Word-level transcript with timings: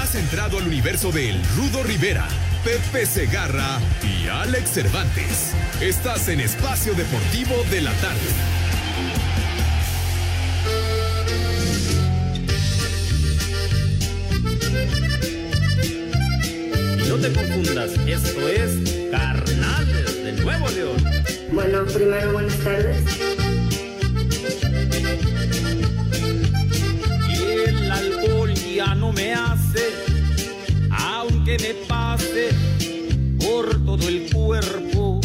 Has 0.00 0.14
entrado 0.14 0.56
al 0.56 0.66
universo 0.66 1.12
de 1.12 1.28
El 1.28 1.44
Rudo 1.56 1.82
Rivera, 1.82 2.26
Pepe 2.64 3.04
Segarra 3.04 3.78
y 4.02 4.28
Alex 4.28 4.70
Cervantes. 4.70 5.52
Estás 5.78 6.28
en 6.28 6.40
Espacio 6.40 6.94
Deportivo 6.94 7.54
de 7.70 7.82
la 7.82 7.92
Tarde. 7.92 8.18
Y 17.04 17.08
no 17.08 17.16
te 17.16 17.32
confundas, 17.34 17.90
esto 18.06 18.48
es 18.48 19.10
Carnales 19.10 20.24
de 20.24 20.32
Nuevo 20.42 20.70
León. 20.70 20.96
Bueno, 21.52 21.84
primero 21.84 22.32
buenas 22.32 22.56
tardes. 22.60 23.39
Me 29.12 29.32
hace, 29.32 29.92
aunque 30.90 31.56
me 31.58 31.74
pase 31.86 32.50
por 33.38 33.84
todo 33.84 34.08
el 34.08 34.30
cuerpo. 34.32 35.20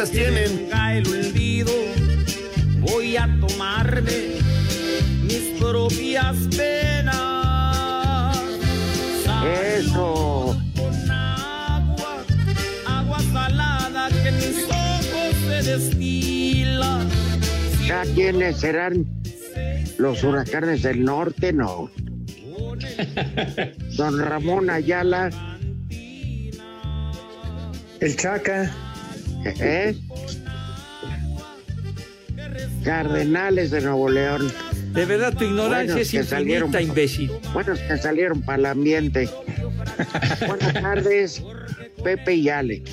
¿Qué 0.00 0.06
cervezas 0.06 0.32
tienen? 0.32 0.68
El 0.96 1.06
olvido, 1.08 1.72
voy 2.78 3.18
a 3.18 3.28
tomarme 3.38 4.38
mis 5.24 5.60
propias 5.60 6.36
penas. 6.56 8.38
Eso. 9.44 10.56
Con 10.74 11.10
agua, 11.10 12.24
agua 12.86 13.18
salada 13.30 14.08
que 14.08 14.32
mis 14.32 14.64
ojos 14.64 15.36
se 15.46 15.62
destila. 15.70 17.04
¿Ya 17.86 18.02
quiénes 18.14 18.56
serán 18.56 19.06
los 19.98 20.24
huracanes 20.24 20.80
del 20.82 21.04
norte? 21.04 21.52
No. 21.52 21.90
Don 23.98 24.18
Ramón 24.18 24.70
Ayala, 24.70 25.28
El 28.00 28.16
Chaca. 28.16 28.74
¿Eh? 29.44 29.94
Cardenales 32.84 33.70
de 33.70 33.80
Nuevo 33.80 34.08
León. 34.08 34.52
De 34.92 35.04
verdad, 35.04 35.34
tu 35.36 35.44
ignorancia 35.44 35.94
Buenos 35.94 36.14
es 36.14 36.26
salieron. 36.26 36.68
infinita, 36.68 36.82
imbécil. 36.82 37.30
Buenos 37.52 37.78
que 37.80 37.96
salieron 37.98 38.42
para 38.42 38.58
el 38.58 38.66
ambiente. 38.66 39.28
Buenas 40.46 40.72
tardes, 40.74 41.42
Pepe 42.02 42.34
y 42.34 42.48
Alex. 42.48 42.90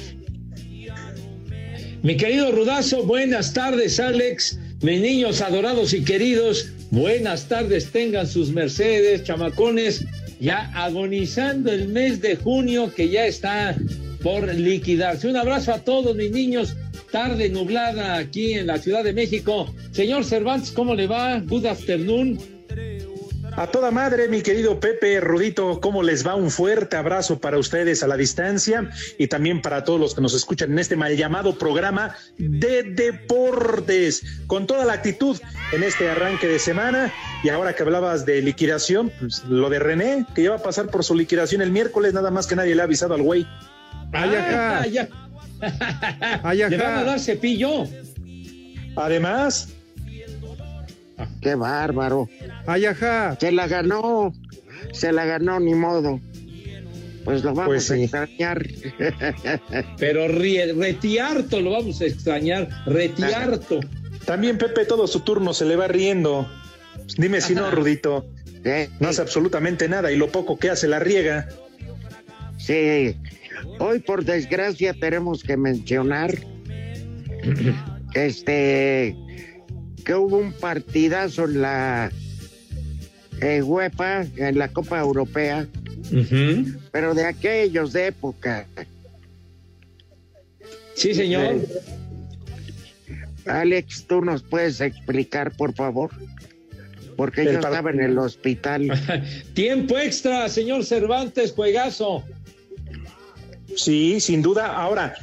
Mi 2.03 2.15
querido 2.15 2.51
Rudazo, 2.51 3.03
buenas 3.03 3.53
tardes, 3.53 3.99
Alex. 3.99 4.59
Mis 4.81 5.01
niños 5.01 5.41
adorados 5.41 5.93
y 5.93 6.03
queridos, 6.03 6.71
buenas 6.91 7.47
tardes, 7.47 7.91
tengan 7.91 8.27
sus 8.27 8.51
mercedes, 8.51 9.23
chamacones, 9.23 10.05
ya 10.39 10.71
agonizando 10.75 11.71
el 11.71 11.87
mes 11.87 12.21
de 12.21 12.35
junio 12.35 12.93
que 12.93 13.09
ya 13.09 13.25
está 13.25 13.75
por 14.21 14.53
liquidarse. 14.53 15.27
Un 15.27 15.37
abrazo 15.37 15.73
a 15.73 15.79
todos 15.79 16.15
mis 16.15 16.31
niños, 16.31 16.75
tarde 17.11 17.49
nublada 17.49 18.17
aquí 18.17 18.53
en 18.53 18.67
la 18.67 18.77
Ciudad 18.77 19.03
de 19.03 19.13
México. 19.13 19.73
Señor 19.91 20.25
Cervantes, 20.25 20.71
¿cómo 20.71 20.95
le 20.95 21.07
va? 21.07 21.39
Good 21.39 21.65
afternoon. 21.65 22.57
A 23.57 23.65
toda 23.65 23.89
madre, 23.89 24.27
mi 24.27 24.43
querido 24.43 24.79
Pepe 24.79 25.19
Rudito, 25.19 25.81
¿cómo 25.81 26.03
les 26.03 26.25
va? 26.25 26.35
Un 26.35 26.51
fuerte 26.51 26.95
abrazo 26.95 27.39
para 27.39 27.57
ustedes 27.57 28.03
a 28.03 28.07
la 28.07 28.15
distancia 28.15 28.91
y 29.17 29.25
también 29.29 29.63
para 29.63 29.83
todos 29.83 29.99
los 29.99 30.13
que 30.13 30.21
nos 30.21 30.35
escuchan 30.35 30.73
en 30.73 30.77
este 30.77 30.95
mal 30.95 31.17
llamado 31.17 31.57
programa 31.57 32.15
de 32.37 32.83
deportes, 32.83 34.43
con 34.45 34.67
toda 34.67 34.85
la 34.85 34.93
actitud 34.93 35.39
en 35.71 35.81
este 35.81 36.07
arranque 36.07 36.47
de 36.47 36.59
semana. 36.59 37.11
Y 37.43 37.49
ahora 37.49 37.73
que 37.73 37.81
hablabas 37.81 38.27
de 38.27 38.43
liquidación, 38.43 39.11
pues 39.19 39.43
lo 39.45 39.71
de 39.71 39.79
René, 39.79 40.27
que 40.35 40.43
ya 40.43 40.51
va 40.51 40.57
a 40.57 40.63
pasar 40.63 40.91
por 40.91 41.03
su 41.03 41.15
liquidación 41.15 41.63
el 41.63 41.71
miércoles, 41.71 42.13
nada 42.13 42.29
más 42.29 42.45
que 42.45 42.55
nadie 42.55 42.75
le 42.75 42.81
ha 42.81 42.85
avisado 42.85 43.15
al 43.15 43.23
güey. 43.23 43.47
Ah, 44.13 44.85
ya. 44.91 45.07
Ay, 46.43 46.57
Le 46.69 46.77
van 46.77 46.95
a 46.95 47.03
dar 47.03 47.19
cepillo. 47.19 47.85
Además, 48.95 49.69
Qué 51.41 51.55
bárbaro. 51.55 52.29
ay, 52.65 52.85
ajá. 52.85 53.37
Se 53.39 53.51
la 53.51 53.67
ganó. 53.67 54.33
Se 54.93 55.11
la 55.11 55.25
ganó, 55.25 55.59
ni 55.59 55.73
modo. 55.73 56.19
Pues 57.25 57.43
lo 57.43 57.53
vamos 57.53 57.65
Pues 57.67 57.91
a 57.91 57.95
sí. 57.95 58.03
extrañar. 58.03 58.65
Pero 59.97 60.27
rie- 60.29 60.73
retiarto 60.77 61.59
lo 61.59 61.71
vamos 61.71 61.99
a 62.01 62.05
extrañar, 62.05 62.69
retiarto. 62.85 63.79
También 64.25 64.57
Pepe 64.57 64.85
todo 64.85 65.07
su 65.07 65.19
turno 65.21 65.53
se 65.53 65.65
le 65.65 65.75
va 65.75 65.87
riendo. 65.87 66.49
Dime 67.17 67.41
si 67.41 67.53
no, 67.55 67.69
Rudito. 67.71 68.25
¿eh? 68.63 68.89
No 68.99 69.09
hace 69.09 69.21
absolutamente 69.21 69.89
nada 69.89 70.11
y 70.11 70.17
lo 70.17 70.29
poco 70.29 70.57
que 70.57 70.69
hace 70.69 70.87
la 70.87 70.99
riega. 70.99 71.47
Sí. 72.57 73.15
Hoy, 73.79 73.99
por 73.99 74.23
desgracia, 74.23 74.93
tenemos 74.93 75.43
que 75.43 75.57
mencionar 75.57 76.33
este 78.13 79.15
que 80.05 80.15
hubo 80.15 80.37
un 80.37 80.53
partidazo 80.53 81.45
en 81.45 81.61
la 81.61 82.11
eh, 83.41 83.61
UEFA, 83.61 84.21
en 84.37 84.57
la 84.57 84.69
Copa 84.69 84.99
Europea, 84.99 85.67
pero 86.91 87.13
de 87.13 87.25
aquellos 87.25 87.93
de 87.93 88.07
época. 88.07 88.65
Sí, 90.95 91.13
señor. 91.13 91.57
Alex, 93.45 94.05
¿tú 94.07 94.21
nos 94.21 94.43
puedes 94.43 94.81
explicar, 94.81 95.51
por 95.51 95.73
favor? 95.73 96.09
Porque 97.15 97.45
yo 97.45 97.51
estaba 97.51 97.89
en 97.91 98.01
el 98.01 98.17
hospital. 98.17 98.91
Tiempo 99.53 99.97
extra, 99.97 100.47
señor 100.49 100.85
Cervantes, 100.85 101.51
juegazo. 101.51 102.23
Sí, 103.75 104.19
sin 104.19 104.41
duda. 104.41 104.67
Ahora, 104.75 105.15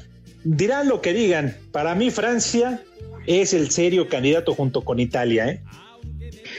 dirán 0.44 0.88
lo 0.88 1.00
que 1.00 1.12
digan. 1.12 1.56
Para 1.72 1.94
mí, 1.94 2.10
Francia 2.10 2.82
es 3.26 3.54
el 3.54 3.70
serio 3.70 4.08
candidato 4.08 4.54
junto 4.54 4.82
con 4.82 5.00
Italia, 5.00 5.48
¿eh? 5.48 5.60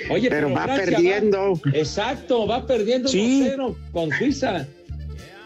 Oye, 0.10 0.30
Pero 0.30 0.52
va 0.52 0.64
Francia 0.64 0.86
perdiendo. 0.98 1.60
Exacto, 1.74 2.46
va 2.48 2.66
perdiendo 2.66 3.08
Sí. 3.08 3.42
1-0 3.44 3.76
con 3.92 4.12
Suiza. 4.12 4.68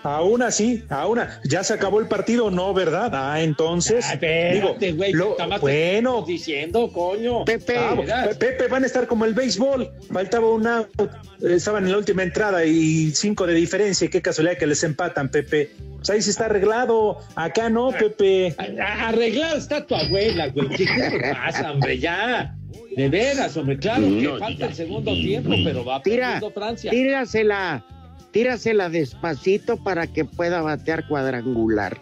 Aún 0.10 0.42
así, 0.42 0.84
aún 0.90 1.20
a- 1.20 1.40
ya 1.44 1.64
se 1.64 1.74
acabó 1.74 2.00
el 2.00 2.08
partido, 2.08 2.50
¿no? 2.52 2.74
¿Verdad? 2.74 3.12
Ah, 3.14 3.42
entonces. 3.42 4.06
Ay, 4.08 4.14
espérate, 4.16 4.86
digo, 4.86 4.98
güey, 4.98 5.12
lo- 5.14 5.36
bueno, 5.62 5.98
estamos 5.98 6.28
diciendo, 6.28 6.92
coño. 6.92 7.46
Pepe, 7.46 7.78
Ah, 7.78 8.30
Pepe, 8.38 8.68
van 8.68 8.84
a 8.84 8.86
estar 8.88 9.08
como 9.08 9.26
el 9.26 9.34
béisbol. 9.34 9.90
Faltaba 10.12 10.50
un 10.50 10.68
out. 10.68 10.90
eh, 11.00 11.08
Estaban 11.56 11.86
en 11.86 11.92
la 11.92 11.98
última 11.98 12.24
entrada 12.24 12.66
y 12.66 13.12
cinco 13.12 13.46
de 13.48 13.54
diferencia. 13.54 14.06
y 14.06 14.10
Qué 14.10 14.22
casualidad 14.22 14.58
que 14.58 14.68
les 14.68 14.84
empatan, 14.84 15.30
Pepe. 15.30 15.72
Pues 15.98 16.10
ahí 16.10 16.22
sí 16.22 16.30
está 16.30 16.46
arreglado. 16.46 17.18
Acá 17.36 17.70
no, 17.70 17.90
Pepe. 17.92 18.56
Arreglado 18.80 19.58
está 19.58 19.86
tu 19.86 19.96
abuela, 19.96 20.48
güey. 20.48 20.70
¿Qué, 20.70 20.86
te 20.86 21.34
pasa, 21.34 21.72
hombre? 21.72 22.00
Ya. 22.00 22.56
De 22.96 23.08
veras, 23.10 23.56
hombre. 23.56 23.78
Claro 23.78 24.02
que 24.08 24.36
falta 24.40 24.66
el 24.66 24.74
segundo 24.76 25.14
tiempo, 25.14 25.52
pero 25.64 25.86
va 25.86 26.02
Tira, 26.02 26.26
perdiendo 26.34 26.52
Francia. 26.52 26.92
Tírasela, 26.92 27.86
tírasela 28.32 28.90
despacito 28.90 29.78
para 29.84 30.08
que 30.08 30.26
pueda 30.26 30.62
batear 30.62 31.08
cuadrangular. 31.08 31.98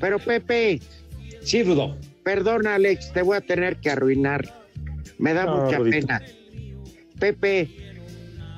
Pero 0.00 0.18
Pepe. 0.18 0.80
Sí, 1.42 1.62
Rudo. 1.62 1.96
Perdona, 2.22 2.76
Alex, 2.76 3.12
te 3.12 3.22
voy 3.22 3.36
a 3.36 3.40
tener 3.40 3.76
que 3.78 3.90
arruinar. 3.90 4.48
Me 5.18 5.34
da 5.34 5.44
No, 5.44 5.56
mucha 5.64 5.78
Rudito. 5.78 6.06
pena. 6.06 6.22
Pepe, 7.18 7.68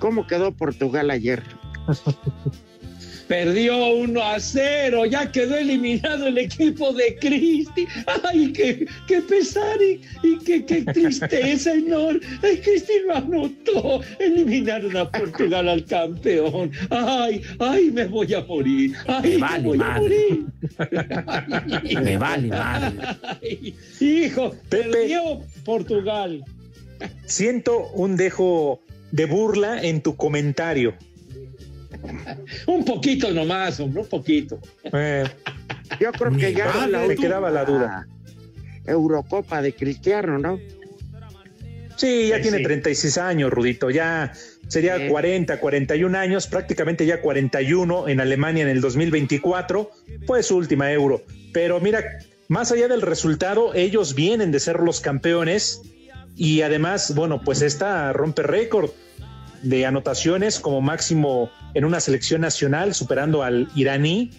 ¿cómo 0.01 0.27
quedó 0.27 0.53
Portugal 0.53 1.11
ayer? 1.11 1.43
Perdió 3.29 3.87
1 3.95 4.23
a 4.23 4.39
0, 4.39 5.07
ya 5.07 5.33
quedó 5.33 5.57
eliminado 5.57 6.27
el 6.27 6.39
equipo 6.39 6.93
de 6.93 7.17
Cristi. 7.17 7.87
Ay, 8.23 8.53
qué, 8.53 8.87
qué 9.07 9.23
pesar 9.23 9.79
y, 9.81 10.01
y 10.23 10.39
qué, 10.45 10.65
qué 10.65 10.83
tristeza 10.83 11.73
enorme. 11.75 12.21
Ay, 12.43 12.59
Cristi 12.59 12.93
lo 13.07 13.17
anotó. 13.17 14.01
Eliminaron 14.19 14.97
a 14.97 15.11
Portugal 15.11 15.69
al 15.69 15.85
campeón. 15.87 16.71
Ay, 16.91 17.41
ay, 17.61 17.91
me 17.91 18.05
voy 18.07 18.35
a 18.35 18.43
morir. 18.45 18.95
Ay, 19.07 19.33
Me 19.35 19.39
vale 19.39 19.65
voy 19.65 19.77
a 19.77 19.81
madre. 19.81 20.17
morir. 20.29 21.95
Me 22.05 22.17
vale 22.19 22.49
madre. 22.49 22.99
Ay, 23.43 23.75
hijo, 24.01 24.55
perdió 24.69 25.41
Portugal. 25.65 26.45
Siento 27.25 27.89
un 27.95 28.17
dejo 28.17 28.81
de 29.13 29.27
burla 29.27 29.83
en 29.83 30.03
tu 30.03 30.17
comentario. 30.17 30.95
Un 32.67 32.85
poquito 32.85 33.31
nomás, 33.33 33.81
hombre, 33.81 34.03
un 34.03 34.09
poquito. 34.09 34.59
Eh, 34.93 35.25
Yo 36.01 36.13
creo 36.13 36.37
que 36.37 36.53
ya 36.55 36.67
vale, 36.67 36.93
la 36.93 37.07
me 37.07 37.17
quedaba 37.17 37.51
la 37.51 37.65
duda. 37.65 38.07
Eurocopa 38.87 39.63
de 39.63 39.75
Cristiano, 39.75 40.39
¿no? 40.39 40.59
Sí, 41.97 42.29
ya 42.29 42.35
Pues 42.37 42.43
tiene 42.43 42.59
sí. 42.59 42.65
36 42.65 43.19
años, 43.19 43.51
Rudito. 43.51 43.91
Ya 43.91 44.33
sería 44.69 44.99
Sí. 44.99 45.09
40, 45.09 45.61
41 45.61 46.19
años, 46.19 46.47
prácticamente 46.49 47.07
ya 47.07 47.21
41 47.21 48.09
en 48.09 48.21
Alemania 48.21 48.63
en 48.65 48.69
el 48.69 48.81
2024. 48.81 49.91
Fue 50.27 50.43
su 50.43 50.57
última 50.57 50.91
euro. 50.93 51.23
Pero 51.53 51.81
mira, 51.81 52.03
más 52.49 52.73
allá 52.73 52.89
del 52.89 53.01
resultado, 53.03 53.75
ellos 53.75 54.15
vienen 54.15 54.51
de 54.51 54.61
ser 54.61 54.81
los 54.81 55.01
campeones 55.01 55.83
y 56.37 56.63
además, 56.63 57.15
bueno, 57.15 57.41
pues 57.43 57.63
esta 57.63 58.13
rompe 58.13 58.43
récord 58.43 58.91
de 59.65 59.87
anotaciones 59.87 60.61
como 60.61 60.81
máximo 60.81 61.51
en 61.75 61.85
una 61.85 62.01
selección 62.01 62.41
nacional, 62.43 62.95
superando 62.95 63.43
al 63.43 63.69
iraní 63.75 64.31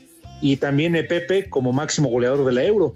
y 0.42 0.58
también 0.58 0.94
Pepe 1.08 1.50
como 1.50 1.74
máximo 1.74 2.10
goleador 2.10 2.46
de 2.46 2.52
la 2.54 2.64
euro. 2.64 2.94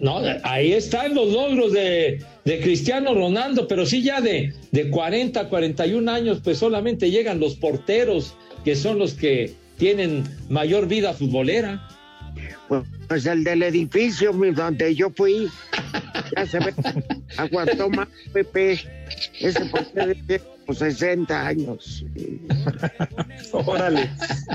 No, 0.00 0.20
ahí 0.42 0.72
están 0.72 1.14
los 1.14 1.32
logros 1.32 1.72
de, 1.72 2.22
de 2.44 2.60
Cristiano 2.60 3.14
Ronaldo, 3.14 3.66
pero 3.68 3.86
sí 3.86 4.02
ya 4.02 4.20
de, 4.20 4.52
de 4.72 4.90
40, 4.90 5.48
41 5.48 6.10
años, 6.10 6.40
pues 6.42 6.58
solamente 6.58 7.10
llegan 7.10 7.40
los 7.40 7.54
porteros, 7.54 8.34
que 8.64 8.74
son 8.76 8.98
los 8.98 9.14
que 9.14 9.54
tienen 9.78 10.24
mayor 10.50 10.86
vida 10.88 11.14
futbolera. 11.14 11.88
Pues, 12.68 12.82
pues 13.08 13.26
el 13.26 13.44
del 13.44 13.62
edificio 13.62 14.32
mi- 14.32 14.50
donde 14.50 14.94
yo 14.94 15.08
fui, 15.10 15.48
ya 16.36 16.46
se 16.46 16.58
ve, 16.58 16.74
aguantó 17.36 17.88
más 17.90 18.08
Pepe, 18.32 18.80
ese 19.40 19.64
portero 19.66 20.12
tiene 20.26 20.42
como 20.66 20.78
60 20.78 21.46
años. 21.46 22.04
Órale. 23.52 24.10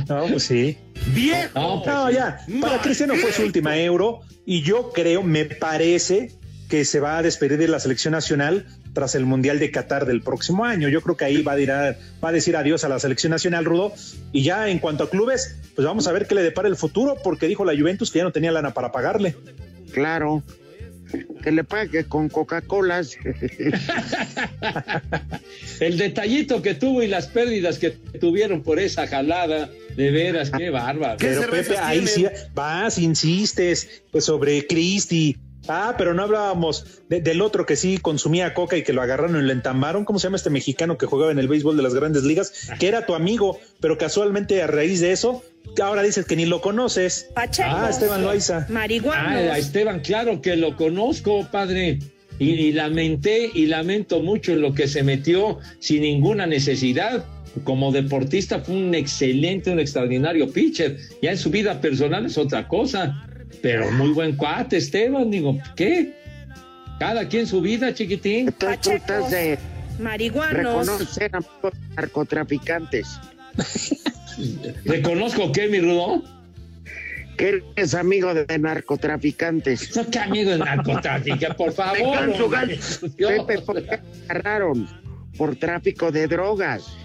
No, 0.07 0.25
pues 0.27 0.43
sí. 0.43 0.77
¡Viejo! 1.13 1.49
No, 1.55 1.85
no, 1.85 2.11
ya. 2.11 2.39
Para 2.61 2.81
Cristiano 2.81 3.15
fue 3.15 3.31
su 3.31 3.43
última 3.43 3.77
euro 3.77 4.21
y 4.45 4.61
yo 4.61 4.91
creo, 4.91 5.23
me 5.23 5.45
parece 5.45 6.31
que 6.69 6.85
se 6.85 6.99
va 6.99 7.17
a 7.17 7.21
despedir 7.21 7.57
de 7.57 7.67
la 7.67 7.79
selección 7.79 8.13
nacional 8.13 8.65
tras 8.93 9.15
el 9.15 9.25
Mundial 9.25 9.59
de 9.59 9.71
Qatar 9.71 10.05
del 10.05 10.21
próximo 10.21 10.63
año. 10.65 10.87
Yo 10.89 11.01
creo 11.01 11.17
que 11.17 11.25
ahí 11.25 11.41
va 11.41 11.53
a, 11.53 11.55
dir 11.55 11.71
a- 11.71 11.97
va 12.23 12.29
a 12.29 12.31
decir 12.31 12.55
adiós 12.55 12.83
a 12.83 12.89
la 12.89 12.99
selección 12.99 13.31
nacional, 13.31 13.65
Rudo. 13.65 13.93
Y 14.31 14.43
ya 14.43 14.69
en 14.69 14.79
cuanto 14.79 15.03
a 15.05 15.09
clubes, 15.09 15.57
pues 15.75 15.85
vamos 15.85 16.07
a 16.07 16.11
ver 16.11 16.27
qué 16.27 16.35
le 16.35 16.43
depara 16.43 16.67
el 16.69 16.75
futuro, 16.77 17.17
porque 17.23 17.47
dijo 17.47 17.65
la 17.65 17.77
Juventus 17.77 18.11
que 18.11 18.19
ya 18.19 18.23
no 18.25 18.31
tenía 18.31 18.51
lana 18.51 18.73
para 18.73 18.91
pagarle. 18.91 19.35
Claro, 19.93 20.43
que 21.43 21.51
le 21.51 21.63
pague 21.63 22.05
con 22.05 22.29
Coca-Colas. 22.29 23.17
El 25.79 25.97
detallito 25.97 26.61
que 26.61 26.75
tuvo 26.75 27.03
y 27.03 27.07
las 27.07 27.27
pérdidas 27.27 27.79
que 27.79 27.91
tuvieron 27.91 28.61
por 28.61 28.79
esa 28.79 29.07
jalada, 29.07 29.69
de 29.95 30.11
veras, 30.11 30.51
qué 30.51 30.69
bárbaro. 30.69 31.17
Pero 31.19 31.49
Pepe, 31.49 31.77
ahí 31.77 32.05
sí 32.07 32.25
vas, 32.53 32.97
insistes 32.97 34.03
pues, 34.11 34.25
sobre 34.25 34.65
Cristi. 34.67 35.37
Ah, 35.67 35.95
pero 35.97 36.13
no 36.13 36.23
hablábamos 36.23 37.01
de- 37.09 37.21
del 37.21 37.41
otro 37.41 37.65
que 37.65 37.75
sí 37.75 37.97
consumía 37.99 38.53
coca 38.53 38.77
y 38.77 38.83
que 38.83 38.93
lo 38.93 39.01
agarraron 39.01 39.41
y 39.41 39.45
lo 39.45 39.51
entamaron. 39.51 40.05
¿Cómo 40.05 40.17
se 40.19 40.23
llama 40.27 40.37
este 40.37 40.49
mexicano 40.49 40.97
que 40.97 41.05
jugaba 41.05 41.31
en 41.31 41.39
el 41.39 41.47
béisbol 41.47 41.77
de 41.77 41.83
las 41.83 41.93
grandes 41.93 42.23
ligas? 42.23 42.69
Que 42.79 42.87
era 42.87 43.05
tu 43.05 43.13
amigo, 43.13 43.59
pero 43.79 43.97
casualmente 43.97 44.61
a 44.63 44.67
raíz 44.67 44.99
de 45.01 45.11
eso, 45.11 45.43
ahora 45.81 46.01
dices 46.03 46.25
que 46.25 46.35
ni 46.35 46.45
lo 46.45 46.61
conoces. 46.61 47.27
Ah, 47.69 47.89
Esteban 47.89 48.21
Loaiza. 48.23 48.65
Ah, 49.19 49.35
a 49.53 49.57
Esteban, 49.59 49.99
claro 49.99 50.41
que 50.41 50.55
lo 50.55 50.75
conozco, 50.75 51.47
padre. 51.51 51.99
Y, 52.39 52.49
y 52.53 52.71
lamenté 52.71 53.51
y 53.53 53.67
lamento 53.67 54.19
mucho 54.21 54.51
en 54.53 54.61
lo 54.61 54.73
que 54.73 54.87
se 54.87 55.03
metió 55.03 55.59
sin 55.79 56.01
ninguna 56.01 56.47
necesidad. 56.47 57.23
Como 57.65 57.91
deportista 57.91 58.61
fue 58.61 58.75
un 58.75 58.95
excelente, 58.95 59.69
un 59.69 59.79
extraordinario 59.79 60.49
pitcher. 60.51 60.97
Ya 61.21 61.31
en 61.31 61.37
su 61.37 61.51
vida 61.51 61.79
personal 61.81 62.25
es 62.25 62.37
otra 62.39 62.67
cosa. 62.67 63.27
Pero 63.61 63.91
muy 63.91 64.09
buen 64.09 64.35
cuate, 64.35 64.77
Esteban. 64.77 65.29
Digo, 65.31 65.57
¿qué? 65.75 66.13
Cada 66.99 67.27
quien 67.27 67.47
su 67.47 67.61
vida, 67.61 67.93
chiquitín. 67.93 68.47
Entonces 68.47 68.81
tú 68.81 68.91
estás 68.91 69.31
de 69.31 69.57
Marihuanos. 69.99 70.87
reconocer 70.87 71.35
a 71.35 71.39
los 71.39 71.73
narcotraficantes. 71.95 73.19
¿Reconozco 74.85 75.51
qué, 75.51 75.67
mi 75.67 75.79
Rudo? 75.79 76.23
Que 77.37 77.63
eres 77.75 77.95
amigo 77.95 78.33
de 78.33 78.59
narcotraficantes. 78.59 79.95
No, 79.95 80.09
¿Qué 80.09 80.19
amigo 80.19 80.51
de 80.51 80.59
narcotráfico? 80.59 81.37
Por 81.57 81.73
favor. 81.73 82.33
Pepe, 83.17 83.61
¿por 83.61 83.83
qué 83.83 83.99
agarraron? 84.29 84.87
Por 85.37 85.55
tráfico 85.55 86.11
de 86.11 86.27
drogas. 86.27 86.95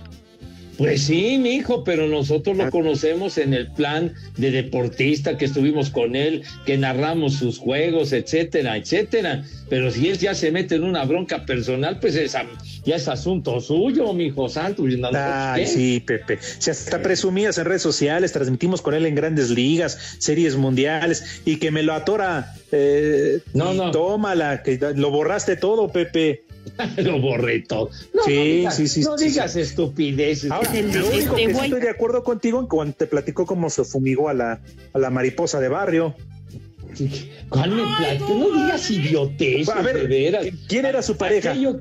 Pues 0.79 1.05
sí, 1.05 1.39
mi 1.39 1.55
hijo, 1.55 1.85
pero 1.85 2.07
nosotros 2.07 2.57
lo 2.57 2.71
conocemos 2.71 3.39
en 3.39 3.55
el 3.55 3.71
plan 3.73 4.13
de 4.37 4.51
deportista 4.51 5.39
que 5.39 5.47
estuvimos 5.47 5.91
con 5.91 6.15
él, 6.15 6.43
que 6.67 6.77
narramos 6.77 7.35
sus 7.35 7.59
juegos, 7.59 8.13
etcétera, 8.13 8.77
etcétera. 8.77 9.45
Pero 9.71 9.91
si 9.91 10.09
él 10.09 10.19
ya 10.19 10.35
se 10.35 10.53
mete 10.53 10.75
en 10.77 10.85
una 10.85 11.05
bronca 11.05 11.47
personal, 11.47 11.99
pues 11.99 12.15
es, 12.15 12.37
ya 12.85 12.97
es 12.97 13.09
asunto 13.09 13.61
suyo, 13.61 14.13
mi 14.13 14.27
hijo 14.27 14.49
santo. 14.49 14.87
¿Y 14.87 14.97
nosotros 14.97 15.23
Ay, 15.25 15.67
sí, 15.67 16.03
Pepe. 16.05 16.39
Si 16.41 16.71
hasta 16.71 17.03
presumías 17.03 17.57
en 17.59 17.65
redes 17.65 17.83
sociales, 17.83 18.33
transmitimos 18.33 18.83
con 18.83 18.95
él 18.95 19.07
en 19.07 19.15
grandes 19.15 19.51
ligas, 19.51 20.17
series 20.19 20.57
mundiales, 20.57 21.41
y 21.45 21.57
que 21.57 21.71
me 21.71 21.83
lo 21.83 21.95
atora. 21.95 22.55
Eh, 22.71 23.41
no, 23.55 23.73
no. 23.75 23.91
Tómala, 23.91 24.63
que 24.63 24.79
lo 24.95 25.11
borraste 25.11 25.57
todo, 25.57 25.91
Pepe. 25.91 26.46
lo 26.99 27.21
borré 27.21 27.61
todo. 27.61 27.91
No, 28.15 28.23
sí, 28.25 28.35
no 28.35 28.43
digas- 28.45 28.77
sí, 28.77 28.89
sí. 28.89 29.01
no 29.03 29.17
sí, 29.19 29.29
digas 29.29 29.53
sí. 29.53 29.61
estupideces. 29.61 30.51
Ahora, 30.51 30.71
El 30.79 30.93
lo 30.93 31.07
único 31.09 31.13
este 31.13 31.35
que 31.37 31.47
sí 31.49 31.53
güey. 31.53 31.65
estoy 31.67 31.81
de 31.81 31.91
acuerdo 31.91 32.23
contigo 32.25 32.61
en 32.61 32.67
cuando 32.67 32.95
te 32.95 33.07
platicó 33.07 33.47
cómo 33.47 33.71
se 33.71 33.85
fumigó 33.85 34.29
a 34.29 34.35
la, 34.35 34.61
a 34.93 34.99
la 34.99 35.11
mariposa 35.11 35.61
de 35.61 35.69
barrio. 35.69 36.15
¿Cuál 37.49 37.71
me 37.73 37.83
platicó? 37.99 38.35
No 38.35 38.51
digas 38.63 38.91
idioteces, 38.91 39.69
A 39.69 39.83
ver, 39.83 40.01
de 40.01 40.07
veras. 40.07 40.47
¿quién 40.69 40.87
era 40.87 41.03
su 41.03 41.17
pareja? 41.17 41.51
Aquello- 41.53 41.81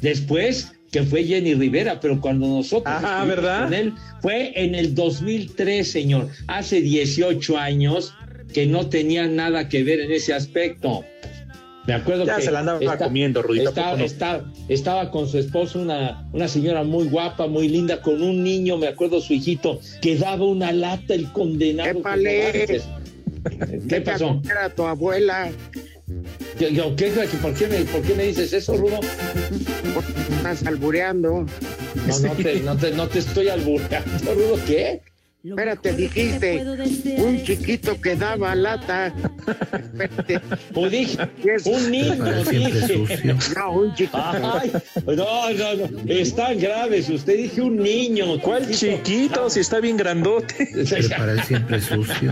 Después 0.00 0.72
que 0.90 1.02
fue 1.04 1.24
Jenny 1.24 1.54
Rivera, 1.54 2.00
pero 2.00 2.20
cuando 2.20 2.46
nosotros 2.46 2.94
Ajá, 2.94 3.24
¿verdad? 3.24 3.64
con 3.64 3.74
él 3.74 3.92
fue 4.20 4.52
en 4.62 4.74
el 4.74 4.94
2003, 4.94 5.90
señor. 5.90 6.28
Hace 6.48 6.80
18 6.82 7.56
años 7.56 8.14
que 8.52 8.66
no 8.66 8.88
tenía 8.88 9.26
nada 9.26 9.68
que 9.68 9.82
ver 9.84 10.00
en 10.00 10.12
ese 10.12 10.34
aspecto. 10.34 11.04
Me 11.86 11.94
acuerdo 11.94 12.24
Ya 12.24 12.36
que 12.36 12.42
se 12.42 12.50
la 12.52 12.60
andaba 12.60 12.78
comiendo, 12.96 13.40
¿a 13.40 13.44
Estaba, 13.70 13.96
no? 13.96 14.04
con 15.10 15.28
su 15.28 15.38
esposo, 15.38 15.80
una, 15.80 16.28
una 16.32 16.46
señora 16.46 16.84
muy 16.84 17.08
guapa, 17.08 17.48
muy 17.48 17.68
linda, 17.68 18.00
con 18.00 18.22
un 18.22 18.44
niño, 18.44 18.76
me 18.76 18.86
acuerdo 18.86 19.20
su 19.20 19.32
hijito, 19.32 19.80
que 20.00 20.16
daba 20.16 20.44
una 20.46 20.70
lata 20.70 21.14
el 21.14 21.30
condenado. 21.32 21.90
¡Épale! 21.98 22.80
¿Qué 23.88 24.00
pasó? 24.00 24.40
Era 24.48 24.70
tu 24.70 24.84
abuela. 24.84 25.50
Yo- 26.60 26.68
yo, 26.68 26.94
¿qué- 26.94 27.10
¿por, 27.40 27.54
qué 27.54 27.66
me, 27.66 27.78
¿Por 27.80 28.02
qué 28.02 28.14
me 28.14 28.24
dices 28.24 28.52
eso, 28.52 28.76
Rudo? 28.76 29.00
Estás 30.36 30.64
albureando. 30.66 31.46
No, 32.06 32.18
no 32.18 32.32
te, 32.34 32.60
no 32.60 32.76
te, 32.76 32.90
no 32.92 33.08
te 33.08 33.18
estoy 33.18 33.48
albureando, 33.48 34.34
Rudo. 34.34 34.58
¿Qué? 34.66 35.02
Espérate, 35.44 35.92
dijiste 35.92 36.64
un 37.18 37.42
chiquito 37.42 38.00
que 38.00 38.14
daba 38.14 38.54
lata. 38.54 39.12
Espérate. 39.72 40.40
O 40.74 40.88
dije, 40.88 41.18
un 41.64 41.90
niño, 41.90 42.44
dije. 42.44 43.34
No, 43.56 43.72
un 43.72 43.94
chiquito. 43.94 44.18
Ay, 44.22 44.72
no, 45.04 45.14
no, 45.14 45.74
no. 45.74 46.12
Están 46.12 46.60
graves. 46.60 47.08
Usted 47.08 47.36
dije 47.36 47.60
un 47.60 47.76
niño. 47.78 48.40
¿Cuál 48.40 48.70
chiquito? 48.70 49.50
Si 49.50 49.60
está 49.60 49.80
bien 49.80 49.96
grandote. 49.96 50.68
Para 51.18 51.32
él 51.32 51.42
siempre 51.42 51.80
sucio. 51.80 52.30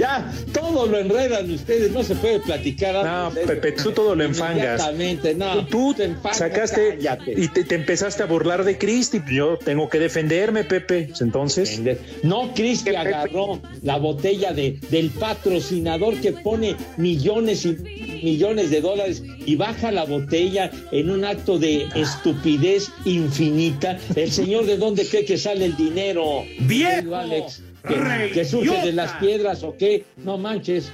Ya, 0.00 0.32
todo 0.54 0.86
lo 0.86 0.98
enredan 0.98 1.50
ustedes, 1.50 1.92
no 1.92 2.02
se 2.02 2.14
puede 2.14 2.40
platicar. 2.40 3.04
No, 3.04 3.30
Pepe, 3.34 3.72
tú 3.72 3.92
todo 3.92 4.14
lo 4.14 4.24
enfangas. 4.24 4.76
Exactamente, 4.76 5.34
no. 5.34 5.66
Tú 5.66 5.92
te 5.92 6.10
sacaste 6.32 6.96
cállate. 6.96 7.34
y 7.36 7.48
te, 7.48 7.64
te, 7.64 7.74
empezaste 7.74 8.22
a 8.22 8.26
burlar 8.26 8.64
de 8.64 8.78
Cristi. 8.78 9.20
Yo 9.30 9.58
tengo 9.58 9.90
que 9.90 9.98
defenderme, 9.98 10.64
Pepe. 10.64 11.08
Pues 11.08 11.20
entonces. 11.20 11.82
No, 12.22 12.54
Cristi 12.54 12.94
agarró 12.94 13.60
la 13.82 13.98
botella 13.98 14.54
de, 14.54 14.78
del 14.90 15.10
patrocinador 15.10 16.18
que 16.18 16.32
pone 16.32 16.76
millones 16.96 17.66
y 17.66 17.76
millones 18.22 18.70
de 18.70 18.80
dólares 18.80 19.22
y 19.44 19.56
baja 19.56 19.90
la 19.90 20.04
botella 20.04 20.70
en 20.92 21.10
un 21.10 21.26
acto 21.26 21.58
de 21.58 21.88
estupidez 21.94 22.90
infinita. 23.04 23.98
El 24.16 24.32
señor 24.32 24.64
de 24.64 24.78
dónde 24.78 25.06
cree 25.06 25.26
que 25.26 25.36
sale 25.36 25.66
el 25.66 25.76
dinero. 25.76 26.44
Viejo. 26.60 27.16
Alex 27.16 27.64
que, 27.86 28.30
que 28.32 28.44
surge 28.44 28.86
de 28.86 28.92
las 28.92 29.12
piedras 29.14 29.62
o 29.62 29.76
qué, 29.76 30.04
no 30.16 30.38
manches. 30.38 30.92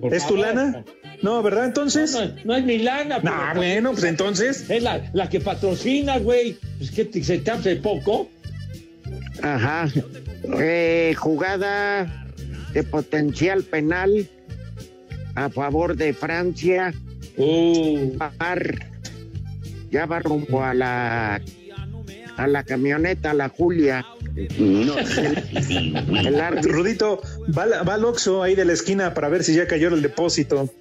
Por 0.00 0.14
¿Es 0.14 0.22
favor. 0.24 0.36
tu 0.36 0.42
lana? 0.42 0.84
No, 1.22 1.42
¿verdad? 1.42 1.66
Entonces. 1.66 2.12
No, 2.12 2.24
no, 2.24 2.34
no 2.44 2.56
es 2.56 2.64
mi 2.64 2.78
lana. 2.78 3.18
No, 3.18 3.30
nah, 3.30 3.54
bueno, 3.54 3.92
pues 3.92 4.04
entonces. 4.04 4.68
Es 4.68 4.82
la, 4.82 5.10
la 5.12 5.28
que 5.28 5.40
patrocina, 5.40 6.18
güey. 6.18 6.56
Pues 6.78 6.90
que 6.90 7.04
te, 7.04 7.22
se 7.22 7.38
te 7.38 7.50
hace 7.50 7.76
poco. 7.76 8.28
Ajá. 9.42 9.88
Eh, 10.58 11.14
jugada 11.16 12.26
de 12.72 12.82
potencial 12.82 13.62
penal 13.64 14.28
a 15.34 15.48
favor 15.48 15.96
de 15.96 16.12
Francia. 16.12 16.92
Uh. 17.36 18.12
Ya 19.90 20.06
va 20.06 20.18
rumbo 20.20 20.62
a 20.62 20.74
la 20.74 21.40
a 22.38 22.46
la 22.46 22.62
camioneta, 22.62 23.32
a 23.32 23.34
la 23.34 23.48
Julia. 23.48 24.06
No, 24.58 24.96
el, 24.98 26.34
el 26.34 26.62
Rudito, 26.62 27.20
va, 27.56 27.82
va 27.82 27.94
al 27.94 28.04
Oxxo 28.04 28.42
ahí 28.42 28.54
de 28.54 28.64
la 28.64 28.72
esquina 28.72 29.12
para 29.12 29.28
ver 29.28 29.42
si 29.42 29.54
ya 29.54 29.66
cayó 29.66 29.88
el 29.88 30.00
depósito. 30.00 30.72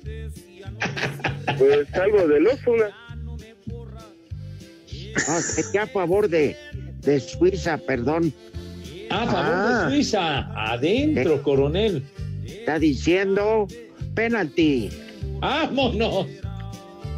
Pues 1.57 1.93
algo 1.95 2.27
del 2.27 2.47
Oxxo. 2.47 2.71
Ah, 5.27 5.41
sería 5.41 5.83
a 5.83 5.87
favor 5.87 6.29
de, 6.29 6.55
de 7.01 7.19
Suiza, 7.19 7.77
perdón. 7.79 8.31
A 9.09 9.25
favor 9.25 9.55
ah. 9.55 9.85
de 9.85 9.95
Suiza, 9.95 10.39
adentro, 10.71 11.35
eh, 11.35 11.41
coronel. 11.41 12.03
Está 12.45 12.77
diciendo 12.77 13.67
penalti. 14.13 14.91
¡Vámonos! 15.39 16.27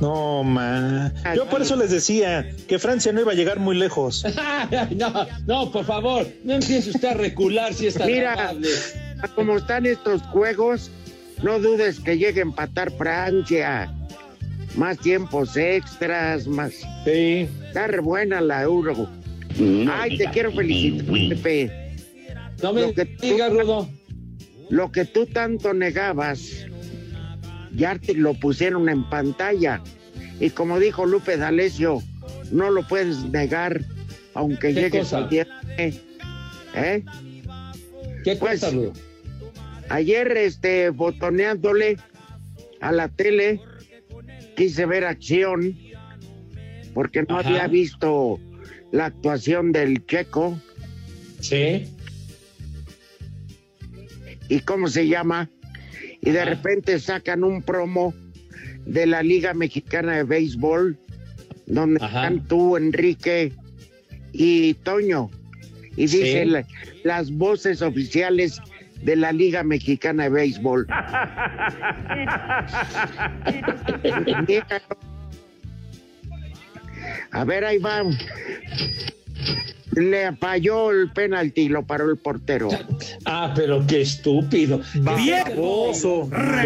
No, 0.01 0.43
ma. 0.43 1.11
Yo 1.35 1.45
por 1.47 1.61
eso 1.61 1.75
les 1.75 1.91
decía 1.91 2.49
que 2.67 2.79
Francia 2.79 3.11
no 3.11 3.21
iba 3.21 3.33
a 3.33 3.35
llegar 3.35 3.59
muy 3.59 3.75
lejos. 3.75 4.23
no, 4.95 5.27
no, 5.45 5.71
por 5.71 5.85
favor, 5.85 6.27
no 6.43 6.53
empiece 6.53 6.91
usted 6.91 7.09
a 7.09 7.13
recular 7.15 7.73
si 7.73 7.87
está 7.87 8.05
Mira, 8.05 8.53
como 9.35 9.57
están 9.57 9.85
estos 9.85 10.21
juegos, 10.23 10.89
no 11.43 11.59
dudes 11.59 11.99
que 11.99 12.17
llegue 12.17 12.39
a 12.39 12.43
empatar 12.43 12.91
Francia. 12.91 13.93
Más 14.75 14.97
tiempos 14.99 15.57
extras, 15.57 16.47
más. 16.47 16.73
Sí. 17.03 17.49
Está 17.67 17.87
re 17.87 17.99
buena 17.99 18.39
la 18.39 18.61
Euro. 18.61 19.09
No, 19.57 19.91
Ay, 19.93 20.17
te 20.17 20.25
quiero 20.29 20.51
felicitar, 20.51 21.05
Pepe. 21.29 21.95
No 22.61 22.73
me 22.73 22.81
lo 22.81 22.93
que 22.93 23.05
diga, 23.05 23.49
tú, 23.49 23.59
Rudo. 23.59 23.89
Lo 24.69 24.91
que 24.91 25.05
tú 25.05 25.25
tanto 25.25 25.73
negabas 25.73 26.67
ya 27.79 27.97
te 27.97 28.13
lo 28.13 28.33
pusieron 28.33 28.89
en 28.89 29.09
pantalla. 29.09 29.81
Y 30.39 30.51
como 30.51 30.79
dijo 30.79 31.05
Lupe 31.05 31.37
D'Alessio, 31.37 32.03
no 32.51 32.69
lo 32.69 32.87
puedes 32.87 33.23
negar, 33.23 33.81
aunque 34.33 34.73
llegue 34.73 34.99
el 34.99 35.27
viernes. 35.27 36.01
¿Eh? 36.75 37.03
¿Qué 38.23 38.35
pues, 38.35 38.61
cosa, 38.61 38.75
Ayer, 39.89 40.37
este, 40.37 40.89
botoneándole 40.89 41.97
a 42.79 42.91
la 42.91 43.07
tele, 43.07 43.59
quise 44.55 44.85
ver 44.85 45.05
acción, 45.05 45.75
porque 46.93 47.23
no 47.23 47.39
Ajá. 47.39 47.49
había 47.49 47.67
visto 47.67 48.39
la 48.91 49.05
actuación 49.05 49.71
del 49.71 50.05
Checo. 50.05 50.59
Sí. 51.39 51.87
¿Y 54.47 54.59
cómo 54.59 54.87
se 54.89 55.07
llama? 55.07 55.49
Y 56.21 56.31
de 56.31 56.45
repente 56.45 56.99
sacan 56.99 57.43
un 57.43 57.61
promo 57.61 58.13
de 58.85 59.05
la 59.05 59.23
Liga 59.23 59.53
Mexicana 59.53 60.17
de 60.17 60.23
Béisbol, 60.23 60.97
donde 61.65 62.03
Ajá. 62.03 62.23
están 62.23 62.47
tú, 62.47 62.77
Enrique 62.77 63.53
y 64.31 64.73
Toño, 64.75 65.29
y 65.95 66.03
dice 66.03 66.43
sí. 66.43 66.49
la, 66.49 66.65
las 67.03 67.31
voces 67.31 67.81
oficiales 67.81 68.61
de 69.01 69.15
la 69.15 69.31
Liga 69.31 69.63
Mexicana 69.63 70.23
de 70.23 70.29
Béisbol. 70.29 70.87
A 77.31 77.43
ver, 77.43 77.63
ahí 77.63 77.77
va. 77.77 78.03
Le 79.93 80.35
falló 80.35 80.91
el 80.91 81.11
penalti 81.11 81.61
y 81.61 81.69
lo 81.69 81.85
paró 81.85 82.09
el 82.09 82.17
portero. 82.17 82.69
Ah, 83.25 83.51
pero 83.55 83.85
qué 83.87 84.01
estúpido. 84.01 84.81
¡Viejo! 85.17 85.91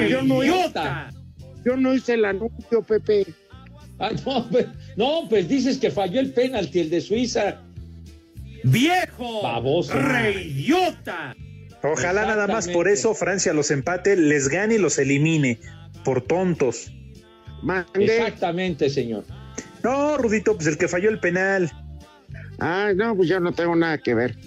Yo 0.09 0.21
no, 0.21 0.43
yo 0.43 1.77
no 1.77 1.93
hice 1.93 2.15
el 2.15 2.25
anuncio, 2.25 2.81
Pepe. 2.81 3.25
Ah, 3.99 4.11
no, 4.25 4.49
pues, 4.49 4.67
no, 4.97 5.27
pues 5.29 5.47
dices 5.47 5.77
que 5.77 5.89
falló 5.89 6.19
el 6.19 6.33
penalti, 6.33 6.79
el 6.79 6.89
de 6.89 6.99
Suiza. 6.99 7.61
¡Viejo! 8.63 9.41
Baboso. 9.41 9.93
¡Reidiota! 9.93 11.35
Ojalá 11.81 12.25
nada 12.25 12.47
más 12.47 12.69
por 12.69 12.87
eso 12.87 13.13
Francia 13.13 13.53
los 13.53 13.69
empate, 13.71 14.15
les 14.15 14.47
gane 14.47 14.75
y 14.75 14.77
los 14.77 14.97
elimine. 14.97 15.59
Por 16.05 16.21
tontos. 16.21 16.91
Mande. 17.61 18.17
Exactamente, 18.17 18.89
señor. 18.89 19.25
No, 19.83 20.17
Rudito, 20.17 20.55
pues 20.55 20.67
el 20.67 20.77
que 20.77 20.87
falló 20.87 21.09
el 21.09 21.19
penal. 21.19 21.71
Ah, 22.65 22.93
no, 22.95 23.13
pues 23.13 23.27
yo 23.27 23.41
no 23.41 23.51
tengo 23.51 23.75
nada 23.75 23.97
que 23.97 24.13
ver. 24.13 24.37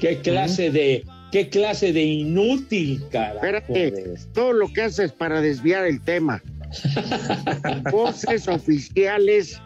¿Qué 0.00 0.18
clase 0.18 0.72
de 0.72 1.04
qué 1.30 1.48
clase 1.48 1.92
de 1.92 2.02
inútil, 2.02 3.00
cara? 3.12 3.34
Espérate, 3.34 4.14
todo 4.34 4.52
lo 4.52 4.72
que 4.72 4.82
haces 4.82 5.12
para 5.12 5.40
desviar 5.40 5.86
el 5.86 6.00
tema. 6.00 6.42
Voces 7.92 8.48
oficiales 8.48 9.60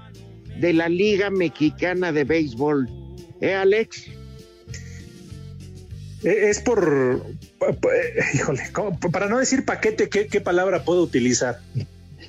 de 0.60 0.74
la 0.74 0.90
Liga 0.90 1.30
Mexicana 1.30 2.12
de 2.12 2.24
Béisbol. 2.24 2.90
¿Eh, 3.40 3.54
Alex? 3.54 4.04
Es 6.22 6.60
por, 6.60 7.22
híjole, 8.34 8.62
para 9.12 9.28
no 9.28 9.38
decir 9.38 9.64
paquete, 9.64 10.10
¿qué, 10.10 10.26
qué 10.26 10.42
palabra 10.42 10.84
puedo 10.84 11.02
utilizar? 11.02 11.58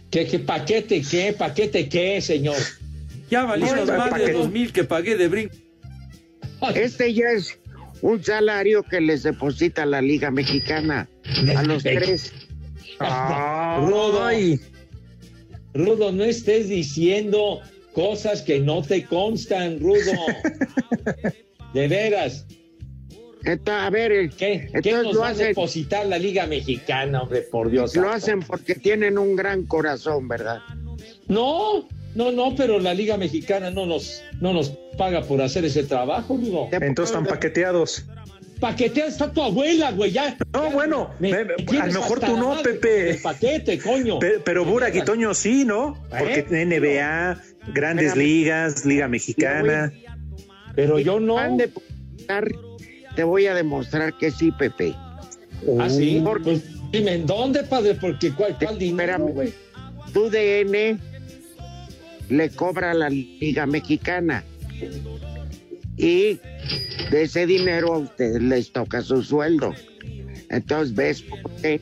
¿Qué, 0.10 0.25
qué 0.25 0.39
paquete, 0.39 1.01
qué, 1.01 1.34
paquete, 1.34 1.89
qué, 1.89 2.22
señor? 2.22 2.58
Ya 3.29 3.44
valieron 3.44 3.88
más 3.88 4.17
de 4.17 4.32
dos 4.32 4.50
mil 4.50 4.72
que 4.72 4.86
pagué 4.86 5.17
de 5.17 5.27
brinco. 5.27 5.64
Este 6.74 7.13
ya 7.13 7.29
es 7.31 7.59
un 8.01 8.24
salario 8.24 8.83
que 8.83 9.01
les 9.01 9.24
deposita 9.24 9.85
la 9.85 10.01
Liga 10.01 10.31
Mexicana 10.31 11.07
a 11.55 11.63
los 11.63 11.83
tres. 11.83 12.33
Ah, 13.00 13.79
Rudo, 13.81 14.29
Rudo, 15.74 16.12
no 16.12 16.24
estés 16.24 16.69
diciendo 16.69 17.62
cosas 17.93 18.41
que 18.41 18.59
no 18.59 18.81
te 18.81 19.05
constan, 19.05 19.79
Rudo. 19.79 20.12
de 21.74 21.88
veras. 21.88 22.45
A 23.67 23.89
ver, 23.91 24.29
¿qué, 24.31 24.69
¿qué 24.81 24.91
nos 24.93 25.13
lo 25.13 25.19
va 25.21 25.29
hacen, 25.29 25.45
a 25.45 25.47
depositar 25.50 26.05
la 26.07 26.17
Liga 26.17 26.47
Mexicana, 26.47 27.21
hombre, 27.21 27.41
por 27.41 27.69
Dios? 27.69 27.95
Lo 27.95 28.03
santo. 28.03 28.15
hacen 28.15 28.39
porque 28.39 28.75
tienen 28.75 29.17
un 29.19 29.35
gran 29.35 29.65
corazón, 29.65 30.27
¿verdad? 30.27 30.59
No, 31.27 31.88
no, 32.15 32.31
no, 32.31 32.55
pero 32.55 32.79
la 32.79 32.93
Liga 32.93 33.17
Mexicana 33.17 33.69
no 33.69 33.86
nos, 33.86 34.24
no 34.39 34.53
nos 34.53 34.69
paga 34.98 35.22
por 35.24 35.41
hacer 35.41 35.65
ese 35.65 35.84
trabajo, 35.84 36.38
digo. 36.38 36.69
Entonces 36.72 37.13
están 37.13 37.25
paqueteados. 37.25 38.05
Paqueteada 38.62 39.10
está 39.10 39.31
tu 39.31 39.41
abuela, 39.41 39.91
güey, 39.91 40.12
ya. 40.12 40.38
No, 40.53 40.69
ya, 40.69 40.74
bueno, 40.74 41.10
me, 41.19 41.31
me, 41.43 41.53
a 41.77 41.88
lo 41.88 41.93
mejor 41.93 42.22
tú 42.22 42.38
no, 42.38 42.62
Pepe. 42.63 43.19
paquete, 43.22 43.77
coño. 43.79 44.19
Pero, 44.19 44.41
pero 44.45 44.63
Burak 44.63 44.95
y 44.95 45.01
Toño 45.01 45.34
sí, 45.34 45.65
¿no? 45.65 46.01
Porque 46.10 46.45
¿Eh? 46.50 46.65
NBA, 46.65 47.41
Grandes 47.74 48.07
Espérame. 48.07 48.27
Ligas, 48.27 48.86
Liga 48.86 49.07
Mexicana. 49.10 49.91
Pero 50.74 51.00
yo 51.00 51.19
no. 51.19 51.36
De 51.57 51.69
te 53.15 53.24
voy 53.24 53.48
a 53.48 53.53
demostrar 53.53 54.17
que 54.17 54.31
sí, 54.31 54.51
Pepe. 54.57 54.95
¿Ah, 55.79 55.89
sí? 55.89 56.24
Pues, 56.43 56.63
dime, 56.91 57.13
¿en 57.13 57.25
dónde, 57.25 57.63
padre? 57.63 57.95
Porque 57.95 58.31
¿cuál, 58.34 58.57
cuál 58.57 58.77
dinero, 58.77 59.19
güey? 59.19 59.53
Tu 60.13 60.29
DN 60.29 60.98
le 62.29 62.50
cobra 62.50 62.91
a 62.91 62.94
la 62.94 63.10
Liga 63.10 63.65
Mexicana. 63.65 64.44
y 65.98 66.39
de 67.12 67.24
ese 67.24 67.46
dinero 67.46 67.94
a 67.94 67.98
ustedes 68.00 68.41
les 68.41 68.72
toca 68.72 69.01
su 69.01 69.24
sueldo. 69.24 69.74
Entonces, 70.50 70.94
¿ves 70.94 71.22
por 71.22 71.51
qué? 71.62 71.79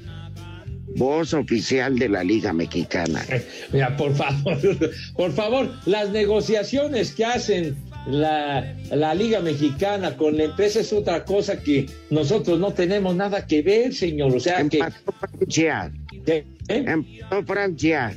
Voz 0.96 1.34
oficial 1.34 1.98
de 1.98 2.10
la 2.10 2.24
Liga 2.24 2.54
Mexicana. 2.54 3.26
Mira, 3.72 3.98
por 3.98 4.14
favor, 4.16 4.60
por 5.16 5.32
favor, 5.32 5.72
las 5.86 6.12
negociaciones 6.12 7.14
que 7.14 7.26
hacen 7.26 7.76
la, 8.06 8.76
la, 8.92 9.16
Liga 9.16 9.40
Mexicana 9.40 10.16
con 10.18 10.38
la 10.38 10.44
empresa 10.44 10.82
es 10.82 10.92
otra 10.94 11.24
cosa 11.24 11.60
que 11.60 11.88
nosotros 12.10 12.60
no 12.60 12.74
tenemos 12.74 13.16
nada 13.16 13.48
que 13.48 13.62
ver, 13.62 13.94
señor. 13.94 14.36
O 14.36 14.40
sea 14.40 14.60
Empató 14.60 15.14
Francia. 15.14 15.92
¿Eh? 16.28 16.46
Empató 16.68 17.44
Francia. 17.46 18.14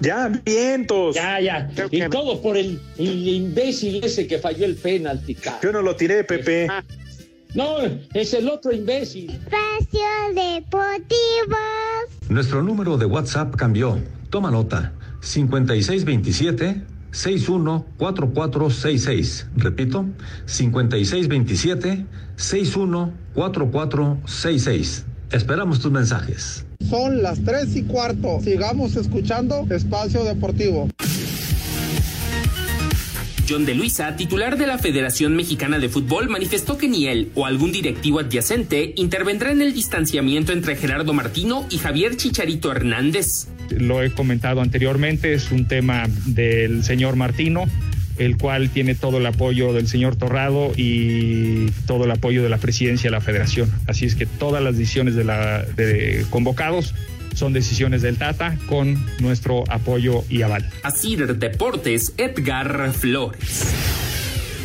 Ya, 0.00 0.28
vientos. 0.44 1.14
Ya, 1.14 1.40
ya. 1.40 1.70
Y 1.90 2.00
todo 2.08 2.40
por 2.42 2.56
el, 2.56 2.80
el, 2.98 3.28
imbécil 3.28 4.02
ese 4.04 4.26
que 4.26 4.38
falló 4.38 4.64
el 4.64 4.74
penalti. 4.76 5.36
Yo 5.62 5.72
no 5.72 5.82
lo 5.82 5.94
tiré, 5.96 6.24
Pepe. 6.24 6.68
No, 7.54 7.76
es 8.12 8.34
el 8.34 8.48
otro 8.48 8.72
imbécil. 8.72 9.30
Espacio 9.30 10.00
Deportivo. 10.34 11.56
Nuestro 12.28 12.60
número 12.62 12.98
de 12.98 13.06
WhatsApp 13.06 13.54
cambió. 13.54 14.00
Toma 14.30 14.50
nota. 14.50 14.92
5627 15.20 16.82
614466. 17.12 19.46
Repito, 19.56 20.06
5627 20.46 22.04
614466. 22.36 25.04
Esperamos 25.30 25.78
tus 25.80 25.92
mensajes. 25.92 26.66
Son 26.88 27.22
las 27.22 27.42
3 27.42 27.76
y 27.76 27.82
cuarto. 27.82 28.40
Sigamos 28.42 28.96
escuchando 28.96 29.66
Espacio 29.70 30.24
Deportivo. 30.24 30.88
John 33.48 33.66
de 33.66 33.74
Luisa, 33.74 34.16
titular 34.16 34.56
de 34.56 34.66
la 34.66 34.78
Federación 34.78 35.36
Mexicana 35.36 35.78
de 35.78 35.90
Fútbol, 35.90 36.30
manifestó 36.30 36.78
que 36.78 36.88
ni 36.88 37.08
él 37.08 37.30
o 37.34 37.44
algún 37.44 37.72
directivo 37.72 38.20
adyacente 38.20 38.94
intervendrá 38.96 39.52
en 39.52 39.60
el 39.60 39.74
distanciamiento 39.74 40.52
entre 40.52 40.76
Gerardo 40.76 41.12
Martino 41.12 41.66
y 41.68 41.76
Javier 41.76 42.16
Chicharito 42.16 42.72
Hernández. 42.72 43.48
Lo 43.70 44.02
he 44.02 44.10
comentado 44.10 44.62
anteriormente, 44.62 45.34
es 45.34 45.50
un 45.50 45.66
tema 45.66 46.04
del 46.26 46.84
señor 46.84 47.16
Martino 47.16 47.66
el 48.18 48.36
cual 48.36 48.70
tiene 48.70 48.94
todo 48.94 49.18
el 49.18 49.26
apoyo 49.26 49.72
del 49.72 49.88
señor 49.88 50.16
Torrado 50.16 50.72
y 50.76 51.70
todo 51.86 52.04
el 52.04 52.10
apoyo 52.10 52.42
de 52.42 52.48
la 52.48 52.58
presidencia 52.58 53.08
de 53.08 53.12
la 53.12 53.20
federación. 53.20 53.70
Así 53.86 54.06
es 54.06 54.14
que 54.14 54.26
todas 54.26 54.62
las 54.62 54.76
decisiones 54.76 55.14
de, 55.14 55.24
la, 55.24 55.64
convocados 56.30 56.94
son 57.34 57.52
decisiones 57.52 58.02
del 58.02 58.16
Tata 58.16 58.56
con 58.66 59.04
nuestro 59.20 59.64
apoyo 59.68 60.24
y 60.28 60.42
aval. 60.42 60.68
Así 60.82 61.16
Deportes, 61.16 62.14
Edgar 62.16 62.92
Flores. 62.92 64.03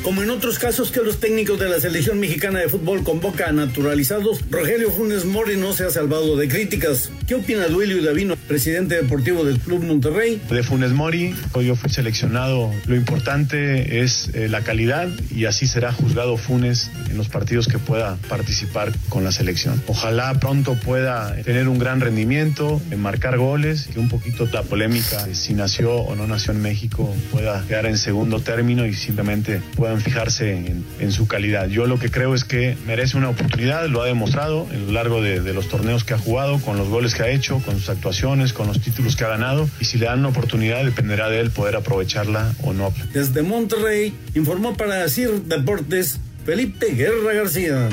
Como 0.03 0.23
en 0.23 0.29
otros 0.29 0.59
casos 0.59 0.91
que 0.91 1.01
los 1.01 1.19
técnicos 1.19 1.59
de 1.59 1.67
la 1.67 1.79
selección 1.79 2.19
mexicana 2.19 2.59
de 2.59 2.69
fútbol 2.69 3.03
convoca 3.03 3.49
a 3.49 3.51
naturalizados, 3.51 4.39
Rogelio 4.49 4.91
Funes 4.91 5.25
Mori 5.25 5.57
no 5.57 5.73
se 5.73 5.83
ha 5.85 5.89
salvado 5.89 6.37
de 6.37 6.47
críticas. 6.47 7.11
¿Qué 7.27 7.35
opina 7.35 7.67
Duilio 7.67 8.01
Davino, 8.01 8.35
presidente 8.47 8.95
deportivo 8.95 9.43
del 9.43 9.59
Club 9.59 9.83
Monterrey? 9.83 10.41
De 10.49 10.63
Funes 10.63 10.93
Mori, 10.93 11.35
hoy 11.51 11.67
yo 11.67 11.75
fui 11.75 11.89
seleccionado. 11.89 12.71
Lo 12.87 12.95
importante 12.95 14.01
es 14.01 14.29
eh, 14.33 14.47
la 14.47 14.61
calidad 14.61 15.09
y 15.35 15.45
así 15.45 15.67
será 15.67 15.91
juzgado 15.91 16.37
Funes 16.37 16.89
en 17.09 17.17
los 17.17 17.27
partidos 17.27 17.67
que 17.67 17.77
pueda 17.77 18.17
participar 18.29 18.93
con 19.09 19.25
la 19.25 19.33
selección. 19.33 19.83
Ojalá 19.87 20.33
pronto 20.39 20.75
pueda 20.75 21.35
tener 21.43 21.67
un 21.67 21.77
gran 21.77 21.99
rendimiento, 21.99 22.81
marcar 22.97 23.37
goles 23.37 23.89
y 23.93 23.99
un 23.99 24.07
poquito 24.07 24.47
la 24.53 24.63
polémica 24.63 25.27
si 25.33 25.53
nació 25.53 25.95
o 25.95 26.15
no 26.15 26.25
nació 26.25 26.53
en 26.53 26.61
México 26.61 27.13
pueda 27.31 27.63
quedar 27.67 27.85
en 27.85 27.97
segundo 27.97 28.39
término 28.39 28.85
y 28.85 28.93
simplemente 28.93 29.61
pueda 29.75 29.88
fijarse 29.97 30.55
en, 30.55 30.85
en, 30.99 31.11
su 31.11 31.27
calidad. 31.27 31.67
Yo 31.67 31.87
lo 31.87 31.99
que 31.99 32.11
creo 32.11 32.35
es 32.35 32.43
que 32.43 32.77
merece 32.85 33.17
una 33.17 33.29
oportunidad, 33.29 33.87
lo 33.87 34.01
ha 34.01 34.05
demostrado 34.05 34.67
en 34.71 34.87
lo 34.87 34.91
largo 34.93 35.21
de, 35.21 35.41
de, 35.41 35.53
los 35.53 35.67
torneos 35.67 36.03
que 36.03 36.13
ha 36.13 36.17
jugado, 36.17 36.59
con 36.59 36.77
los 36.77 36.87
goles 36.87 37.15
que 37.15 37.23
ha 37.23 37.29
hecho, 37.29 37.59
con 37.65 37.75
sus 37.75 37.89
actuaciones, 37.89 38.53
con 38.53 38.67
los 38.67 38.79
títulos 38.79 39.15
que 39.15 39.23
ha 39.23 39.29
ganado. 39.29 39.69
Y 39.79 39.85
si 39.85 39.97
le 39.97 40.05
dan 40.05 40.19
una 40.19 40.29
oportunidad, 40.29 40.83
dependerá 40.83 41.29
de 41.29 41.39
él 41.39 41.51
poder 41.51 41.75
aprovecharla 41.75 42.53
o 42.63 42.73
no. 42.73 42.93
Desde 43.13 43.41
Monterrey, 43.41 44.13
informó 44.35 44.75
para 44.77 45.07
CIR 45.09 45.43
Deportes 45.43 46.19
Felipe 46.45 46.87
Guerra 46.93 47.33
García. 47.33 47.89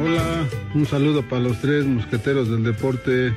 Hola, 0.00 0.46
un 0.74 0.86
saludo 0.86 1.28
para 1.28 1.42
los 1.42 1.60
tres 1.60 1.84
mosqueteros 1.84 2.48
del 2.48 2.62
deporte. 2.62 3.34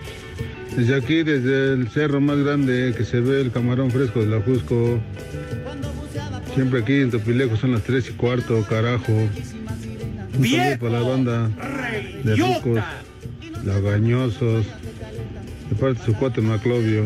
Desde 0.76 0.96
aquí, 0.96 1.22
desde 1.22 1.74
el 1.74 1.88
cerro 1.90 2.20
más 2.20 2.38
grande 2.38 2.96
que 2.98 3.06
se 3.06 3.20
ve 3.20 3.42
el 3.42 3.52
camarón 3.52 3.92
fresco 3.92 4.22
de 4.22 4.26
la 4.26 4.42
Jusco. 4.42 5.00
Siempre 6.56 6.82
aquí 6.82 6.94
en 6.94 7.12
Topilejo 7.12 7.56
son 7.58 7.74
las 7.74 7.84
3 7.84 8.10
y 8.10 8.14
cuarto, 8.14 8.66
carajo. 8.68 9.14
Un 9.14 10.48
saludo 10.48 10.80
para 10.80 10.92
la 10.92 11.08
banda 11.08 11.50
de 12.24 12.36
rucos, 12.36 12.84
lagañosos, 13.64 14.66
de 15.70 15.76
parte 15.76 16.00
de 16.00 16.06
su 16.06 16.14
cuate 16.16 16.42
Maclovio. 16.42 17.04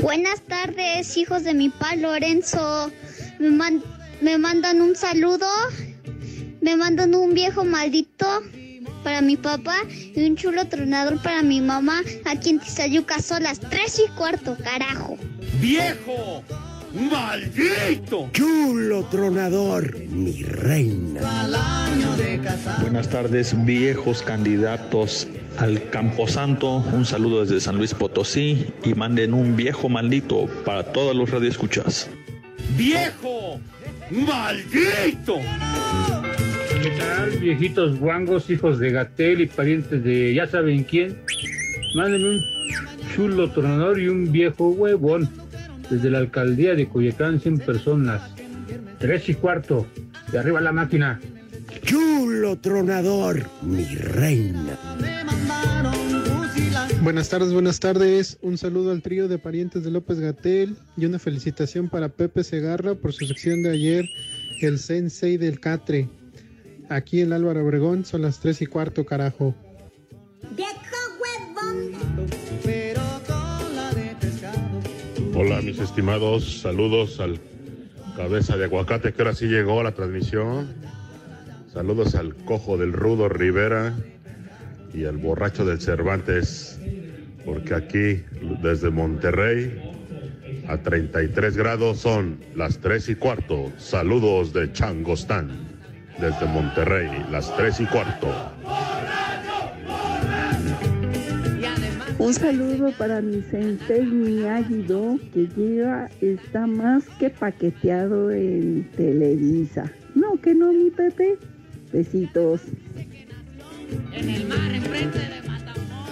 Buenas 0.00 0.40
tardes, 0.46 1.14
hijos 1.18 1.44
de 1.44 1.52
mi 1.52 1.68
pa 1.68 1.94
Lorenzo. 1.94 2.90
Me, 3.38 3.50
man 3.50 3.82
me 4.22 4.38
mandan 4.38 4.80
un 4.80 4.96
saludo. 4.96 5.46
Me 6.62 6.74
mandan 6.74 7.14
un 7.14 7.34
viejo 7.34 7.64
maldito 7.64 8.42
para 8.98 9.20
mi 9.20 9.36
papá 9.36 9.76
y 10.14 10.28
un 10.28 10.36
chulo 10.36 10.66
tronador 10.66 11.20
para 11.22 11.42
mi 11.42 11.60
mamá 11.60 12.02
aquí 12.24 12.50
en 12.50 12.60
Tizayuca 12.60 13.20
son 13.20 13.44
las 13.44 13.60
3 13.60 14.02
y 14.06 14.10
cuarto, 14.12 14.56
carajo. 14.62 15.16
¡Viejo! 15.60 16.42
¡Maldito! 17.10 18.30
Chulo 18.32 19.04
tronador, 19.04 19.98
mi 20.08 20.42
reina. 20.42 21.20
Buenas 22.80 23.08
tardes, 23.08 23.54
viejos 23.64 24.22
candidatos 24.22 25.28
al 25.58 25.90
Camposanto. 25.90 26.76
Un 26.76 27.04
saludo 27.04 27.42
desde 27.44 27.60
San 27.60 27.76
Luis 27.76 27.92
Potosí 27.92 28.66
y 28.84 28.94
manden 28.94 29.34
un 29.34 29.56
viejo 29.56 29.88
maldito 29.88 30.46
para 30.64 30.84
todos 30.92 31.14
los 31.14 31.30
radioescuchas. 31.30 32.08
¡Viejo! 32.76 33.60
¡Maldito! 34.10 35.38
¿Qué 36.88 36.94
tal, 36.96 37.30
viejitos 37.38 37.98
guangos, 37.98 38.48
hijos 38.48 38.78
de 38.78 38.90
Gatel 38.90 39.42
y 39.42 39.46
parientes 39.46 40.02
de 40.02 40.32
ya 40.32 40.46
saben 40.46 40.84
quién? 40.84 41.18
Mándenme 41.94 42.30
un 42.30 42.44
chulo 43.14 43.50
tronador 43.50 44.00
y 44.00 44.08
un 44.08 44.32
viejo 44.32 44.70
huevón 44.70 45.28
desde 45.90 46.08
la 46.08 46.16
alcaldía 46.16 46.74
de 46.74 46.88
Coyacán, 46.88 47.40
100 47.40 47.58
personas. 47.58 48.22
Tres 48.98 49.28
y 49.28 49.34
cuarto, 49.34 49.86
de 50.32 50.38
arriba 50.38 50.62
la 50.62 50.72
máquina. 50.72 51.20
Chulo 51.82 52.56
tronador, 52.56 53.42
mi 53.60 53.84
reina. 53.84 54.78
Buenas 57.02 57.28
tardes, 57.28 57.52
buenas 57.52 57.80
tardes. 57.80 58.38
Un 58.40 58.56
saludo 58.56 58.92
al 58.92 59.02
trío 59.02 59.28
de 59.28 59.36
parientes 59.36 59.84
de 59.84 59.90
López 59.90 60.20
Gatel 60.20 60.74
y 60.96 61.04
una 61.04 61.18
felicitación 61.18 61.90
para 61.90 62.08
Pepe 62.08 62.42
Segarra 62.44 62.94
por 62.94 63.12
su 63.12 63.26
sección 63.26 63.62
de 63.62 63.72
ayer, 63.72 64.08
el 64.62 64.78
Sensei 64.78 65.36
del 65.36 65.60
Catre. 65.60 66.08
Aquí 66.88 67.20
en 67.20 67.34
Álvaro 67.34 67.64
Obregón 67.64 68.06
son 68.06 68.22
las 68.22 68.40
3 68.40 68.62
y 68.62 68.66
cuarto, 68.66 69.04
carajo. 69.04 69.54
Hola, 75.34 75.60
mis 75.60 75.78
estimados. 75.78 76.62
Saludos 76.62 77.20
al 77.20 77.38
cabeza 78.16 78.56
de 78.56 78.64
aguacate 78.64 79.12
que 79.12 79.22
ahora 79.22 79.34
sí 79.34 79.46
llegó 79.46 79.80
a 79.80 79.84
la 79.84 79.92
transmisión. 79.92 80.68
Saludos 81.72 82.14
al 82.14 82.34
cojo 82.34 82.78
del 82.78 82.94
Rudo 82.94 83.28
Rivera 83.28 83.94
y 84.94 85.04
al 85.04 85.18
borracho 85.18 85.66
del 85.66 85.80
Cervantes. 85.82 86.80
Porque 87.44 87.74
aquí, 87.74 88.24
desde 88.62 88.90
Monterrey, 88.90 89.78
a 90.66 90.78
33 90.78 91.54
grados 91.56 91.98
son 91.98 92.40
las 92.56 92.78
3 92.78 93.10
y 93.10 93.14
cuarto. 93.14 93.70
Saludos 93.76 94.54
de 94.54 94.72
Changostán 94.72 95.67
desde 96.20 96.46
Monterrey, 96.46 97.08
las 97.30 97.54
3 97.56 97.80
y 97.80 97.86
cuarto. 97.86 98.28
Un 102.18 102.34
saludo 102.34 102.90
para 102.98 103.20
mi 103.20 103.40
sensei 103.42 104.04
Miyagi-Do, 104.04 105.20
que 105.32 105.46
llega, 105.56 106.10
está 106.20 106.66
más 106.66 107.04
que 107.20 107.30
paqueteado 107.30 108.32
en 108.32 108.90
Televisa. 108.96 109.84
No, 110.16 110.40
que 110.40 110.52
no, 110.52 110.72
mi 110.72 110.90
Pepe. 110.90 111.38
Besitos. 111.92 112.62
En 114.12 114.28
el 114.28 114.46
mar, 114.48 114.74
enfrente 114.74 115.18
de 115.20 115.48
Matamoros. 115.48 116.10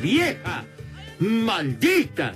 ¡Vieja! 0.00 0.64
¡Maldita! 1.20 2.32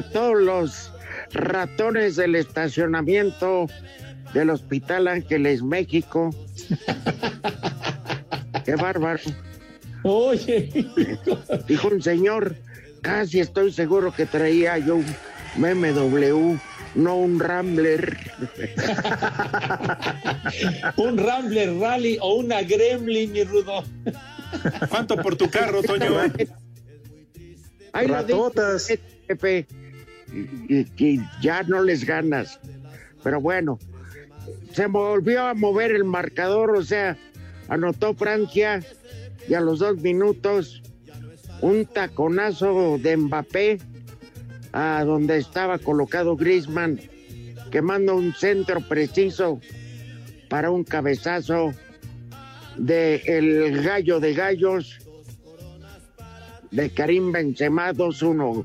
A 0.00 0.02
todos 0.02 0.40
los 0.40 0.92
ratones 1.32 2.16
del 2.16 2.34
estacionamiento 2.34 3.66
del 4.32 4.48
Hospital 4.48 5.08
Ángeles 5.08 5.62
México. 5.62 6.30
Qué 8.64 8.76
bárbaro. 8.76 9.20
Oye, 10.02 10.88
dijo 11.68 11.88
un 11.88 12.02
señor, 12.02 12.56
casi 13.02 13.40
estoy 13.40 13.74
seguro 13.74 14.14
que 14.14 14.24
traía 14.24 14.78
yo 14.78 14.96
un 14.96 15.04
BMW, 15.56 16.56
no 16.94 17.16
un 17.16 17.38
Rambler. 17.38 18.16
un 20.96 21.18
Rambler 21.18 21.78
Rally 21.78 22.16
o 22.22 22.36
una 22.36 22.62
Gremlin, 22.62 23.32
mi 23.32 23.44
rudo. 23.44 23.84
¿Cuánto 24.88 25.16
por 25.16 25.36
tu 25.36 25.50
carro, 25.50 25.82
Toño? 25.82 26.16
Hay 27.92 28.06
ratotas. 28.06 28.88
Jefe, 29.28 29.66
y, 30.32 31.20
ya 31.40 31.62
no 31.64 31.82
les 31.82 32.04
ganas. 32.04 32.60
Pero 33.22 33.40
bueno, 33.40 33.78
se 34.72 34.86
volvió 34.86 35.42
a 35.42 35.54
mover 35.54 35.92
el 35.92 36.04
marcador, 36.04 36.76
o 36.76 36.82
sea, 36.82 37.16
anotó 37.68 38.14
Francia 38.14 38.80
y 39.48 39.54
a 39.54 39.60
los 39.60 39.80
dos 39.80 39.98
minutos 40.00 40.82
un 41.60 41.84
taconazo 41.84 42.98
de 42.98 43.16
Mbappé 43.16 43.78
a 44.72 45.04
donde 45.04 45.38
estaba 45.38 45.78
colocado 45.78 46.36
Griezmann, 46.36 47.00
que 47.70 47.82
manda 47.82 48.14
un 48.14 48.32
centro 48.32 48.80
preciso 48.80 49.60
para 50.48 50.70
un 50.70 50.84
cabezazo 50.84 51.72
de 52.76 53.16
el 53.26 53.82
gallo 53.82 54.20
de 54.20 54.34
gallos 54.34 54.98
de 56.70 56.90
Karim 56.90 57.32
Benzema 57.32 57.92
2-1. 57.92 58.64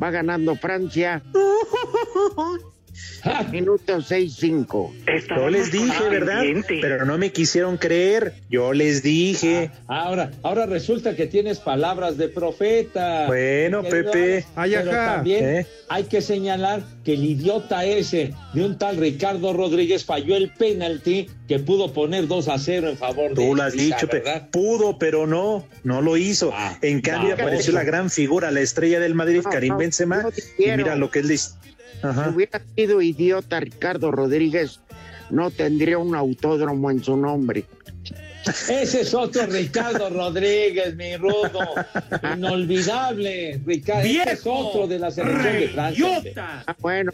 Va 0.00 0.10
ganando 0.10 0.56
Francia. 0.56 1.22
Minuto 3.50 3.98
6-5. 3.98 4.92
Yo 5.36 5.50
les 5.50 5.70
dije, 5.70 6.08
¿verdad? 6.08 6.42
Pero 6.68 7.04
no 7.04 7.18
me 7.18 7.32
quisieron 7.32 7.76
creer. 7.76 8.34
Yo 8.48 8.72
les 8.72 9.02
dije. 9.02 9.70
Ah, 9.88 10.04
ahora, 10.04 10.30
ahora 10.42 10.66
resulta 10.66 11.14
que 11.16 11.26
tienes 11.26 11.58
palabras 11.58 12.16
de 12.16 12.28
profeta. 12.28 13.26
Bueno, 13.26 13.82
Pepe. 13.82 14.44
pero 14.54 14.90
también 14.90 15.44
¿eh? 15.44 15.66
hay 15.88 16.04
que 16.04 16.22
señalar 16.22 16.82
que 17.04 17.14
el 17.14 17.24
idiota 17.24 17.84
ese 17.84 18.32
de 18.54 18.64
un 18.64 18.78
tal 18.78 18.96
Ricardo 18.96 19.52
Rodríguez 19.52 20.04
falló 20.04 20.36
el 20.36 20.50
penalti 20.50 21.28
que 21.48 21.58
pudo 21.58 21.92
poner 21.92 22.26
2 22.26 22.48
a 22.48 22.58
0 22.58 22.88
en 22.90 22.96
favor 22.96 23.30
de 23.30 23.34
Tú 23.34 23.54
lo 23.54 23.62
has 23.62 23.74
dicho, 23.74 24.06
¿verdad? 24.10 24.48
pudo, 24.50 24.98
pero 24.98 25.26
no, 25.26 25.66
no 25.84 26.00
lo 26.00 26.16
hizo. 26.16 26.52
Ah, 26.54 26.78
en 26.80 27.00
cambio 27.00 27.34
apareció 27.34 27.72
la 27.72 27.84
gran 27.84 28.08
figura, 28.10 28.50
la 28.50 28.60
estrella 28.60 29.00
del 29.00 29.14
Madrid, 29.14 29.42
Karim 29.42 29.76
Benzema. 29.76 30.24
y 30.58 30.70
mira 30.70 30.96
lo 30.96 31.10
que 31.10 31.20
él 31.20 31.28
si 32.00 32.34
hubiera 32.34 32.60
sido 32.76 33.02
idiota 33.02 33.60
Ricardo 33.60 34.10
Rodríguez, 34.10 34.80
no 35.30 35.50
tendría 35.50 35.98
un 35.98 36.14
autódromo 36.14 36.90
en 36.90 37.02
su 37.02 37.16
nombre. 37.16 37.64
Ese 38.68 39.02
es 39.02 39.14
otro 39.14 39.46
Ricardo 39.46 40.08
Rodríguez, 40.08 40.96
mi 40.96 41.16
rudo. 41.16 41.60
Inolvidable. 42.36 43.60
Ricardo. 43.64 44.08
Ese 44.08 44.32
es 44.32 44.42
otro 44.44 44.86
de 44.86 44.98
la 44.98 45.10
selección 45.10 45.52
de 45.52 45.68
Francia. 45.68 46.64
Ah, 46.66 46.76
bueno, 46.80 47.12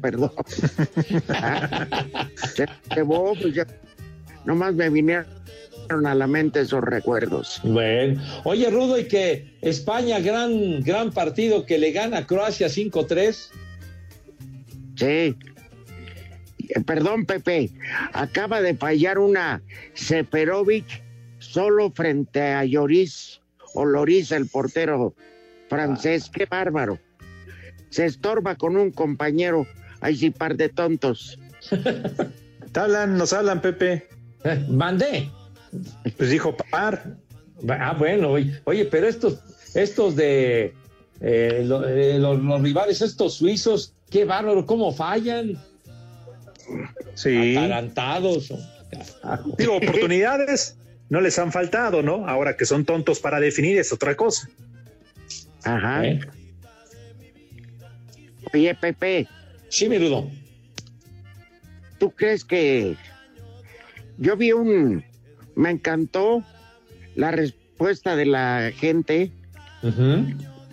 perdón. 0.00 0.32
se, 2.54 2.66
pues 3.04 3.54
ya, 3.54 3.66
nomás 4.44 4.74
me 4.74 4.88
vinieron 4.88 5.26
a 6.04 6.14
la 6.14 6.26
mente 6.26 6.60
esos 6.60 6.82
recuerdos. 6.82 7.60
Bueno, 7.62 8.22
oye 8.44 8.70
Rudo, 8.70 8.98
y 8.98 9.04
que 9.04 9.54
España, 9.60 10.18
gran, 10.20 10.80
gran 10.80 11.12
partido 11.12 11.66
que 11.66 11.76
le 11.76 11.92
gana 11.92 12.18
a 12.18 12.26
Croacia 12.26 12.68
5-3. 12.68 13.50
Sí. 15.02 15.36
Eh, 16.68 16.80
perdón, 16.86 17.26
Pepe. 17.26 17.70
Acaba 18.12 18.62
de 18.62 18.76
fallar 18.76 19.18
una 19.18 19.60
Seperovic 19.94 21.02
solo 21.38 21.90
frente 21.90 22.40
a 22.40 22.64
Lloris 22.64 23.40
o 23.74 23.84
Loris, 23.84 24.30
el 24.30 24.46
portero 24.46 25.14
francés. 25.68 26.30
Qué 26.32 26.46
bárbaro. 26.46 27.00
Se 27.90 28.06
estorba 28.06 28.54
con 28.54 28.76
un 28.76 28.92
compañero. 28.92 29.66
Ay, 30.00 30.16
sí, 30.16 30.30
par 30.30 30.56
de 30.56 30.68
tontos. 30.68 31.38
Te 31.68 32.80
hablan, 32.80 33.16
nos 33.18 33.32
hablan, 33.32 33.60
Pepe. 33.60 34.08
Eh, 34.44 34.60
mandé. 34.68 35.30
Pues 36.16 36.30
dijo 36.30 36.56
par. 36.72 37.16
Ah, 37.68 37.94
bueno, 37.96 38.32
oye, 38.64 38.84
pero 38.86 39.06
estos, 39.06 39.38
estos 39.72 40.16
de 40.16 40.74
eh, 41.20 41.62
los 41.64 42.60
rivales, 42.60 43.02
estos 43.02 43.34
suizos, 43.34 43.94
Qué 44.12 44.26
bárbaro, 44.26 44.66
cómo 44.66 44.92
fallan. 44.92 45.58
Sí. 47.14 47.56
Atarantados. 47.56 48.52
Digo, 49.56 49.76
oportunidades 49.76 50.76
no 51.08 51.22
les 51.22 51.38
han 51.38 51.50
faltado, 51.50 52.02
¿no? 52.02 52.28
Ahora 52.28 52.56
que 52.56 52.66
son 52.66 52.84
tontos 52.84 53.20
para 53.20 53.40
definir 53.40 53.78
es 53.78 53.90
otra 53.90 54.14
cosa. 54.14 54.50
Ajá. 55.64 56.06
¿Eh? 56.06 56.20
Oye, 58.52 58.74
Pepe. 58.74 59.26
Sí, 59.70 59.88
mi 59.88 59.96
dudo. 59.96 60.30
¿Tú 61.98 62.10
crees 62.10 62.44
que 62.44 62.96
yo 64.18 64.36
vi 64.36 64.52
un... 64.52 65.04
Me 65.54 65.70
encantó 65.70 66.44
la 67.14 67.30
respuesta 67.30 68.14
de 68.14 68.26
la 68.26 68.72
gente. 68.74 69.32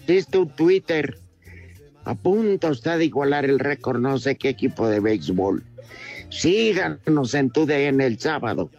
Viste 0.06 0.38
un 0.38 0.50
Twitter 0.50 1.18
a 2.10 2.16
punto 2.16 2.72
está 2.72 2.98
de 2.98 3.06
igualar 3.06 3.46
el 3.46 3.60
récord, 3.60 4.00
no 4.00 4.18
sé 4.18 4.36
qué 4.36 4.50
equipo 4.50 4.90
de 4.90 5.00
béisbol. 5.00 5.64
Síganos 6.30 7.36
en 7.36 7.52
tu 7.52 7.70
en 7.70 8.02
el 8.02 8.20
sábado. 8.20 8.72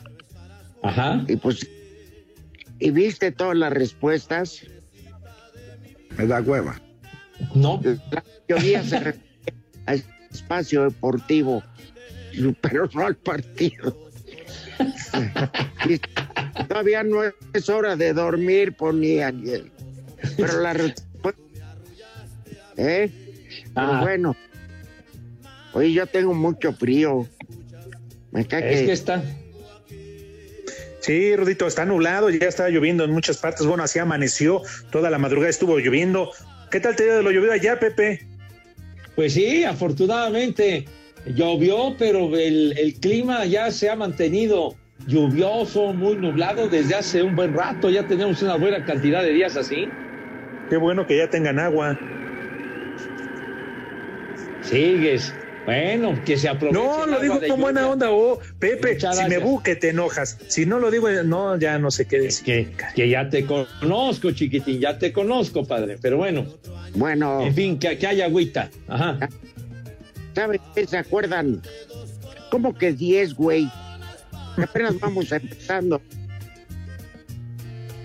Ajá. 0.82 1.24
Y 1.28 1.36
pues, 1.36 1.64
¿y 2.80 2.90
viste 2.90 3.30
todas 3.30 3.56
las 3.56 3.72
respuestas? 3.72 4.62
Me 6.18 6.26
da 6.26 6.40
hueva. 6.40 6.80
No. 7.54 7.80
La 7.84 8.24
mayoría 8.48 8.82
se 8.82 8.98
refiere 8.98 9.54
al 9.86 10.02
espacio 10.32 10.82
deportivo, 10.82 11.62
pero 12.60 12.90
no 12.92 13.06
al 13.06 13.14
partido. 13.14 14.10
todavía 16.68 17.04
no 17.04 17.20
es 17.52 17.68
hora 17.68 17.94
de 17.94 18.12
dormir, 18.12 18.72
ponía 18.72 19.32
Pero 20.36 20.60
la 20.62 20.72
respuesta 20.72 21.10
¿Eh? 22.82 23.10
Ah. 23.80 24.00
bueno. 24.02 24.36
Hoy 25.72 25.94
yo 25.94 26.06
tengo 26.06 26.34
mucho 26.34 26.72
frío. 26.72 27.26
Me 28.32 28.46
cae 28.46 28.72
es 28.74 28.82
que... 28.82 28.92
está. 28.92 29.22
Sí, 31.00 31.34
Rudito, 31.34 31.66
está 31.66 31.86
nublado, 31.86 32.28
ya 32.28 32.46
está 32.46 32.68
lloviendo 32.68 33.04
en 33.04 33.12
muchas 33.12 33.38
partes. 33.38 33.66
Bueno, 33.66 33.82
así 33.82 33.98
amaneció, 33.98 34.62
toda 34.90 35.10
la 35.10 35.18
madrugada 35.18 35.48
estuvo 35.48 35.78
lloviendo. 35.78 36.30
¿Qué 36.70 36.78
tal 36.78 36.94
te 36.94 37.04
dio 37.04 37.16
de 37.16 37.22
lo 37.22 37.30
llovido 37.30 37.52
allá, 37.52 37.80
Pepe? 37.80 38.26
Pues 39.16 39.32
sí, 39.32 39.64
afortunadamente 39.64 40.84
llovió, 41.26 41.96
pero 41.98 42.36
el, 42.36 42.76
el 42.78 42.94
clima 42.94 43.46
ya 43.46 43.70
se 43.70 43.88
ha 43.88 43.96
mantenido 43.96 44.76
lluvioso, 45.06 45.92
muy 45.92 46.16
nublado 46.16 46.68
desde 46.68 46.94
hace 46.94 47.22
un 47.22 47.34
buen 47.34 47.54
rato. 47.54 47.88
Ya 47.90 48.06
tenemos 48.06 48.42
una 48.42 48.56
buena 48.56 48.84
cantidad 48.84 49.22
de 49.22 49.32
días 49.32 49.56
así. 49.56 49.88
Qué 50.68 50.76
bueno 50.76 51.06
que 51.06 51.16
ya 51.16 51.28
tengan 51.28 51.58
agua. 51.58 51.98
Sigues. 54.70 55.34
Bueno, 55.66 56.18
que 56.24 56.36
se 56.36 56.48
aproveche. 56.48 56.78
No, 56.78 57.06
lo 57.06 57.20
digo 57.20 57.38
con 57.46 57.60
buena 57.60 57.88
onda, 57.88 58.10
oh, 58.10 58.40
Pepe, 58.58 58.98
si 58.98 59.24
me 59.28 59.38
buque 59.38 59.76
te 59.76 59.90
enojas. 59.90 60.38
Si 60.48 60.64
no 60.64 60.78
lo 60.78 60.90
digo, 60.90 61.08
no, 61.24 61.56
ya 61.58 61.78
no 61.78 61.90
sé 61.90 62.06
qué 62.06 62.18
decir. 62.18 62.44
Que, 62.44 62.72
que 62.94 63.08
ya 63.08 63.28
te 63.28 63.44
conozco, 63.44 64.30
chiquitín, 64.30 64.80
ya 64.80 64.98
te 64.98 65.12
conozco, 65.12 65.66
padre. 65.66 65.98
Pero 66.00 66.16
bueno. 66.16 66.46
Bueno. 66.94 67.42
En 67.42 67.54
fin, 67.54 67.78
que, 67.78 67.98
que 67.98 68.06
haya 68.06 68.24
agüita. 68.24 68.70
Ajá. 68.88 69.28
¿Saben 70.34 70.60
qué 70.74 70.86
se 70.86 70.96
acuerdan? 70.96 71.60
¿Cómo 72.50 72.74
que 72.74 72.92
10, 72.92 73.34
güey? 73.34 73.70
Apenas 74.56 74.98
vamos 74.98 75.30
empezando. 75.30 76.00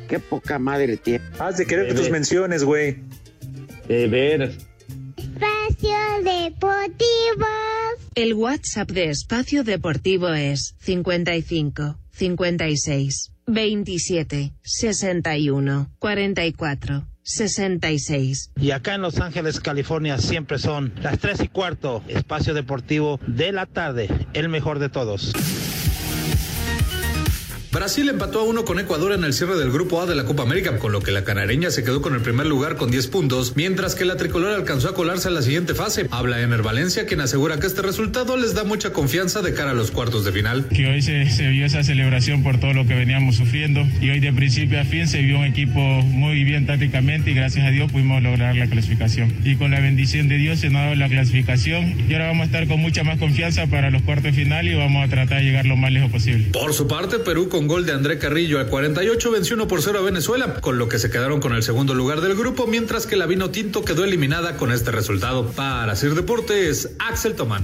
Qué 0.08 0.19
poca 0.19 0.60
madre 0.60 0.97
tiene. 0.97 1.23
Haz 1.39 1.58
de 1.58 1.65
querer 1.65 1.95
tus 1.95 2.10
menciones, 2.10 2.63
güey. 2.63 2.97
De 3.88 4.08
ver. 4.08 4.51
El 8.15 8.33
WhatsApp 8.33 8.91
de 8.91 9.09
Espacio 9.09 9.63
Deportivo 9.63 10.29
es 10.29 10.75
55 10.79 11.97
56 12.11 13.31
27 13.47 14.53
61 14.63 15.91
44 15.99 17.07
66. 17.23 18.51
Y 18.55 18.71
acá 18.71 18.95
en 18.95 19.01
Los 19.01 19.19
Ángeles, 19.19 19.59
California, 19.59 20.17
siempre 20.19 20.59
son 20.59 20.93
las 21.01 21.19
3 21.19 21.41
y 21.41 21.47
cuarto, 21.47 22.03
espacio 22.07 22.53
deportivo 22.53 23.19
de 23.25 23.51
la 23.51 23.65
tarde, 23.65 24.07
el 24.33 24.47
mejor 24.47 24.79
de 24.79 24.89
todos. 24.89 25.33
Brasil 27.75 28.07
empató 28.07 28.39
a 28.39 28.43
uno 28.43 28.63
con 28.63 28.79
Ecuador 28.79 29.11
en 29.11 29.25
el 29.25 29.33
cierre 29.33 29.57
del 29.57 29.69
grupo 29.69 30.01
A 30.01 30.05
de 30.05 30.15
la 30.15 30.23
Copa 30.23 30.43
América, 30.43 30.79
con 30.79 30.93
lo 30.93 31.01
que 31.01 31.11
la 31.11 31.25
canareña 31.25 31.71
se 31.71 31.83
quedó 31.83 32.01
con 32.01 32.15
el 32.15 32.21
primer 32.21 32.45
lugar 32.45 32.77
con 32.77 32.89
10 32.89 33.07
puntos, 33.07 33.51
mientras 33.57 33.95
que 33.95 34.05
la 34.05 34.15
tricolor 34.15 34.53
alcanzó 34.53 34.88
a 34.88 34.93
colarse 34.93 35.27
a 35.27 35.31
la 35.31 35.41
siguiente 35.41 35.75
fase. 35.75 36.07
Habla 36.09 36.39
Ener 36.39 36.61
Valencia, 36.61 37.05
quien 37.05 37.19
asegura 37.19 37.59
que 37.59 37.67
este 37.67 37.81
resultado 37.81 38.38
les 38.38 38.53
da 38.53 38.63
mucha 38.63 38.93
confianza 38.93 39.41
de 39.41 39.53
cara 39.53 39.71
a 39.71 39.73
los 39.73 39.91
cuartos 39.91 40.23
de 40.23 40.31
final. 40.31 40.69
Que 40.69 40.88
hoy 40.88 41.01
se, 41.01 41.29
se 41.29 41.49
vio 41.49 41.65
esa 41.65 41.83
celebración 41.83 42.43
por 42.43 42.61
todo 42.61 42.71
lo 42.71 42.88
que 42.88 42.93
veníamos 42.93 43.35
sufriendo 43.35 43.85
y 43.99 44.09
hoy 44.09 44.21
de 44.21 44.31
principio 44.31 44.79
a 44.79 44.85
fin 44.85 45.05
se 45.09 45.21
vio 45.21 45.39
un 45.39 45.45
equipo 45.45 45.81
muy 45.81 46.45
bien 46.45 46.65
tácticamente 46.65 47.31
y 47.31 47.33
gracias 47.33 47.67
a 47.67 47.71
Dios 47.71 47.91
pudimos 47.91 48.23
lograr 48.23 48.55
la 48.55 48.67
clasificación. 48.67 49.33
Y 49.43 49.57
con 49.57 49.71
la 49.71 49.81
bendición 49.81 50.29
de 50.29 50.38
Dios 50.38 50.61
se 50.61 50.69
nos 50.69 50.79
ha 50.79 50.83
dado 50.83 50.95
la 50.95 51.09
clasificación 51.09 51.93
y 52.09 52.13
ahora 52.13 52.27
vamos 52.27 52.43
a 52.43 52.45
estar 52.45 52.67
con 52.69 52.79
mucha 52.79 53.03
más 53.03 53.19
confianza 53.19 53.67
para 53.67 53.89
los 53.89 54.01
cuartos 54.03 54.23
de 54.23 54.31
final 54.31 54.65
y 54.65 54.75
vamos 54.75 55.05
a 55.05 55.09
tratar 55.09 55.39
de 55.39 55.43
llegar 55.43 55.65
lo 55.65 55.75
más 55.75 55.91
lejos 55.91 56.09
posible. 56.09 56.45
Por 56.53 56.73
su 56.73 56.88
parte, 56.88 57.19
Perú 57.19 57.49
con 57.49 57.64
gol 57.67 57.86
de 57.86 57.93
André 57.93 58.17
Carrillo 58.17 58.60
al 58.60 58.67
48 58.67 59.32
venció 59.32 59.56
1 59.56 59.67
por 59.67 59.82
0 59.82 59.99
a 59.99 60.01
Venezuela, 60.01 60.56
con 60.62 60.78
lo 60.78 60.89
que 60.89 60.99
se 60.99 61.10
quedaron 61.10 61.39
con 61.39 61.54
el 61.54 61.63
segundo 61.63 61.93
lugar 61.93 62.21
del 62.21 62.36
grupo, 62.36 62.67
mientras 62.67 63.08
que 63.08 63.15
la 63.15 63.25
Vino 63.25 63.49
Tinto 63.51 63.84
quedó 63.84 64.04
eliminada 64.04 64.58
con 64.58 64.71
este 64.71 64.91
resultado. 64.91 65.47
Para 65.51 65.95
Sir 65.95 66.15
Deportes, 66.15 66.95
Axel 66.99 67.36
Tomán. 67.36 67.63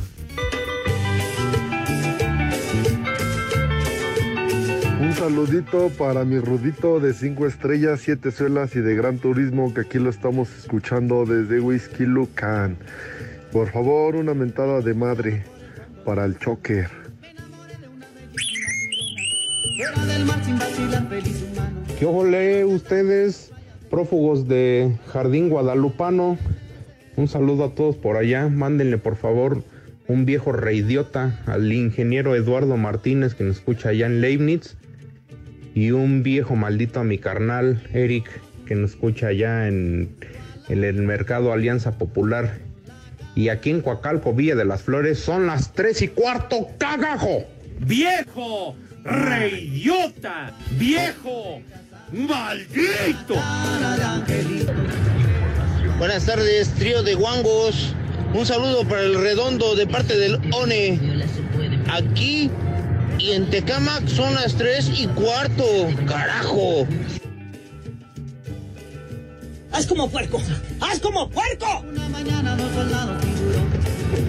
Un 5.02 5.14
saludito 5.14 5.90
para 5.98 6.24
mi 6.26 6.40
Rudito 6.40 7.00
de 7.00 7.14
5 7.14 7.48
estrellas, 7.48 8.02
7 8.04 8.32
suelas 8.32 8.76
y 8.76 8.80
de 8.80 8.96
gran 8.96 9.18
turismo 9.18 9.74
que 9.74 9.82
aquí 9.82 10.00
lo 10.00 10.10
estamos 10.10 10.48
escuchando 10.60 11.26
desde 11.26 11.60
Whisky 11.60 12.06
Lucan. 12.06 12.78
Por 13.52 13.72
favor, 13.72 14.16
una 14.16 14.34
mentada 14.34 14.82
de 14.82 14.94
madre 14.94 15.44
para 16.06 16.26
el 16.26 16.38
choker. 16.40 17.01
¿Qué 21.98 22.06
ole 22.06 22.65
ustedes, 22.65 23.52
prófugos 23.89 24.48
de 24.48 24.96
Jardín 25.08 25.50
Guadalupano? 25.50 26.38
Un 27.15 27.28
saludo 27.28 27.65
a 27.65 27.76
todos 27.76 27.96
por 27.96 28.17
allá. 28.17 28.48
Mándenle 28.48 28.98
por 28.98 29.15
favor 29.15 29.63
un 30.08 30.26
viejo 30.26 30.52
reidiota 30.52 31.39
al 31.46 31.72
ingeniero 31.72 32.36
Eduardo 32.36 32.78
Martínez 32.78 33.34
que 33.34 33.44
nos 33.44 33.58
escucha 33.58 33.89
allá 33.89 34.08
en 34.08 34.22
Leibniz. 34.22 34.78
Y 35.74 35.91
un 35.91 36.22
viejo 36.22 36.56
maldito 36.56 37.00
a 37.00 37.04
mi 37.04 37.17
carnal 37.17 37.82
Eric 37.94 38.30
que 38.65 38.76
nos 38.76 38.91
escucha 38.91 39.28
allá 39.28 39.67
en, 39.67 40.15
en 40.70 40.84
el 40.84 41.02
mercado 41.02 41.54
Alianza 41.54 41.98
Popular. 41.98 42.60
Y 43.36 43.50
aquí 43.50 43.70
en 43.70 43.82
Coacalco, 43.82 44.34
Villa 44.34 44.56
de 44.56 44.65
las 44.65 44.82
Flores, 44.84 45.20
son 45.20 45.48
las 45.48 45.74
tres 45.74 46.02
y 46.02 46.10
cuarto, 46.10 46.67
cagajo. 46.78 47.46
¡Viejo! 47.80 48.76
¡Reidiota! 49.04 50.52
¡Viejo! 50.72 51.62
¡Maldito! 52.12 53.36
Buenas 55.98 56.26
tardes, 56.26 56.70
trío 56.76 57.02
de 57.02 57.16
guangos. 57.16 57.96
Un 58.34 58.46
saludo 58.46 58.88
para 58.88 59.02
el 59.02 59.20
redondo 59.20 59.76
de 59.76 59.88
parte 59.88 60.18
del 60.18 60.40
ONE. 60.54 61.00
Aquí 61.90 62.50
y 63.18 63.32
en 63.32 63.50
Tecamac 63.50 64.08
son 64.08 64.36
las 64.36 64.56
tres 64.56 64.90
y 64.96 65.08
cuarto. 65.08 65.66
¡Carajo! 66.08 66.88
¡Haz 69.72 69.88
como 69.88 70.10
puerco! 70.10 70.42
¡Haz 70.80 71.00
como 71.00 71.30
puerco! 71.30 71.84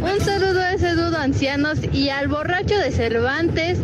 Un 0.03 0.21
saludo 0.25 0.61
a 0.61 0.73
ese 0.73 0.93
dudo 0.93 1.17
ancianos 1.19 1.79
y 1.93 2.09
al 2.09 2.29
borracho 2.29 2.79
de 2.79 2.91
Cervantes 2.91 3.79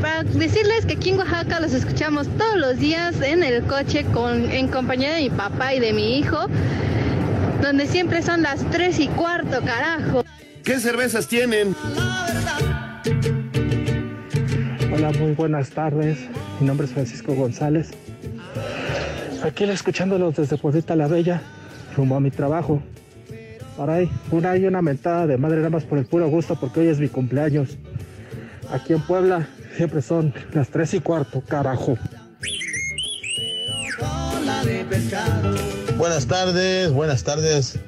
para 0.00 0.22
decirles 0.24 0.86
que 0.86 0.94
aquí 0.94 1.10
en 1.10 1.18
Oaxaca 1.18 1.60
los 1.60 1.72
escuchamos 1.72 2.28
todos 2.36 2.56
los 2.56 2.78
días 2.78 3.20
en 3.20 3.42
el 3.42 3.62
coche 3.64 4.04
con, 4.12 4.50
en 4.50 4.68
compañía 4.68 5.14
de 5.14 5.22
mi 5.22 5.30
papá 5.30 5.74
y 5.74 5.80
de 5.80 5.92
mi 5.92 6.18
hijo, 6.18 6.46
donde 7.62 7.86
siempre 7.86 8.22
son 8.22 8.42
las 8.42 8.64
tres 8.70 8.98
y 8.98 9.08
cuarto, 9.08 9.60
carajo. 9.64 10.24
¿Qué 10.62 10.78
cervezas 10.78 11.28
tienen? 11.28 11.74
Hola, 14.94 15.12
muy 15.18 15.32
buenas 15.32 15.70
tardes. 15.70 16.18
Mi 16.60 16.66
nombre 16.66 16.86
es 16.86 16.92
Francisco 16.92 17.34
González. 17.34 17.90
Aquí 19.42 19.64
escuchándolos 19.64 20.36
desde 20.36 20.56
Pueblita 20.56 20.96
la 20.96 21.06
Bella, 21.06 21.42
rumbo 21.96 22.16
a 22.16 22.20
mi 22.20 22.30
trabajo. 22.30 22.82
Por 23.76 23.90
ahí, 23.90 24.10
una 24.30 24.56
y 24.56 24.64
una 24.64 24.80
mentada 24.80 25.26
de 25.26 25.36
madre 25.36 25.58
nada 25.58 25.70
más 25.70 25.84
por 25.84 25.98
el 25.98 26.06
puro 26.06 26.28
gusto 26.28 26.56
porque 26.58 26.80
hoy 26.80 26.88
es 26.88 26.98
mi 26.98 27.08
cumpleaños. 27.08 27.76
Aquí 28.72 28.94
en 28.94 29.00
Puebla 29.02 29.46
siempre 29.76 30.02
son 30.02 30.32
las 30.52 30.68
tres 30.68 30.94
y 30.94 31.00
cuarto, 31.00 31.42
carajo. 31.42 31.98
Buenas 35.96 36.26
tardes, 36.26 36.92
buenas 36.92 37.24
tardes, 37.24 37.78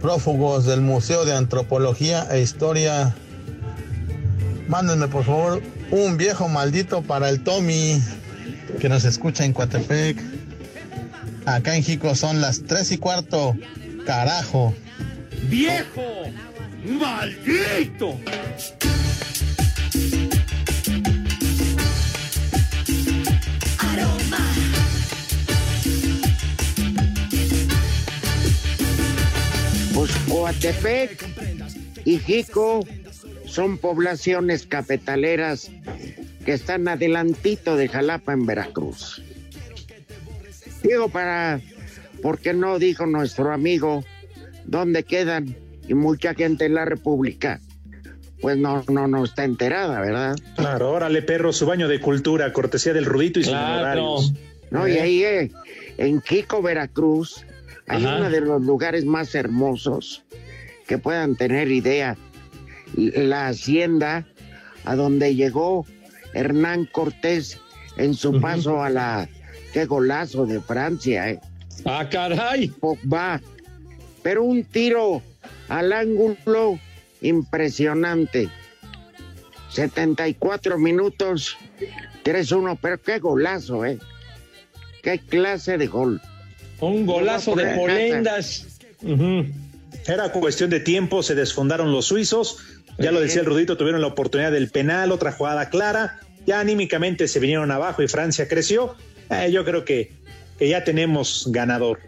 prófugos 0.00 0.66
del 0.66 0.80
Museo 0.80 1.24
de 1.24 1.34
Antropología 1.34 2.26
e 2.30 2.40
Historia. 2.40 3.14
Mándenme 4.68 5.08
por 5.08 5.24
favor 5.24 5.62
un 5.90 6.16
viejo 6.18 6.48
maldito 6.48 7.02
para 7.02 7.30
el 7.30 7.42
Tommy 7.42 8.00
que 8.80 8.88
nos 8.88 9.04
escucha 9.04 9.44
en 9.44 9.52
Coatepec. 9.52 10.18
Acá 11.46 11.74
en 11.74 11.82
Jico 11.82 12.14
son 12.14 12.42
las 12.42 12.62
tres 12.64 12.92
y 12.92 12.98
cuarto, 12.98 13.56
carajo. 14.04 14.74
¡Viejo! 15.48 16.02
¡Maldito! 16.84 18.18
Coatepec 30.48 31.26
y 32.06 32.18
Jico 32.20 32.80
son 33.44 33.76
poblaciones 33.76 34.64
capitaleras 34.64 35.70
que 36.46 36.54
están 36.54 36.88
adelantito 36.88 37.76
de 37.76 37.86
Jalapa 37.86 38.32
en 38.32 38.46
Veracruz. 38.46 39.22
Digo 40.82 41.10
para, 41.10 41.60
porque 42.22 42.54
no 42.54 42.78
dijo 42.78 43.04
nuestro 43.04 43.52
amigo 43.52 44.04
dónde 44.64 45.02
quedan 45.02 45.54
y 45.86 45.92
mucha 45.92 46.32
gente 46.32 46.64
en 46.64 46.74
la 46.74 46.86
República 46.86 47.60
pues 48.40 48.56
no, 48.56 48.82
no, 48.88 49.06
no 49.06 49.24
está 49.24 49.44
enterada, 49.44 50.00
¿verdad? 50.00 50.34
Claro, 50.56 50.92
órale, 50.92 51.20
perro, 51.20 51.52
su 51.52 51.66
baño 51.66 51.88
de 51.88 52.00
cultura, 52.00 52.50
cortesía 52.54 52.94
del 52.94 53.04
Rudito 53.04 53.38
y 53.38 53.42
claro. 53.42 54.18
sus 54.18 54.32
No, 54.70 54.88
y 54.88 54.92
ahí 54.92 55.24
eh, 55.24 55.50
en 55.98 56.22
Quico, 56.22 56.62
Veracruz, 56.62 57.44
hay 57.86 58.02
uno 58.02 58.30
de 58.30 58.40
los 58.40 58.62
lugares 58.62 59.04
más 59.04 59.34
hermosos 59.34 60.24
que 60.88 60.98
puedan 60.98 61.36
tener 61.36 61.70
idea. 61.70 62.16
La 62.96 63.46
hacienda 63.46 64.26
a 64.84 64.96
donde 64.96 65.36
llegó 65.36 65.86
Hernán 66.34 66.86
Cortés 66.86 67.60
en 67.96 68.14
su 68.14 68.40
paso 68.40 68.82
a 68.82 68.90
la... 68.90 69.28
¡Qué 69.72 69.84
golazo 69.84 70.46
de 70.46 70.60
Francia, 70.60 71.30
eh! 71.30 71.40
¡Ah, 71.84 72.08
caray! 72.10 72.72
Va, 72.82 73.40
pero 74.22 74.42
un 74.42 74.64
tiro 74.64 75.22
al 75.68 75.92
ángulo 75.92 76.80
impresionante. 77.20 78.48
74 79.70 80.78
minutos, 80.78 81.58
3-1, 82.24 82.78
pero 82.80 83.00
qué 83.00 83.18
golazo, 83.18 83.84
¿eh? 83.84 83.98
Qué 85.02 85.18
clase 85.18 85.76
de 85.76 85.86
gol. 85.86 86.20
Un 86.80 87.04
golazo 87.04 87.54
de 87.54 87.76
polendas. 87.76 88.80
Era 90.08 90.32
cuestión 90.32 90.70
de 90.70 90.80
tiempo, 90.80 91.22
se 91.22 91.34
desfondaron 91.34 91.92
los 91.92 92.06
suizos. 92.06 92.58
Ya 92.98 93.12
lo 93.12 93.20
decía 93.20 93.40
el 93.40 93.46
Rudito, 93.46 93.76
tuvieron 93.76 94.00
la 94.00 94.06
oportunidad 94.06 94.50
del 94.50 94.70
penal, 94.70 95.12
otra 95.12 95.32
jugada 95.32 95.68
clara. 95.68 96.18
Ya 96.46 96.60
anímicamente 96.60 97.28
se 97.28 97.38
vinieron 97.40 97.70
abajo 97.70 98.02
y 98.02 98.08
Francia 98.08 98.48
creció. 98.48 98.96
Eh, 99.30 99.52
yo 99.52 99.64
creo 99.64 99.84
que, 99.84 100.12
que 100.58 100.68
ya 100.68 100.82
tenemos 100.82 101.48
ganador. 101.50 102.00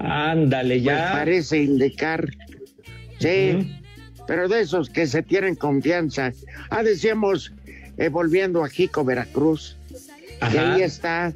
Ándale, 0.00 0.82
ya. 0.82 0.98
Pues 0.98 1.12
parece 1.12 1.58
indicar. 1.62 2.28
Sí, 3.20 3.80
pero 4.26 4.48
de 4.48 4.60
esos 4.62 4.90
que 4.90 5.06
se 5.06 5.22
tienen 5.22 5.54
confianza. 5.54 6.32
Ah, 6.70 6.82
decíamos, 6.82 7.52
eh, 7.96 8.08
volviendo 8.08 8.64
a 8.64 8.68
Jico, 8.68 9.04
Veracruz, 9.04 9.76
que 10.50 10.58
ahí 10.58 10.82
está 10.82 11.32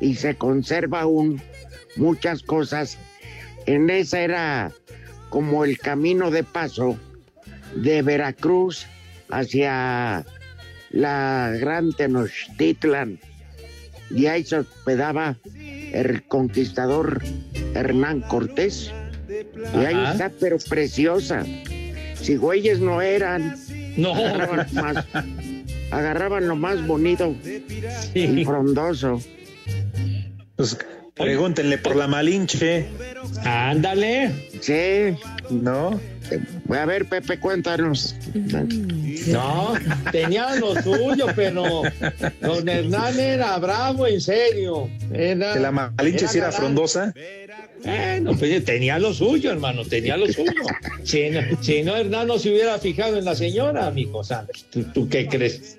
y 0.00 0.14
se 0.14 0.34
conserva 0.34 1.02
aún 1.02 1.40
muchas 1.96 2.42
cosas. 2.42 2.96
En 3.68 3.90
esa 3.90 4.22
era 4.22 4.72
como 5.28 5.62
el 5.62 5.76
camino 5.78 6.30
de 6.30 6.42
paso 6.42 6.98
de 7.76 8.00
Veracruz 8.00 8.86
hacia 9.28 10.24
la 10.88 11.52
Gran 11.60 11.92
Tenochtitlan. 11.92 13.20
Y 14.10 14.24
ahí 14.24 14.42
se 14.42 14.60
hospedaba 14.60 15.36
el 15.54 16.22
conquistador 16.28 17.22
Hernán 17.74 18.22
Cortés. 18.22 18.90
Y 19.74 19.84
ahí 19.84 20.12
está, 20.12 20.32
pero 20.40 20.56
preciosa. 20.66 21.44
Si 22.14 22.36
güeyes 22.36 22.80
no 22.80 23.02
eran. 23.02 23.54
No. 23.98 24.14
agarraban 25.90 26.48
lo 26.48 26.56
más 26.56 26.86
bonito 26.86 27.36
y 28.14 28.44
frondoso. 28.46 29.20
Pues 30.56 30.78
pregúntenle 31.18 31.78
por 31.78 31.96
la 31.96 32.06
Malinche. 32.06 32.86
Ándale. 33.44 34.30
Sí. 34.60 35.16
¿No? 35.50 36.00
A 36.70 36.84
ver, 36.84 37.06
Pepe, 37.06 37.38
cuéntanos. 37.40 38.14
No, 39.28 39.74
tenía 40.12 40.54
lo 40.56 40.80
suyo, 40.82 41.26
pero 41.34 41.82
don 42.40 42.68
Hernán 42.68 43.18
era 43.18 43.58
bravo, 43.58 44.06
en 44.06 44.20
serio. 44.20 44.88
Era, 45.12 45.54
¿Que 45.54 45.60
la 45.60 45.70
Malinche 45.72 46.28
sí 46.28 46.38
era 46.38 46.52
frondosa? 46.52 47.14
Bueno, 47.84 48.34
pues 48.36 48.64
tenía 48.64 48.98
lo 48.98 49.14
suyo, 49.14 49.52
hermano, 49.52 49.84
tenía 49.84 50.16
lo 50.16 50.26
suyo. 50.26 50.52
Si 51.04 51.30
no, 51.30 51.40
si 51.62 51.82
no, 51.82 51.96
Hernán 51.96 52.26
no 52.28 52.38
se 52.38 52.50
hubiera 52.50 52.78
fijado 52.78 53.16
en 53.16 53.24
la 53.24 53.34
señora, 53.34 53.90
mijo 53.90 54.22
Santos. 54.22 54.66
¿Tú, 54.70 54.82
tú 54.92 55.08
qué 55.08 55.26
crees? 55.26 55.78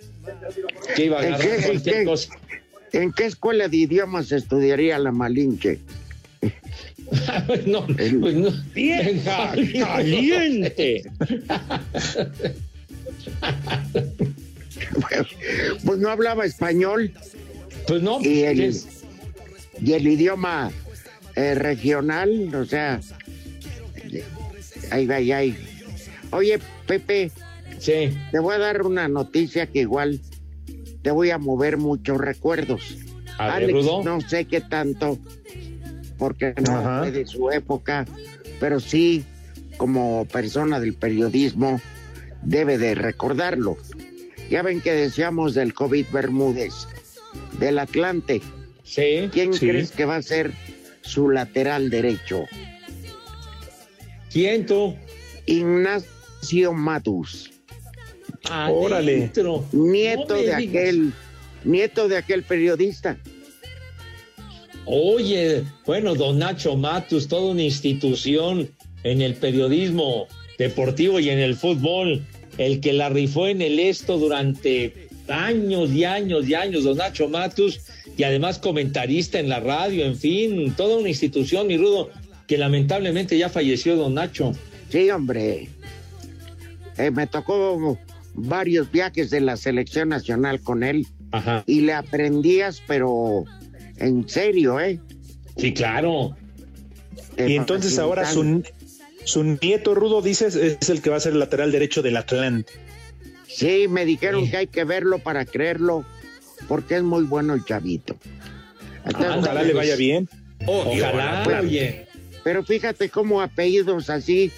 Que 0.96 1.06
iba 1.06 1.20
a 1.20 1.28
¿En 1.28 1.34
agarrar 1.36 1.58
qué, 1.58 1.66
cualquier 1.68 1.96
qué- 1.98 2.06
cosa. 2.06 2.34
En 2.94 3.12
qué 3.14 3.26
escuela 3.26 3.68
de 3.68 3.78
idiomas 3.78 4.32
estudiaría 4.32 5.00
la 5.00 5.12
Malinche? 5.12 5.80
no, 7.66 7.86
pues 7.88 8.14
no. 8.14 8.52
Bien 8.74 9.22
caliente. 9.80 11.04
Pues 15.86 15.98
no 15.98 16.10
hablaba 16.10 16.46
español. 16.46 17.12
Pues 17.88 18.02
no. 18.02 18.22
Y 18.22 18.42
el, 18.42 18.58
¿qué? 18.58 18.74
y 19.82 19.94
el 19.94 20.08
idioma 20.08 20.72
eh, 21.36 21.56
regional, 21.56 22.54
o 22.54 22.66
sea. 22.66 23.00
Ahí 24.92 25.06
va, 25.06 25.16
ahí, 25.16 25.32
ahí. 25.32 25.58
Oye, 26.32 26.60
Pepe. 26.88 27.32
Sí. 27.80 28.12
Te 28.32 28.40
voy 28.40 28.56
a 28.56 28.60
dar 28.60 28.82
una 28.86 29.08
noticia 29.08 29.68
que 29.68 29.80
igual 29.80 30.20
te 31.02 31.12
voy 31.12 31.30
a 31.32 31.38
mover 31.38 31.78
muchos 31.78 32.18
recuerdos. 32.18 32.98
A 33.38 33.46
ver, 33.46 33.54
Alex, 33.56 33.74
Rudo. 33.74 34.04
no 34.04 34.22
sé 34.22 34.46
qué 34.46 34.62
tanto, 34.62 35.18
porque 36.18 36.54
no 36.66 36.78
Ajá. 36.78 37.00
fue 37.00 37.12
de 37.12 37.26
su 37.26 37.50
época, 37.52 38.06
pero 38.60 38.80
sí, 38.80 39.24
como 39.78 40.26
persona 40.26 40.80
del 40.80 40.94
periodismo, 40.96 41.80
debe 42.44 42.78
de 42.78 42.96
recordarlo. 42.96 43.78
Ya 44.50 44.62
ven 44.62 44.82
que 44.82 44.92
decíamos 44.92 45.54
del 45.54 45.74
COVID 45.74 46.08
Bermúdez, 46.12 46.74
del 47.60 47.80
Atlante. 47.80 48.42
Sí. 48.84 49.30
¿Quién 49.32 49.54
Sí. 49.54 49.68
crees 49.70 49.92
que 49.92 50.06
va 50.06 50.16
a 50.18 50.22
ser 50.22 50.52
su 51.02 51.30
lateral 51.30 51.90
derecho? 51.90 52.46
¿Quién 54.32 54.66
tú? 54.66 54.96
Ignacio 55.46 56.74
Matus, 56.74 57.52
Órale. 58.70 59.32
Nieto 59.72 60.34
No 60.34 60.42
de 60.42 60.56
digas. 60.56 60.84
aquel, 60.84 61.14
nieto 61.64 62.08
de 62.08 62.18
aquel 62.18 62.44
periodista. 62.44 63.18
Oye, 64.86 65.64
bueno, 65.86 66.16
don 66.16 66.40
Nacho 66.40 66.76
Matus, 66.76 67.28
toda 67.28 67.52
una 67.52 67.62
institución 67.64 68.70
en 69.04 69.22
el 69.22 69.36
periodismo 69.36 70.28
deportivo 70.58 71.20
y 71.20 71.30
en 71.30 71.40
el 71.40 71.56
fútbol, 71.56 72.26
el 72.58 72.80
que 72.80 72.94
la 72.94 73.10
rifó 73.10 73.48
en 73.48 73.62
el 73.62 73.80
esto 73.80 74.18
durante 74.18 75.10
años 75.28 75.92
y 75.92 76.06
años 76.06 76.48
y 76.48 76.56
años, 76.56 76.84
don 76.84 76.98
Nacho 76.98 77.30
Matus, 77.30 77.82
y 78.18 78.24
además 78.24 78.58
comentarista 78.58 79.40
en 79.40 79.48
la 79.48 79.60
radio, 79.60 80.06
en 80.06 80.16
fin, 80.16 80.74
toda 80.76 80.98
una 80.98 81.10
institución, 81.10 81.68
mi 81.68 81.78
rudo, 81.78 82.10
que 82.48 82.58
lamentablemente 82.58 83.38
ya 83.38 83.50
falleció 83.50 83.96
don 83.96 84.16
Nacho. 84.16 84.54
Sí, 84.90 85.10
hombre. 85.12 85.70
Eh, 86.98 87.12
me 87.12 87.28
tocó 87.28 87.98
varios 88.34 88.92
viajes 88.92 89.30
de 89.30 89.42
la 89.42 89.58
selección 89.58 90.10
nacional 90.10 90.62
con 90.62 90.84
él 90.84 91.08
Ajá. 91.32 91.64
y 91.68 91.82
le 91.82 91.94
aprendías, 91.94 92.82
pero 92.88 93.46
en 93.98 94.28
serio, 94.30 94.80
¿eh? 94.80 95.00
Sí, 95.58 95.74
claro. 95.74 96.36
Eh, 97.38 97.50
Y 97.50 97.56
entonces 97.56 98.00
ahora 98.00 98.26
su, 98.26 98.64
su 99.26 99.44
nieto 99.44 99.96
Rudo, 99.96 100.22
dices, 100.22 100.56
es 100.56 100.90
el 100.90 101.02
que 101.02 101.10
va 101.10 101.18
a 101.18 101.20
ser 101.20 101.34
el 101.34 101.40
lateral 101.40 101.72
derecho 101.72 102.02
del 102.02 102.18
Atlante. 102.18 102.72
Sí, 103.48 103.88
me 103.90 104.06
dijeron 104.06 104.50
que 104.50 104.58
hay 104.58 104.68
que 104.68 104.84
verlo 104.84 105.20
para 105.20 105.44
creerlo, 105.46 106.06
porque 106.68 106.98
es 106.98 107.04
muy 107.04 107.24
bueno 107.24 107.54
el 107.56 107.66
chavito. 107.66 108.16
Entonces, 109.06 109.38
Ojalá 109.38 109.64
le 109.64 109.74
vaya 109.74 109.96
bien. 109.96 110.30
Ojalá, 110.66 111.44
Bueno, 111.46 111.62
oye. 111.62 112.08
Pero 112.44 112.64
fíjate 112.64 113.10
cómo 113.10 113.42
apellidos 113.42 114.10
así 114.10 114.52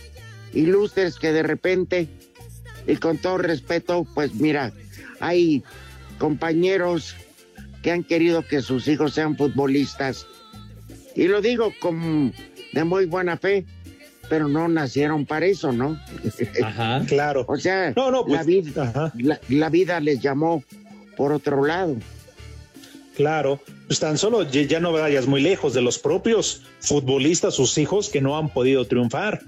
ilustres 0.53 1.17
que 1.17 1.31
de 1.31 1.43
repente, 1.43 2.07
y 2.87 2.95
con 2.97 3.17
todo 3.17 3.37
respeto, 3.37 4.05
pues 4.13 4.33
mira, 4.35 4.71
hay 5.19 5.63
compañeros 6.17 7.15
que 7.81 7.91
han 7.91 8.03
querido 8.03 8.45
que 8.45 8.61
sus 8.61 8.87
hijos 8.87 9.13
sean 9.13 9.35
futbolistas. 9.35 10.27
Y 11.15 11.27
lo 11.27 11.41
digo 11.41 11.73
con 11.79 12.33
de 12.73 12.83
muy 12.83 13.05
buena 13.05 13.37
fe, 13.37 13.65
pero 14.29 14.47
no 14.47 14.67
nacieron 14.67 15.25
para 15.25 15.45
eso, 15.45 15.71
¿no? 15.71 15.99
Ajá. 16.63 17.03
Claro. 17.07 17.45
O 17.47 17.57
sea, 17.57 17.93
No, 17.95 18.11
no, 18.11 18.23
pues, 18.25 18.39
la, 18.39 18.43
vida, 18.43 19.13
la, 19.17 19.39
la 19.49 19.69
vida 19.69 19.99
les 19.99 20.21
llamó 20.21 20.63
por 21.17 21.33
otro 21.33 21.65
lado. 21.65 21.97
Claro, 23.15 23.59
pues 23.87 23.99
tan 23.99 24.17
solo 24.17 24.43
ya 24.49 24.61
ya 24.61 24.79
no 24.79 24.93
vayas 24.93 25.27
muy 25.27 25.41
lejos 25.41 25.73
de 25.73 25.81
los 25.81 25.99
propios 25.99 26.63
futbolistas, 26.79 27.55
sus 27.55 27.77
hijos 27.77 28.09
que 28.09 28.21
no 28.21 28.37
han 28.37 28.49
podido 28.49 28.87
triunfar. 28.87 29.41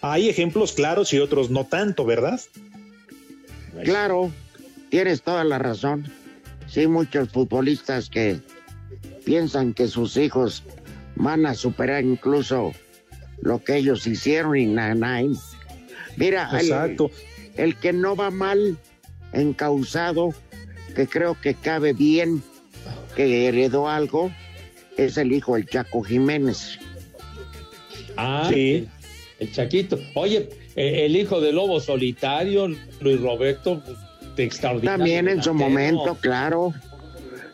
Hay 0.00 0.28
ejemplos 0.28 0.72
claros 0.72 1.12
y 1.12 1.18
otros 1.18 1.50
no 1.50 1.66
tanto, 1.66 2.04
¿verdad? 2.04 2.40
Claro, 3.84 4.30
tienes 4.90 5.22
toda 5.22 5.44
la 5.44 5.58
razón. 5.58 6.06
Sí, 6.66 6.86
muchos 6.86 7.28
futbolistas 7.30 8.08
que 8.08 8.40
piensan 9.24 9.74
que 9.74 9.88
sus 9.88 10.16
hijos 10.16 10.62
van 11.16 11.46
a 11.46 11.54
superar 11.54 12.04
incluso 12.04 12.72
lo 13.42 13.62
que 13.62 13.76
ellos 13.76 14.06
hicieron 14.06 14.56
y 14.56 14.66
na, 14.66 14.94
na, 14.94 15.22
y- 15.22 15.32
Mira, 16.16 16.48
el- 16.52 16.66
Exacto. 16.66 17.10
El, 17.56 17.76
que 17.76 17.92
no 17.92 18.14
va 18.16 18.30
mal 18.30 18.78
encausado, 19.32 20.34
que 20.94 21.06
creo 21.06 21.36
que 21.40 21.54
cabe 21.54 21.92
bien, 21.92 22.42
que 23.16 23.46
heredó 23.48 23.88
algo, 23.88 24.30
es 24.96 25.16
el 25.16 25.32
hijo 25.32 25.54
del 25.56 25.66
Chaco 25.66 26.02
Jiménez. 26.02 26.78
Ah, 28.16 28.48
Sí. 28.52 28.88
el 29.38 29.52
Chaquito. 29.52 29.98
Oye, 30.14 30.48
eh, 30.80 31.04
el 31.04 31.16
hijo 31.16 31.40
de 31.40 31.52
Lobo 31.52 31.78
Solitario, 31.78 32.68
Luis 33.00 33.20
Roberto, 33.20 33.82
de 34.34 34.44
extraordinario. 34.44 34.98
También 34.98 35.28
en 35.28 35.42
su 35.42 35.52
momento, 35.52 36.16
claro, 36.20 36.72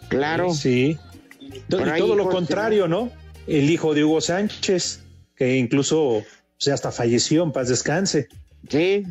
claro. 0.08 0.54
Sí. 0.54 0.96
Y 1.40 1.60
todo 1.68 2.14
lo 2.14 2.28
contrario, 2.28 2.86
¿no? 2.86 3.10
El 3.48 3.68
hijo 3.68 3.94
de 3.94 4.04
Hugo 4.04 4.20
Sánchez, 4.20 5.00
que 5.34 5.56
incluso 5.56 6.22
o 6.58 6.60
sea, 6.60 6.74
hasta 6.74 6.92
falleció, 6.92 7.42
en 7.42 7.52
paz 7.52 7.68
descanse. 7.68 8.28
Sí. 8.68 9.04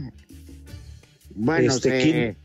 Bueno, 1.32 1.73
Este, 1.73 2.38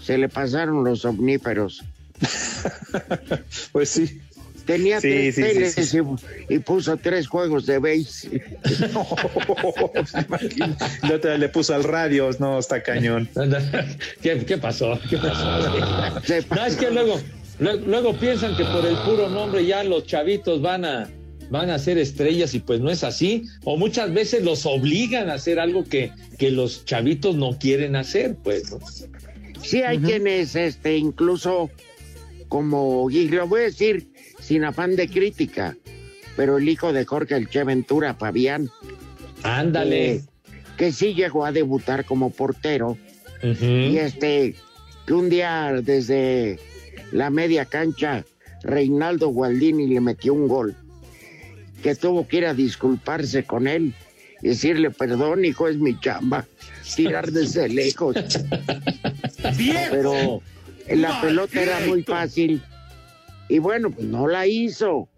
se 0.00 0.18
le 0.18 0.28
pasaron 0.28 0.84
los 0.84 1.04
omníferos. 1.04 1.84
Pues 3.72 3.88
sí. 3.88 4.20
Tenía 4.64 5.00
Sí, 5.00 5.08
tres 5.08 5.34
sí, 5.34 5.42
sí, 5.42 5.48
teles 5.52 5.74
sí. 5.74 5.98
Y, 6.48 6.54
y 6.54 6.58
puso 6.60 6.96
tres 6.96 7.26
juegos 7.26 7.66
de 7.66 7.78
base. 7.78 8.42
Ya 11.08 11.18
te- 11.20 11.38
le 11.38 11.48
puso 11.48 11.74
al 11.74 11.84
radio, 11.84 12.30
no, 12.38 12.58
está 12.58 12.82
cañón. 12.82 13.28
¿Qué, 14.22 14.44
qué 14.44 14.58
pasó? 14.58 14.98
¿Qué 15.08 15.16
pasó? 15.18 15.44
No, 16.54 16.66
es 16.66 16.76
que 16.76 16.90
luego, 16.90 17.20
luego, 17.58 17.86
luego 17.86 18.16
piensan 18.18 18.56
que 18.56 18.64
por 18.64 18.84
el 18.86 18.96
puro 18.98 19.28
nombre 19.28 19.64
ya 19.64 19.84
los 19.84 20.06
chavitos 20.06 20.60
van 20.62 20.84
a, 20.84 21.10
van 21.50 21.70
a 21.70 21.78
ser 21.78 21.98
estrellas 21.98 22.54
y 22.54 22.60
pues 22.60 22.80
no 22.80 22.90
es 22.90 23.04
así. 23.04 23.44
O 23.64 23.76
muchas 23.76 24.12
veces 24.12 24.42
los 24.44 24.66
obligan 24.66 25.30
a 25.30 25.34
hacer 25.34 25.58
algo 25.58 25.84
que, 25.84 26.12
que 26.38 26.50
los 26.50 26.84
chavitos 26.84 27.36
no 27.36 27.58
quieren 27.58 27.96
hacer, 27.96 28.36
pues. 28.42 28.70
¿no? 28.70 28.78
Sí, 29.62 29.82
hay 29.82 29.98
quienes, 29.98 30.56
este, 30.56 30.96
incluso 30.96 31.70
como, 32.48 33.08
y 33.10 33.28
lo 33.28 33.46
voy 33.46 33.60
a 33.60 33.64
decir 33.64 34.08
sin 34.42 34.64
afán 34.64 34.96
de 34.96 35.08
crítica, 35.08 35.76
pero 36.36 36.58
el 36.58 36.68
hijo 36.68 36.92
de 36.92 37.04
Jorge 37.04 37.36
el 37.36 37.48
Che 37.48 37.64
Ventura, 37.64 38.14
Fabián, 38.14 38.68
Ándale. 39.42 40.14
eh, 40.14 40.20
que 40.76 40.92
sí 40.92 41.14
llegó 41.14 41.46
a 41.46 41.52
debutar 41.52 42.04
como 42.04 42.30
portero, 42.30 42.98
y 43.42 43.96
este, 43.98 44.54
que 45.06 45.12
un 45.12 45.28
día 45.28 45.72
desde 45.82 46.58
la 47.10 47.30
media 47.30 47.64
cancha, 47.64 48.24
Reinaldo 48.62 49.28
Gualdini 49.28 49.88
le 49.88 50.00
metió 50.00 50.32
un 50.34 50.46
gol, 50.48 50.76
que 51.82 51.94
tuvo 51.96 52.28
que 52.28 52.38
ir 52.38 52.46
a 52.46 52.54
disculparse 52.54 53.44
con 53.44 53.66
él, 53.66 53.94
y 54.42 54.48
decirle, 54.48 54.90
perdón, 54.90 55.44
hijo, 55.44 55.68
es 55.68 55.76
mi 55.76 55.98
chamba, 55.98 56.46
tirar 56.96 57.30
desde 57.30 57.68
lejos. 57.68 58.16
Pero 59.90 60.40
la 60.88 61.20
pelota 61.20 61.62
era 61.62 61.80
muy 61.86 62.02
fácil, 62.02 62.62
y 63.48 63.58
bueno, 63.58 63.90
pues 63.90 64.06
no 64.06 64.28
la 64.28 64.46
hizo. 64.46 65.08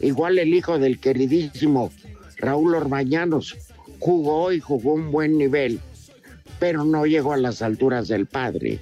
Igual 0.00 0.38
el 0.38 0.54
hijo 0.54 0.78
del 0.78 0.98
queridísimo 0.98 1.92
Raúl 2.38 2.74
Orbañanos 2.74 3.56
jugó 3.98 4.52
y 4.52 4.60
jugó 4.60 4.94
un 4.94 5.10
buen 5.10 5.38
nivel, 5.38 5.80
pero 6.58 6.84
no 6.84 7.06
llegó 7.06 7.32
a 7.32 7.36
las 7.36 7.62
alturas 7.62 8.08
del 8.08 8.26
padre. 8.26 8.80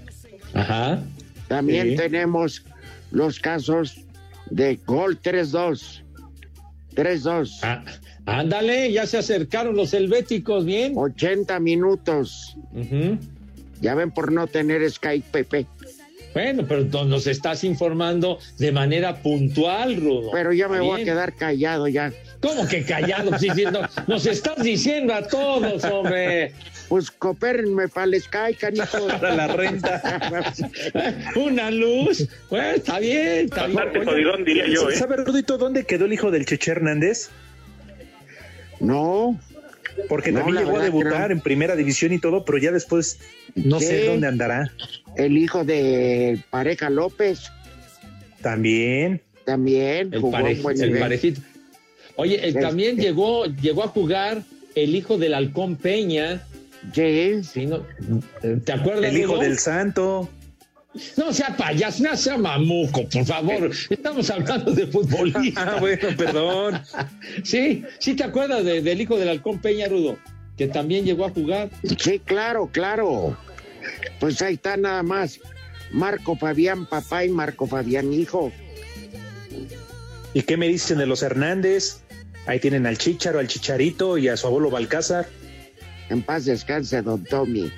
Ajá. 0.55 1.03
También 1.49 1.97
tenemos 1.97 2.65
los 3.11 3.39
casos 3.39 4.05
de 4.51 4.79
gol 4.87 5.21
3-2. 5.21 6.03
3-2. 6.95 7.59
Ah, 7.63 7.85
ándale, 8.27 8.93
ya 8.93 9.07
se 9.07 9.19
acercaron 9.19 9.77
los 9.77 9.95
helvéticos, 9.95 10.65
bien. 10.65 10.95
80 10.97 11.59
minutos. 11.61 12.57
Ya 13.81 13.95
ven 13.95 14.11
por 14.11 14.33
no 14.33 14.47
tener 14.47 14.89
Skype, 14.91 15.27
Pepe. 15.31 15.67
Bueno, 16.35 16.65
pero 16.67 17.05
nos 17.05 17.27
estás 17.27 17.65
informando 17.65 18.39
de 18.59 18.73
manera 18.73 19.17
puntual, 19.23 19.97
Rudo. 19.97 20.31
Pero 20.33 20.53
ya 20.53 20.69
me 20.69 20.81
voy 20.81 21.03
a 21.03 21.05
quedar 21.05 21.35
callado 21.35 21.89
ya. 21.89 22.13
¿Cómo 22.41 22.67
que 22.67 22.85
callado? 22.85 23.31
nos 24.09 24.27
estás 24.27 24.63
diciendo 24.63 25.15
a 25.15 25.27
todos, 25.27 25.85
hombre. 25.85 26.53
Pues 26.89 27.11
coopérenme 27.11 27.89
para 27.89 28.05
el 28.07 28.21
Sky, 28.21 28.55
canijo. 28.59 29.07
Para 29.21 29.35
la 29.35 29.47
renta. 29.49 30.21
Una 31.37 31.71
luz. 31.71 32.29
Bueno, 32.51 32.69
está 32.77 32.99
bien, 32.99 33.47
está 33.47 33.67
bien. 33.67 34.45
diría 34.45 34.67
yo, 34.67 34.91
¿eh? 34.91 34.97
¿Sabe, 34.97 35.17
Rudito, 35.17 35.57
dónde 35.57 35.85
quedó 35.85 36.05
el 36.05 36.13
hijo 36.13 36.31
del 36.31 36.45
Cheche 36.45 36.73
Hernández? 36.73 37.31
No. 38.81 39.39
Porque 40.09 40.33
también 40.33 40.65
llegó 40.65 40.79
a 40.79 40.83
debutar 40.85 41.33
en 41.33 41.41
primera 41.41 41.77
división 41.77 42.13
y 42.13 42.19
todo, 42.19 42.45
pero 42.45 42.59
ya 42.59 42.73
después 42.73 43.19
no 43.55 43.81
sé 43.81 44.07
dónde 44.07 44.27
andará. 44.27 44.73
El 45.17 45.37
hijo 45.37 45.65
de 45.65 46.41
Pareja 46.51 46.91
López. 46.91 47.51
También. 48.41 49.21
También. 49.45 50.13
El, 50.13 50.23
parejito. 50.99 51.41
Oye, 52.17 52.47
él 52.47 52.55
también 52.55 52.97
llegó, 52.97 53.47
llegó 53.47 53.85
a 53.85 53.89
jugar 53.89 54.43
el 54.75 54.95
hijo 54.95 55.19
del 55.19 55.35
Halcón 55.35 55.77
Peña. 55.77 56.47
Sí. 56.93 57.43
sí 57.45 57.67
no, 57.67 57.85
¿Te 58.65 58.73
acuerdas? 58.73 59.13
El 59.13 59.19
hijo 59.19 59.39
del 59.39 59.59
Santo. 59.59 60.29
No 61.17 61.33
sea 61.33 61.57
payaso, 61.57 62.03
no 62.03 62.17
sea 62.17 62.37
mamuco, 62.37 63.09
por 63.09 63.25
favor. 63.25 63.71
Estamos 63.89 64.29
hablando 64.31 64.73
de 64.73 64.87
futbolista. 64.87 65.63
ah, 65.77 65.81
bueno, 65.81 66.09
perdón. 66.17 66.83
sí, 67.45 67.85
sí 67.99 68.15
te 68.15 68.25
acuerdas 68.25 68.65
del 68.65 69.01
hijo 69.01 69.19
del 69.19 69.31
halcón 69.31 69.59
Peña 69.61 69.89
Rudo, 69.89 70.19
que 70.57 70.69
también 70.69 71.05
llegó 71.05 71.25
a 71.25 71.31
jugar. 71.31 71.71
Sí, 71.99 72.19
claro, 72.19 72.69
claro. 72.71 73.37
Pues 74.21 74.43
ahí 74.43 74.55
está 74.55 74.77
nada 74.77 75.03
más. 75.03 75.41
Marco 75.93 76.37
Fabián 76.37 76.87
papá 76.87 77.25
y 77.25 77.31
Marco 77.31 77.67
Fabián 77.67 78.13
hijo. 78.13 78.53
¿Y 80.35 80.43
qué 80.43 80.57
me 80.57 80.69
dicen 80.69 80.99
de 80.99 81.07
los 81.07 81.23
Hernández? 81.23 82.03
Ahí 82.47 82.61
tienen 82.61 82.87
al 82.87 82.99
Chicharo, 82.99 83.39
al 83.39 83.49
Chicharito 83.49 84.19
y 84.19 84.29
a 84.29 84.37
su 84.37 84.47
abuelo 84.47 84.71
Balcázar. 84.71 85.27
En 86.11 86.23
paz 86.23 86.45
descanse, 86.45 87.01
don 87.01 87.25
Tommy. 87.25 87.71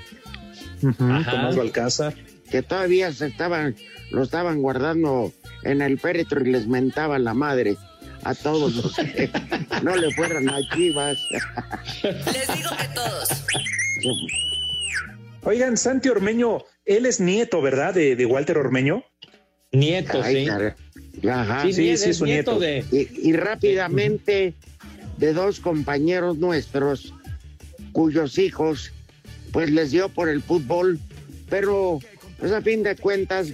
Tomás 0.98 1.56
Balcázar 1.56 2.14
que 2.54 2.62
todavía 2.62 3.12
se 3.12 3.26
estaban, 3.26 3.74
lo 4.12 4.22
estaban 4.22 4.62
guardando 4.62 5.32
en 5.64 5.82
el 5.82 5.98
féretro 5.98 6.40
y 6.40 6.52
les 6.52 6.68
mentaba 6.68 7.18
la 7.18 7.34
madre 7.34 7.76
a 8.22 8.32
todos 8.32 8.76
los 8.76 8.94
que 8.94 9.28
no 9.82 9.96
le 9.96 10.12
fueran 10.12 10.48
a 10.48 10.60
Chivas. 10.72 11.18
Les 12.04 12.56
digo 12.56 12.70
que 12.78 12.88
todos. 12.94 13.28
Oigan, 15.42 15.76
Santi 15.76 16.10
Ormeño, 16.10 16.58
él 16.84 17.06
es 17.06 17.18
nieto, 17.18 17.60
¿verdad? 17.60 17.92
De, 17.92 18.24
Walter 18.24 18.56
Ormeño. 18.56 19.02
Nieto, 19.72 20.22
sí. 20.22 20.46
Ajá. 21.28 21.62
Sí, 21.62 21.72
sí, 21.72 21.96
sí, 21.96 22.10
es 22.10 22.16
su 22.18 22.24
nieto. 22.24 22.60
De... 22.60 22.84
Y, 22.92 23.30
y 23.30 23.32
rápidamente, 23.32 24.54
de 25.16 25.32
dos 25.32 25.58
compañeros 25.58 26.38
nuestros, 26.38 27.12
cuyos 27.90 28.38
hijos, 28.38 28.92
pues 29.50 29.72
les 29.72 29.90
dio 29.90 30.08
por 30.08 30.28
el 30.28 30.40
fútbol, 30.40 31.00
pero 31.50 31.98
pues 32.38 32.52
a 32.52 32.60
fin 32.62 32.82
de 32.82 32.96
cuentas 32.96 33.48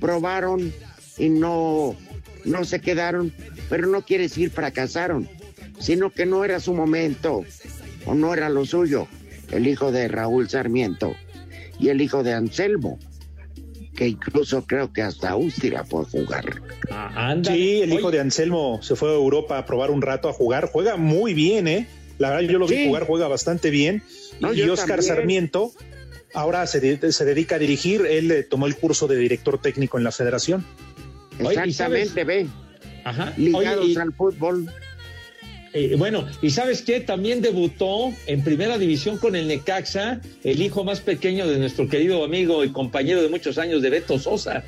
probaron 0.00 0.72
y 1.18 1.28
no, 1.28 1.96
no 2.44 2.64
se 2.64 2.80
quedaron, 2.80 3.32
pero 3.68 3.86
no 3.86 4.02
quiere 4.02 4.24
decir 4.24 4.50
fracasaron, 4.50 5.28
sino 5.78 6.10
que 6.10 6.26
no 6.26 6.44
era 6.44 6.60
su 6.60 6.74
momento 6.74 7.44
o 8.06 8.14
no 8.14 8.34
era 8.34 8.48
lo 8.48 8.64
suyo. 8.64 9.06
El 9.50 9.66
hijo 9.66 9.90
de 9.92 10.08
Raúl 10.08 10.48
Sarmiento 10.48 11.14
y 11.78 11.88
el 11.88 12.00
hijo 12.00 12.22
de 12.22 12.32
Anselmo, 12.32 12.98
que 13.96 14.08
incluso 14.08 14.64
creo 14.64 14.92
que 14.92 15.02
hasta 15.02 15.30
Austria 15.30 15.82
puede 15.84 16.06
jugar. 16.06 16.62
Ah, 16.90 17.36
sí, 17.42 17.82
el 17.82 17.92
hijo 17.92 18.10
de 18.10 18.20
Anselmo 18.20 18.80
se 18.82 18.94
fue 18.96 19.10
a 19.10 19.14
Europa 19.14 19.58
a 19.58 19.66
probar 19.66 19.90
un 19.90 20.02
rato 20.02 20.28
a 20.28 20.32
jugar. 20.32 20.68
Juega 20.70 20.96
muy 20.96 21.34
bien, 21.34 21.66
¿eh? 21.66 21.88
La 22.18 22.30
verdad, 22.30 22.48
yo 22.50 22.58
lo 22.58 22.66
vi 22.66 22.86
jugar, 22.86 23.06
juega 23.06 23.28
bastante 23.28 23.70
bien. 23.70 24.02
y 24.54 24.62
Oscar 24.68 25.02
Sarmiento 25.02 25.72
ahora 26.34 26.66
se, 26.66 26.80
dedica 26.80 27.56
a 27.56 27.58
dirigir, 27.58 28.06
él 28.06 28.30
eh, 28.30 28.42
tomó 28.42 28.66
el 28.66 28.76
curso 28.76 29.06
de 29.06 29.16
director 29.16 29.60
técnico 29.60 29.98
en 29.98 30.04
la 30.04 30.12
federación. 30.12 30.64
Exactamente, 31.38 32.24
ve. 32.24 32.46
Ajá. 33.04 33.32
Ligados 33.36 33.96
al 33.96 34.12
fútbol. 34.12 34.70
Eh, 35.72 35.94
bueno, 35.96 36.26
y 36.42 36.50
sabes 36.50 36.82
qué, 36.82 37.00
también 37.00 37.42
debutó 37.42 38.12
en 38.26 38.42
primera 38.42 38.76
división 38.76 39.18
con 39.18 39.36
el 39.36 39.46
Necaxa, 39.46 40.20
el 40.42 40.62
hijo 40.62 40.82
más 40.82 41.00
pequeño 41.00 41.46
de 41.46 41.58
nuestro 41.58 41.88
querido 41.88 42.24
amigo 42.24 42.64
y 42.64 42.70
compañero 42.70 43.22
de 43.22 43.28
muchos 43.28 43.56
años 43.56 43.80
de 43.80 43.90
Beto 43.90 44.18
Sosa. 44.18 44.64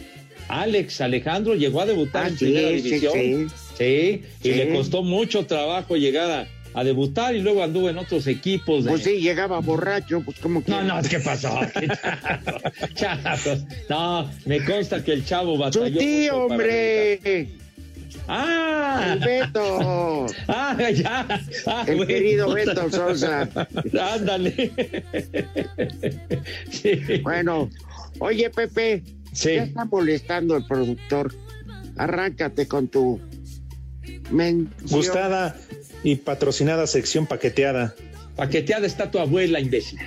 Alex 0.48 1.00
Alejandro 1.00 1.54
llegó 1.54 1.80
a 1.80 1.86
debutar 1.86 2.24
ah, 2.24 2.28
en 2.28 2.36
primera 2.36 2.68
división. 2.68 3.50
Sí, 3.76 4.22
y 4.42 4.52
le 4.52 4.72
costó 4.72 5.02
mucho 5.02 5.44
trabajo 5.46 5.96
llegar 5.96 6.30
a, 6.30 6.46
a 6.74 6.84
debutar 6.84 7.34
y 7.34 7.40
luego 7.40 7.62
anduvo 7.62 7.90
en 7.90 7.98
otros 7.98 8.26
equipos. 8.26 8.84
Pues 8.86 9.02
sí, 9.02 9.20
llegaba 9.20 9.60
borracho, 9.60 10.22
pues 10.22 10.38
como 10.38 10.64
que. 10.64 10.70
No, 10.70 10.82
no, 10.82 11.02
¿qué 11.02 11.20
pasó? 11.20 11.60
No, 13.88 14.30
me 14.46 14.64
consta 14.64 15.04
que 15.04 15.12
el 15.12 15.24
chavo 15.24 15.58
batalló. 15.58 15.86
¡Su 15.86 15.98
tío, 15.98 16.46
hombre! 16.46 17.48
¡Ah! 18.28 19.12
¡El 19.12 19.18
Beto! 19.18 20.26
¡Ah, 20.48 20.76
ya! 20.90 21.26
Ah, 21.66 21.84
el 21.86 22.06
querido 22.06 22.52
Beto 22.52 22.90
Sosa. 22.90 23.48
Ándale. 24.14 24.72
Bueno, 27.22 27.68
oye, 28.20 28.50
Pepe. 28.50 29.02
Sí. 29.32 29.54
Ya 29.54 29.64
está 29.64 29.84
molestando 29.86 30.56
el 30.56 30.66
productor. 30.66 31.34
Arráncate 31.96 32.66
con 32.68 32.88
tu 32.88 33.20
mención. 34.30 34.72
Gustada 34.88 35.56
y 36.04 36.16
patrocinada 36.16 36.86
sección 36.86 37.26
paqueteada. 37.26 37.94
Paqueteada 38.36 38.86
está 38.86 39.10
tu 39.10 39.18
abuela, 39.18 39.60
imbécil. 39.60 39.98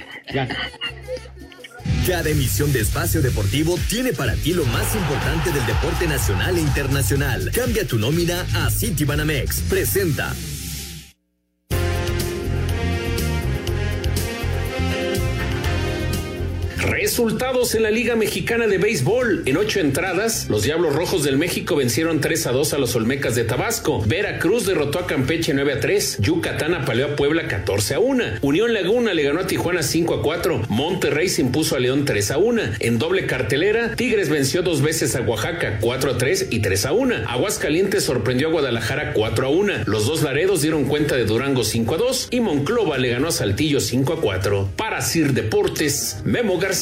Cada 2.07 2.29
emisión 2.29 2.71
de 2.71 2.81
Espacio 2.81 3.21
Deportivo 3.21 3.77
tiene 3.89 4.13
para 4.13 4.35
ti 4.35 4.53
lo 4.53 4.65
más 4.65 4.95
importante 4.95 5.51
del 5.51 5.65
deporte 5.65 6.07
nacional 6.07 6.57
e 6.57 6.61
internacional. 6.61 7.51
Cambia 7.51 7.85
tu 7.87 7.97
nómina 7.97 8.45
a 8.53 8.69
Citibanamex. 8.69 9.61
Presenta. 9.61 10.33
Resultados 16.85 17.73
en 17.73 17.81
la 17.81 17.89
Liga 17.89 18.15
Mexicana 18.15 18.67
de 18.67 18.77
Béisbol. 18.77 19.41
En 19.47 19.57
ocho 19.57 19.79
entradas, 19.79 20.47
los 20.49 20.61
Diablos 20.61 20.93
Rojos 20.93 21.23
del 21.23 21.35
México 21.35 21.75
vencieron 21.75 22.21
3 22.21 22.45
a 22.45 22.51
2 22.51 22.73
a 22.73 22.77
los 22.77 22.95
Olmecas 22.95 23.33
de 23.33 23.43
Tabasco. 23.43 24.03
Veracruz 24.05 24.67
derrotó 24.67 24.99
a 24.99 25.07
Campeche 25.07 25.55
9 25.55 25.73
a 25.73 25.79
3. 25.79 26.19
Yucatán 26.19 26.75
apaleó 26.75 27.07
a 27.07 27.15
Puebla 27.15 27.47
14 27.47 27.95
a 27.95 27.99
1. 27.99 28.23
Unión 28.41 28.71
Laguna 28.71 29.15
le 29.15 29.23
ganó 29.23 29.39
a 29.39 29.47
Tijuana 29.47 29.81
5 29.81 30.13
a 30.13 30.21
4. 30.21 30.61
Monterrey 30.69 31.27
se 31.27 31.41
impuso 31.41 31.75
a 31.75 31.79
León 31.79 32.05
3 32.05 32.31
a 32.31 32.37
1. 32.37 32.61
En 32.79 32.99
doble 32.99 33.25
cartelera, 33.25 33.95
Tigres 33.95 34.29
venció 34.29 34.61
dos 34.61 34.83
veces 34.83 35.15
a 35.15 35.21
Oaxaca 35.21 35.79
4 35.81 36.11
a 36.11 36.17
3 36.19 36.49
y 36.51 36.59
3 36.59 36.85
a 36.85 36.91
1. 36.91 37.15
Aguascalientes 37.27 38.03
sorprendió 38.03 38.49
a 38.49 38.51
Guadalajara 38.51 39.13
4 39.13 39.47
a 39.47 39.49
1. 39.49 39.73
Los 39.85 40.05
dos 40.05 40.21
Laredos 40.21 40.61
dieron 40.61 40.85
cuenta 40.85 41.15
de 41.15 41.25
Durango 41.25 41.63
5 41.63 41.95
a 41.95 41.97
2 41.97 42.27
y 42.29 42.41
Monclova 42.41 42.99
le 42.99 43.09
ganó 43.09 43.29
a 43.29 43.31
Saltillo 43.31 43.79
5 43.79 44.13
a 44.13 44.21
4. 44.21 44.69
Para 44.75 45.01
Sir 45.01 45.33
Deportes, 45.33 46.17
Memo 46.23 46.59
García. 46.59 46.74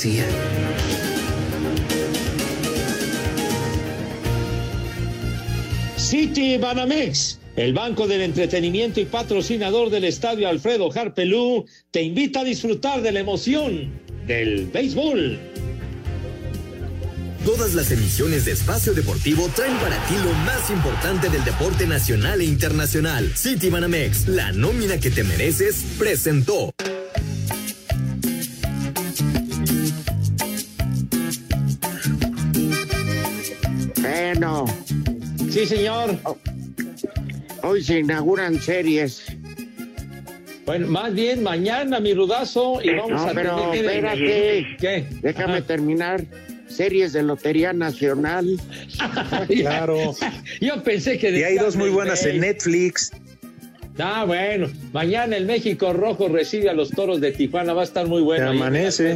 City 5.98 6.58
Banamex, 6.58 7.40
el 7.56 7.74
banco 7.74 8.08
del 8.08 8.22
entretenimiento 8.22 9.00
y 9.00 9.06
patrocinador 9.06 9.92
del 9.92 10.06
estadio 10.06 10.50
Alfredo 10.50 10.90
Harpelú, 10.92 11.66
te 11.92 12.02
invita 12.02 12.40
a 12.40 12.44
disfrutar 12.44 13.04
de 13.04 13.12
la 13.12 13.20
emoción 13.20 13.92
del 14.26 14.66
béisbol. 14.68 15.40
Todas 17.46 17.76
las 17.76 17.92
emisiones 17.92 18.46
de 18.46 18.54
Espacio 18.54 18.94
Deportivo 18.96 19.48
traen 19.56 19.78
para 19.78 19.98
ti 20.08 20.16
lo 20.24 20.34
más 20.46 20.72
importante 20.72 21.30
del 21.30 21.44
deporte 21.44 21.86
nacional 21.86 22.42
e 22.42 22.46
internacional. 22.46 23.32
City 23.36 23.70
Banamex, 23.70 24.28
la 24.28 24.52
nómina 24.54 25.00
que 25.00 25.12
te 25.12 25.24
mereces, 25.24 25.84
presentó. 26.00 26.74
Bueno. 34.34 34.66
Sí, 35.52 35.64
señor. 35.68 36.18
Hoy 37.62 37.84
se 37.84 38.00
inauguran 38.00 38.60
series. 38.60 39.26
Bueno, 40.66 40.88
más 40.88 41.14
bien 41.14 41.44
mañana, 41.44 42.00
mi 42.00 42.16
rudazo, 42.16 42.82
y 42.82 42.96
vamos 42.96 43.12
no, 43.12 43.30
a 43.30 43.32
pero 43.32 43.72
espérate. 43.72 44.76
¿Qué? 44.80 45.06
Déjame 45.22 45.62
terminar. 45.62 46.26
series 46.68 47.14
de 47.14 47.22
Lotería 47.22 47.74
Nacional. 47.74 48.60
claro. 49.48 50.16
Yo 50.60 50.82
pensé 50.82 51.20
que... 51.20 51.30
Y 51.30 51.44
hay 51.44 51.58
dos 51.58 51.76
muy 51.76 51.92
buenas 51.92 52.26
en 52.26 52.40
Netflix. 52.40 53.12
Ah, 54.00 54.24
bueno. 54.26 54.68
Mañana 54.92 55.38
el 55.38 55.46
México 55.46 55.94
Rojo 55.94 56.28
recibe 56.28 56.70
a 56.70 56.74
los 56.74 56.90
toros 56.90 57.22
de 57.22 57.32
Tijuana. 57.32 57.74
Va 57.74 57.82
a 57.82 57.86
estar 57.86 58.08
muy 58.08 58.22
bueno. 58.22 58.50
amanece. 58.50 59.16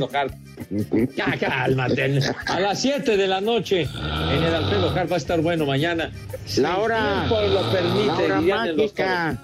Ya, 1.16 1.38
cálmate. 1.40 2.20
A 2.46 2.60
las 2.60 2.82
7 2.82 3.18
de 3.18 3.28
la 3.28 3.42
noche 3.42 3.82
en 3.82 4.44
el 4.44 4.54
Alfredo 4.54 4.90
Hart 4.90 5.12
va 5.12 5.16
a 5.16 5.20
estar 5.20 5.42
bueno 5.42 5.66
mañana. 5.66 6.12
La 6.58 6.78
hora. 6.78 7.28
lo 7.28 7.72
permite. 7.72 8.28
La 8.28 8.40
hora 8.40 8.42
mágica 8.42 9.38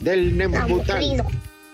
del 0.00 0.36
Nemubutal. 0.36 1.24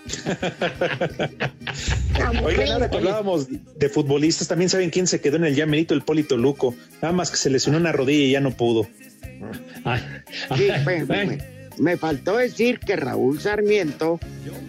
Oigan, 2.43 2.71
ahora 2.71 2.89
que 2.89 2.97
hablábamos 2.97 3.47
de 3.49 3.89
futbolistas, 3.89 4.47
también 4.47 4.69
saben 4.69 4.89
quién 4.89 5.07
se 5.07 5.21
quedó 5.21 5.37
en 5.37 5.45
el 5.45 5.55
llamerito, 5.55 5.93
el 5.93 6.01
Polito 6.01 6.37
Luco. 6.37 6.75
Nada 7.01 7.13
más 7.13 7.31
que 7.31 7.37
se 7.37 7.49
lesionó 7.49 7.77
una 7.77 7.91
rodilla 7.91 8.25
y 8.25 8.31
ya 8.31 8.41
no 8.41 8.51
pudo. 8.51 8.87
Sí, 10.57 10.67
me, 11.77 11.97
faltó 11.97 12.37
decir 12.37 12.79
que 12.79 12.95
Raúl 12.95 13.39
Sarmiento 13.39 14.19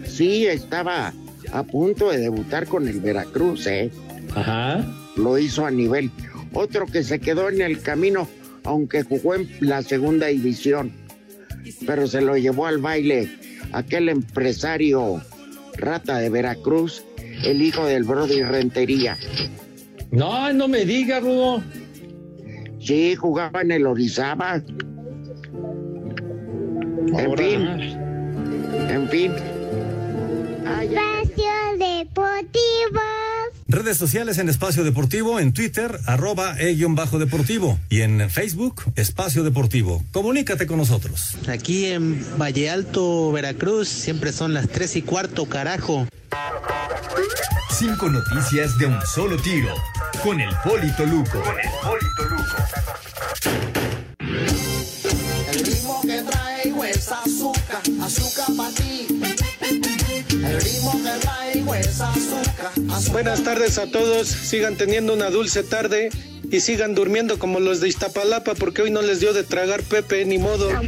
sí 0.05 0.45
estaba 0.47 1.13
a 1.51 1.63
punto 1.63 2.11
de 2.11 2.19
debutar 2.19 2.67
con 2.67 2.87
el 2.87 2.99
Veracruz, 2.99 3.67
¿eh? 3.67 3.91
Ajá. 4.33 4.85
Lo 5.15 5.37
hizo 5.37 5.65
a 5.65 5.71
nivel. 5.71 6.11
Otro 6.53 6.85
que 6.85 7.03
se 7.03 7.19
quedó 7.19 7.49
en 7.49 7.61
el 7.61 7.81
camino, 7.81 8.27
aunque 8.63 9.03
jugó 9.03 9.35
en 9.35 9.49
la 9.59 9.81
segunda 9.81 10.27
división, 10.27 10.91
pero 11.85 12.07
se 12.07 12.21
lo 12.21 12.37
llevó 12.37 12.65
al 12.65 12.79
baile 12.79 13.29
aquel 13.71 14.09
empresario 14.09 15.21
rata 15.77 16.17
de 16.19 16.29
Veracruz, 16.29 17.03
el 17.43 17.61
hijo 17.61 17.85
del 17.85 18.03
Brody 18.03 18.41
Rentería. 18.43 19.17
No, 20.11 20.51
no 20.53 20.67
me 20.67 20.85
diga, 20.85 21.19
Rudo. 21.19 21.61
Sí, 22.79 23.15
jugaba 23.15 23.61
en 23.61 23.71
el 23.71 23.85
Orizaba. 23.85 24.61
En 27.13 27.37
fin. 27.37 27.67
En 28.89 29.09
fin. 29.09 29.31
Espacio 30.65 31.51
Deportivo. 31.77 33.01
Redes 33.67 33.97
sociales 33.97 34.37
en 34.37 34.47
Espacio 34.49 34.83
Deportivo, 34.83 35.39
en 35.39 35.53
Twitter, 35.53 35.99
arroba 36.05 36.55
e-deportivo 36.59 37.79
y 37.89 38.01
en 38.01 38.29
Facebook, 38.29 38.83
Espacio 38.95 39.43
Deportivo. 39.43 40.03
Comunícate 40.11 40.67
con 40.67 40.77
nosotros. 40.77 41.35
Aquí 41.47 41.85
en 41.85 42.23
Valle 42.39 42.69
Alto, 42.69 43.31
Veracruz, 43.31 43.89
siempre 43.89 44.31
son 44.31 44.53
las 44.53 44.67
tres 44.69 44.95
y 44.95 45.01
cuarto, 45.01 45.45
carajo. 45.45 46.07
Cinco 47.71 48.09
noticias 48.09 48.77
de 48.77 48.85
un 48.85 49.01
solo 49.01 49.37
tiro, 49.37 49.73
con 50.23 50.39
el 50.39 50.49
Polito 50.63 51.05
Luco. 51.05 51.41
Con 51.41 51.59
el 51.59 51.69
Polito 51.83 52.23
Luco. 52.29 52.55
El 56.65 56.71
ritmo 56.71 56.81
que 56.81 56.97
traigo 56.97 56.97
es 56.97 57.11
azúcar, 57.11 57.81
azúcar 58.01 58.55
para 58.57 58.71
ti. 58.71 59.07
El 60.31 60.61
ritmo 60.61 60.91
que 61.03 61.19
traigo 61.21 61.75
es 61.75 62.01
azúcar, 62.01 62.71
azúcar. 62.89 63.11
Buenas 63.11 63.43
tardes 63.43 63.77
a 63.77 63.85
todos, 63.85 64.27
sigan 64.27 64.75
teniendo 64.75 65.13
una 65.13 65.29
dulce 65.29 65.61
tarde 65.61 66.09
y 66.49 66.59
sigan 66.61 66.95
durmiendo 66.95 67.37
como 67.37 67.59
los 67.59 67.81
de 67.81 67.89
Iztapalapa 67.89 68.55
porque 68.55 68.81
hoy 68.81 68.89
no 68.89 69.03
les 69.03 69.19
dio 69.19 69.31
de 69.33 69.43
tragar 69.43 69.83
Pepe, 69.83 70.25
ni 70.25 70.39
modo. 70.39 70.71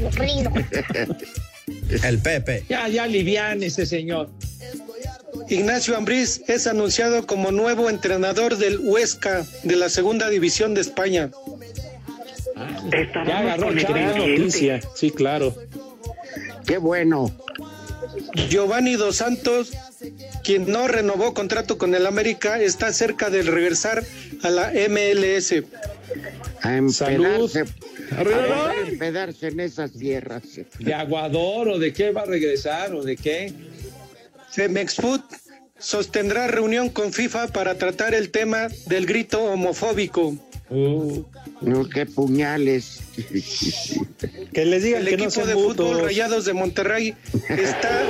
El 2.04 2.20
Pepe. 2.20 2.66
Ya, 2.68 2.88
ya 2.88 3.06
livian 3.06 3.62
ese 3.62 3.86
señor. 3.86 4.32
Ignacio 5.48 5.96
Ambriz 5.96 6.42
es 6.48 6.66
anunciado 6.66 7.28
como 7.28 7.52
nuevo 7.52 7.92
entrenador 7.92 8.58
del 8.58 8.80
Huesca 8.80 9.46
de 9.64 9.76
la 9.76 9.90
Segunda 9.90 10.28
División 10.30 10.74
de 10.74 10.82
España. 10.82 11.30
Ya 13.26 13.40
agarró 13.40 13.70
Gran 13.72 14.18
noticia, 14.18 14.80
sí, 14.96 15.12
claro. 15.12 15.56
Qué 16.66 16.78
bueno. 16.78 17.32
Giovanni 18.50 18.96
Dos 18.96 19.18
Santos, 19.18 19.72
quien 20.44 20.72
no 20.72 20.88
renovó 20.88 21.34
contrato 21.34 21.78
con 21.78 21.96
el 21.96 22.06
América, 22.06 22.60
está 22.62 22.94
cerca 22.94 23.30
de 23.30 23.44
regresar 23.44 24.04
a 24.44 24.50
la 24.50 24.72
MLS. 24.90 25.64
A 26.62 26.78
empedarse, 26.78 27.66
a 28.16 28.74
empedarse 28.88 29.48
en 29.48 29.60
esas 29.60 29.92
tierras. 29.94 30.44
¿De 30.80 30.94
Aguador 30.94 31.70
o 31.70 31.80
de 31.80 31.94
qué 31.94 32.12
va 32.12 32.22
a 32.22 32.26
regresar 32.26 32.94
o 32.94 33.04
de 33.04 33.16
qué? 33.16 33.54
Mexfood 34.70 35.22
sostendrá 35.78 36.48
reunión 36.48 36.90
con 36.90 37.14
FIFA 37.14 37.48
para 37.48 37.76
tratar 37.76 38.16
el 38.16 38.32
tema 38.32 38.70
del 38.88 39.06
grito 39.06 39.44
homofóbico. 39.44 40.36
No, 40.70 41.88
qué 41.90 42.06
puñales. 42.06 43.00
Que 44.54 44.66
les 44.66 44.84
digan 44.84 45.02
El 45.02 45.10
que 45.10 45.18
no 45.18 45.24
equipo 45.26 45.46
de 45.46 45.54
fútbol. 45.54 46.04
Rayados 46.04 46.46
de 46.46 46.54
Monterrey 46.54 47.16
está 47.50 48.04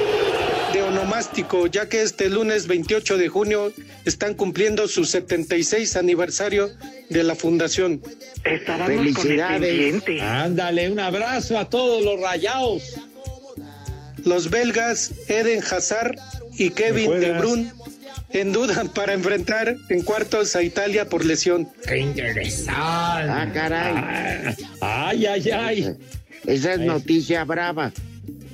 de 0.73 0.81
onomástico, 0.81 1.67
ya 1.67 1.87
que 1.87 2.01
este 2.01 2.29
lunes 2.29 2.67
28 2.67 3.17
de 3.17 3.27
junio 3.29 3.71
están 4.05 4.33
cumpliendo 4.33 4.87
su 4.87 5.05
76 5.05 5.95
aniversario 5.95 6.69
de 7.09 7.23
la 7.23 7.35
fundación. 7.35 8.01
Felicidades. 8.85 10.03
Ándale, 10.21 10.89
un 10.89 10.99
abrazo 10.99 11.57
a 11.57 11.69
todos 11.69 12.03
los 12.03 12.19
rayados. 12.19 12.95
Los 14.25 14.49
belgas 14.49 15.13
Eden 15.27 15.61
Hazard 15.63 16.15
y 16.57 16.71
Kevin? 16.71 17.19
De 17.19 17.33
Bruyne 17.33 17.71
en 18.29 18.51
duda 18.53 18.83
para 18.93 19.13
enfrentar 19.13 19.75
en 19.89 20.01
cuartos 20.03 20.55
a 20.55 20.63
Italia 20.63 21.07
por 21.09 21.25
lesión. 21.25 21.67
Qué 21.87 21.97
interesante. 21.97 22.71
Ah, 22.75 23.49
caray. 23.53 24.55
Ay, 24.81 25.25
ay, 25.25 25.49
ay. 25.51 25.95
Esa 26.45 26.73
es 26.73 26.79
noticia 26.79 27.43
brava. 27.43 27.91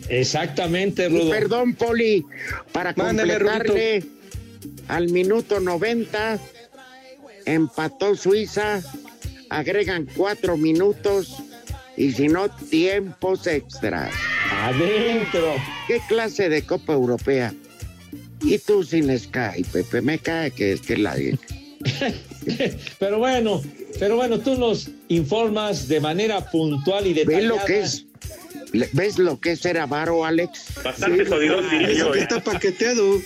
Exactamente, 0.10 1.06
Y 1.06 1.10
Rudo. 1.10 1.30
perdón, 1.30 1.74
Poli, 1.76 2.26
para 2.72 2.94
Mándale, 2.96 3.36
completarle 3.40 4.04
al 4.88 5.10
minuto 5.10 5.60
90, 5.60 6.40
empató 7.46 8.16
Suiza, 8.16 8.82
agregan 9.50 10.08
cuatro 10.16 10.58
minutos 10.58 11.38
y 11.96 12.12
si 12.12 12.28
no, 12.28 12.50
tiempos 12.50 13.48
extras. 13.48 14.12
Adentro. 14.52 15.56
¿Qué 15.88 16.00
clase 16.08 16.50
de 16.50 16.64
Copa 16.64 16.94
Europea? 16.94 17.54
Y 18.44 18.58
tú 18.60 18.84
sin 18.84 19.18
Sky, 19.18 19.64
Pepe, 19.72 20.02
me 20.02 20.20
cae 20.20 20.52
que, 20.52 20.78
que 20.86 20.98
la... 20.98 21.16
Pero 23.00 23.20
bueno, 23.20 23.62
pero 24.00 24.16
bueno, 24.16 24.40
tú 24.40 24.58
nos 24.58 24.90
informas 25.10 25.88
de 25.88 26.00
manera 26.00 26.50
puntual 26.50 27.08
y 27.08 27.14
¿Ves 27.14 27.28
detallada. 27.28 27.56
lo 27.56 27.66
que 27.66 27.80
es? 27.82 28.06
¿Ves 28.94 29.20
lo 29.20 29.40
que 29.40 29.52
es 29.52 29.60
ser 29.60 29.78
avaro, 29.78 30.26
Alex? 30.26 30.66
Bastante 30.84 31.26
jodidón, 31.26 31.70
diría 31.70 32.12
que 32.12 32.20
está 32.20 32.44
paqueteado. 32.44 33.22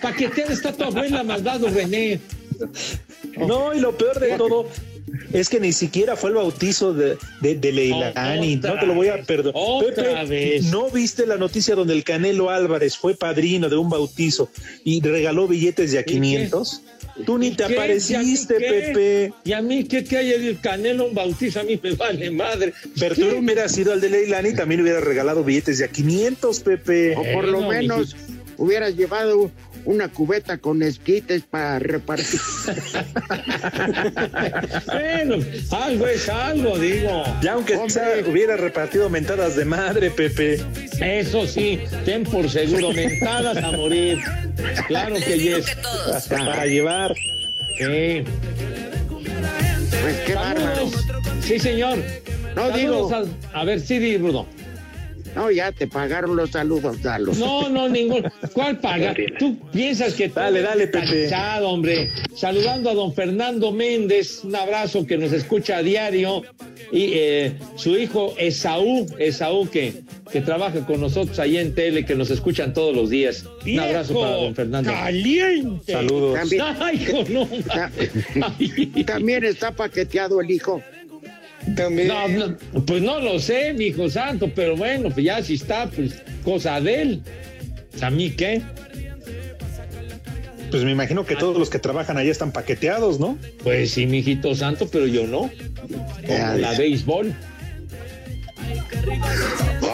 Paqueteada 0.00 0.52
está 0.52 0.72
tu 0.72 0.84
abuela, 0.84 1.22
malvado 1.22 1.68
René. 1.68 2.20
No, 3.36 3.74
y 3.74 3.80
lo 3.80 3.96
peor 3.96 4.20
de 4.20 4.36
todo 4.36 4.68
es 5.34 5.48
que 5.50 5.60
ni 5.60 5.72
siquiera 5.72 6.16
fue 6.16 6.30
el 6.30 6.36
bautizo 6.36 6.94
de, 6.94 7.18
de, 7.40 7.56
de 7.56 7.72
Leilani. 7.72 8.56
Otra 8.56 8.74
no 8.74 8.80
te 8.80 8.86
lo 8.86 8.94
voy 8.94 9.08
a 9.08 9.22
perdonar. 9.22 9.52
otra 9.54 10.22
Pepe, 10.22 10.26
vez. 10.26 10.64
¿no 10.66 10.88
viste 10.90 11.26
la 11.26 11.36
noticia 11.36 11.74
donde 11.74 11.92
el 11.92 12.04
Canelo 12.04 12.50
Álvarez 12.50 12.96
fue 12.96 13.14
padrino 13.14 13.68
de 13.68 13.76
un 13.76 13.90
bautizo 13.90 14.48
y 14.84 15.00
regaló 15.02 15.46
billetes 15.48 15.92
de 15.92 15.98
a 15.98 16.04
500? 16.04 16.82
Tú 17.26 17.38
ni 17.38 17.50
te 17.50 17.66
¿Qué? 17.66 17.74
apareciste, 17.74 18.54
¿Y? 18.56 18.58
Pepe. 18.58 19.32
¿Y 19.44 19.52
a 19.52 19.62
mí 19.62 19.84
qué, 19.84 20.02
qué 20.02 20.16
hay 20.18 20.32
el 20.32 20.60
canelo 20.60 21.06
un 21.06 21.14
bautizo? 21.14 21.60
A 21.60 21.62
mí 21.62 21.78
me 21.80 21.92
vale 21.92 22.30
madre. 22.30 22.72
Pero 22.98 23.14
tú 23.14 23.26
hubieras 23.38 23.72
sido 23.72 23.92
al 23.92 24.00
de 24.00 24.08
Leilani 24.10 24.54
también 24.54 24.80
hubieras 24.80 25.04
regalado 25.04 25.44
billetes 25.44 25.78
de 25.78 25.84
a 25.84 25.88
500, 25.88 26.60
Pepe. 26.60 27.14
O 27.16 27.22
por 27.32 27.46
lo 27.46 27.60
menos 27.68 28.16
hubieras 28.56 28.96
llevado 28.96 29.50
una 29.84 30.08
cubeta 30.08 30.58
con 30.58 30.82
esquites 30.82 31.42
para 31.48 31.78
repartir. 31.78 32.40
Bueno, 34.86 35.36
algo 35.70 36.06
es 36.06 36.28
algo, 36.28 36.78
digo. 36.78 37.22
Ya 37.42 37.52
aunque 37.52 37.78
sea, 37.88 38.08
hubiera 38.26 38.56
repartido 38.56 39.08
mentadas 39.10 39.56
de 39.56 39.64
madre, 39.64 40.10
Pepe. 40.10 40.60
Eso 41.00 41.46
sí, 41.46 41.80
ten 42.04 42.24
por 42.24 42.48
seguro, 42.48 42.92
mentadas 42.92 43.56
a 43.62 43.72
morir. 43.72 44.18
Claro 44.88 45.16
que 45.16 45.38
yes. 45.38 45.66
Hasta 46.12 46.36
para 46.38 46.66
llevar. 46.66 47.14
Sí. 47.78 48.22
Pues 50.02 50.16
qué 50.26 50.34
bárbaro. 50.34 50.90
Sí, 51.42 51.58
señor. 51.58 51.98
No, 52.54 52.70
digo- 52.70 53.10
A, 53.52 53.60
a 53.60 53.64
ver, 53.64 53.80
sí, 53.80 53.98
di, 53.98 54.16
Rudo. 54.16 54.46
No, 55.34 55.50
ya 55.50 55.72
te 55.72 55.86
pagaron 55.86 56.36
los 56.36 56.50
saludos, 56.50 57.02
Dalo. 57.02 57.32
No, 57.34 57.68
no, 57.68 57.88
ningún. 57.88 58.24
¿Cuál 58.52 58.78
paga? 58.78 59.14
Tú 59.38 59.58
piensas 59.72 60.14
que 60.14 60.28
dale, 60.28 60.62
dale, 60.62 60.86
Pepe. 60.86 61.28
hombre. 61.62 62.10
Saludando 62.34 62.90
a 62.90 62.94
don 62.94 63.12
Fernando 63.14 63.72
Méndez, 63.72 64.42
un 64.44 64.54
abrazo 64.54 65.06
que 65.06 65.16
nos 65.18 65.32
escucha 65.32 65.78
a 65.78 65.82
diario. 65.82 66.42
Y 66.92 67.10
eh, 67.14 67.52
su 67.76 67.96
hijo 67.96 68.34
Esaú, 68.38 69.06
Esaú 69.18 69.68
que, 69.68 70.02
que 70.30 70.40
trabaja 70.40 70.86
con 70.86 71.00
nosotros 71.00 71.38
ahí 71.40 71.56
en 71.56 71.74
tele, 71.74 72.04
que 72.04 72.14
nos 72.14 72.30
escuchan 72.30 72.72
todos 72.72 72.94
los 72.94 73.10
días. 73.10 73.44
un 73.66 73.80
abrazo 73.80 74.14
para 74.14 74.36
don 74.36 74.54
Fernando. 74.54 74.92
Caliente. 74.92 75.92
Saludos. 75.92 76.38
También, 76.38 76.62
Ay, 76.78 76.96
hijo, 77.02 77.24
no. 77.30 77.48
también 79.04 79.44
está 79.44 79.72
paqueteado 79.72 80.40
el 80.40 80.50
hijo. 80.50 80.82
También. 81.76 82.08
No, 82.08 82.28
no, 82.28 82.56
pues 82.84 83.02
no 83.02 83.20
lo 83.20 83.38
sé, 83.38 83.72
mi 83.72 83.86
hijo 83.86 84.08
santo, 84.10 84.50
pero 84.54 84.76
bueno, 84.76 85.10
pues 85.10 85.24
ya 85.24 85.42
si 85.42 85.54
está, 85.54 85.88
pues 85.88 86.22
cosa 86.44 86.80
de 86.80 87.02
él. 87.02 87.22
¿A 88.00 88.10
mí 88.10 88.30
qué? 88.30 88.62
Pues 90.70 90.82
me 90.82 90.90
imagino 90.90 91.24
que 91.24 91.36
todos 91.36 91.56
los 91.56 91.70
que 91.70 91.78
trabajan 91.78 92.18
ahí 92.18 92.28
están 92.28 92.52
paqueteados, 92.52 93.20
¿no? 93.20 93.38
Pues 93.62 93.92
sí, 93.92 94.06
mi 94.06 94.18
hijito 94.18 94.54
santo, 94.54 94.88
pero 94.90 95.06
yo 95.06 95.26
no. 95.26 95.50
Como 96.26 96.56
la 96.56 96.74
béisbol. 96.76 97.34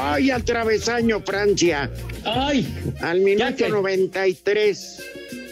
¡Ay, 0.01 0.31
al 0.31 0.45
travesaño, 0.45 1.21
Francia! 1.21 1.91
¡Ay! 2.25 2.67
Al 3.01 3.21
minuto 3.21 3.57
que, 3.57 3.69
93. 3.69 5.03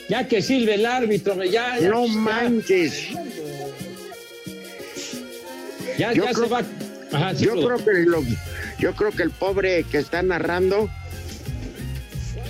Ya 0.08 0.26
que 0.26 0.40
sirve 0.40 0.76
el 0.76 0.86
árbitro, 0.86 1.44
ya. 1.44 1.78
ya 1.78 1.90
no 1.90 2.06
ya. 2.06 2.12
manches. 2.12 3.10
Ya, 3.12 3.24
yo 5.98 6.24
ya 6.24 6.32
creo, 6.32 6.44
se 6.44 6.50
va. 6.50 6.62
Ajá, 7.12 7.34
sí, 7.34 7.44
yo, 7.46 7.54
creo 7.54 7.84
que 7.84 7.92
lo, 8.04 8.22
yo 8.78 8.94
creo 8.94 9.10
que 9.12 9.22
el 9.22 9.30
pobre 9.30 9.84
que 9.84 9.98
está 9.98 10.22
narrando 10.22 10.90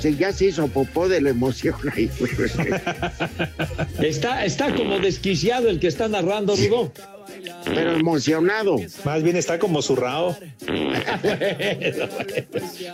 sí, 0.01 0.17
ya 0.17 0.33
se 0.33 0.47
hizo 0.47 0.67
popó 0.69 1.09
de 1.09 1.21
la 1.21 1.31
emoción 1.31 1.77
ahí. 1.95 2.11
está, 4.03 4.45
está 4.45 4.75
como 4.75 4.99
desquiciado 4.99 5.69
el 5.69 5.81
que 5.81 5.89
está 5.89 6.09
narrando, 6.09 6.57
Rudo. 6.57 6.93
Pero 7.65 7.93
emocionado. 7.93 8.79
Más 9.05 9.23
bien 9.23 9.37
está 9.37 9.59
como 9.59 9.83
zurrado. 9.83 10.37
bueno, 10.67 10.91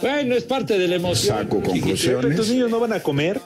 bueno, 0.00 0.34
es 0.34 0.44
parte 0.44 0.78
de 0.78 0.88
la 0.88 0.96
emoción. 0.96 1.38
Saco 1.38 1.62
conclusiones. 1.62 2.30
¿Estos 2.30 2.48
niños 2.48 2.70
no 2.70 2.80
van 2.80 2.92
a 2.92 3.00
comer? 3.00 3.40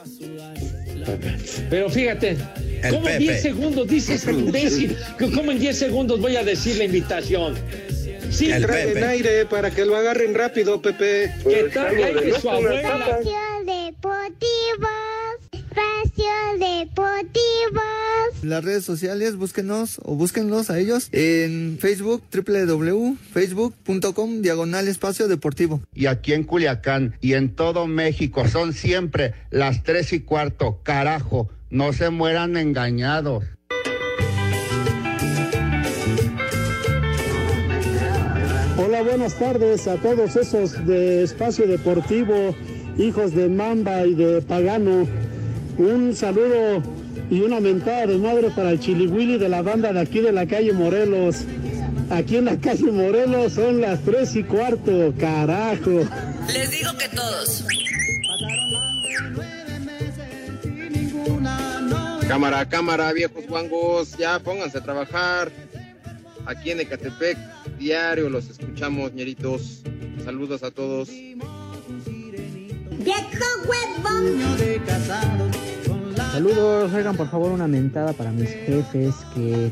Pero 1.69 1.89
fíjate, 1.89 2.37
El 2.83 2.93
¿cómo 2.95 3.07
en 3.07 3.13
Pepe. 3.13 3.19
10 3.19 3.41
segundos 3.41 3.87
dices 3.87 4.25
imbécil? 4.27 4.97
¿Cómo 5.35 5.51
en 5.51 5.59
10 5.59 5.77
segundos 5.77 6.19
voy 6.19 6.35
a 6.35 6.43
decir 6.43 6.77
la 6.77 6.85
invitación? 6.85 7.55
Sí, 8.31 8.51
El 8.51 8.65
trae 8.65 8.87
Pepe. 8.87 8.99
en 8.99 9.05
aire. 9.05 9.45
para 9.45 9.71
que 9.71 9.85
lo 9.85 9.95
agarren 9.95 10.33
rápido, 10.35 10.81
Pepe. 10.81 11.33
Que 11.43 11.63
traiga 11.63 12.07
aire 12.07 12.39
su 12.39 12.49
abuela. 12.49 12.81
Espacio 12.81 13.37
Deportivo. 13.65 14.87
Espacio 15.51 16.31
Deportivo. 16.59 17.81
Las 18.43 18.63
redes 18.63 18.85
sociales, 18.85 19.35
búsquenos 19.35 19.99
o 20.03 20.15
búsquenlos 20.15 20.69
a 20.69 20.79
ellos 20.79 21.09
en 21.11 21.77
Facebook, 21.81 22.23
www.facebook.com, 22.31 24.41
diagonal 24.41 24.87
espacio 24.87 25.27
deportivo. 25.27 25.81
y 25.93 26.05
aquí 26.05 26.33
en 26.33 26.43
Culiacán 26.43 27.15
y 27.21 27.33
en 27.33 27.55
todo 27.55 27.87
México 27.87 28.47
son 28.47 28.73
siempre 28.73 29.33
las 29.49 29.83
tres 29.83 30.13
y 30.13 30.19
cuarto. 30.21 30.79
Carajo, 30.83 31.49
no 31.69 31.93
se 31.93 32.09
mueran 32.09 32.57
engañados. 32.57 33.43
Hola, 38.77 39.01
buenas 39.03 39.35
tardes 39.35 39.87
a 39.87 39.95
todos 39.95 40.35
esos 40.35 40.85
de 40.85 41.23
Espacio 41.23 41.67
Deportivo, 41.67 42.55
hijos 42.97 43.35
de 43.35 43.49
Mamba 43.49 44.05
y 44.05 44.15
de 44.15 44.41
Pagano. 44.41 45.07
Un 45.77 46.15
saludo 46.15 46.81
y 47.29 47.41
una 47.41 47.59
mentada 47.59 48.07
de 48.07 48.17
madre 48.17 48.49
para 48.49 48.71
el 48.71 48.79
Chiliwili 48.79 49.37
de 49.37 49.49
la 49.49 49.61
banda 49.61 49.93
de 49.93 49.99
aquí 49.99 50.19
de 50.21 50.31
la 50.31 50.47
calle 50.47 50.73
Morelos. 50.73 51.43
Aquí 52.09 52.37
en 52.37 52.45
la 52.45 52.57
calle 52.57 52.91
Morelos 52.91 53.53
son 53.53 53.81
las 53.81 53.99
tres 54.01 54.35
y 54.35 54.43
cuarto, 54.43 55.13
carajo. 55.19 56.01
Les 56.51 56.71
digo 56.71 56.91
que 56.97 57.07
todos. 57.15 57.65
Cámara, 62.29 62.63
cámara, 62.69 63.11
viejos 63.11 63.47
guangos, 63.47 64.15
ya 64.15 64.37
pónganse 64.37 64.77
a 64.77 64.81
trabajar. 64.81 65.51
Aquí 66.45 66.69
en 66.69 66.79
Ecatepec, 66.79 67.35
diario 67.79 68.29
los 68.29 68.47
escuchamos, 68.47 69.11
ñeritos. 69.13 69.81
Saludos 70.23 70.61
a 70.61 70.69
todos. 70.69 71.09
Saludos, 76.31 76.93
oigan 76.93 77.17
por 77.17 77.31
favor 77.31 77.51
una 77.51 77.67
mentada 77.67 78.13
para 78.13 78.29
mis 78.29 78.49
jefes 78.51 79.15
que 79.33 79.71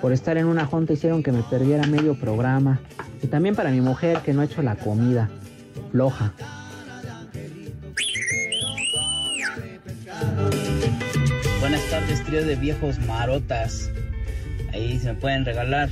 por 0.00 0.12
estar 0.12 0.36
en 0.36 0.46
una 0.46 0.64
junta 0.64 0.92
hicieron 0.92 1.24
que 1.24 1.32
me 1.32 1.42
perdiera 1.42 1.88
medio 1.88 2.14
programa. 2.14 2.78
Y 3.20 3.26
también 3.26 3.56
para 3.56 3.70
mi 3.70 3.80
mujer 3.80 4.20
que 4.20 4.32
no 4.32 4.42
ha 4.42 4.44
hecho 4.44 4.62
la 4.62 4.76
comida. 4.76 5.28
Floja. 5.90 6.32
De 12.30 12.56
viejos 12.56 12.98
marotas. 13.00 13.90
Ahí 14.72 14.98
se 14.98 15.08
me 15.08 15.14
pueden 15.14 15.44
regalar 15.44 15.88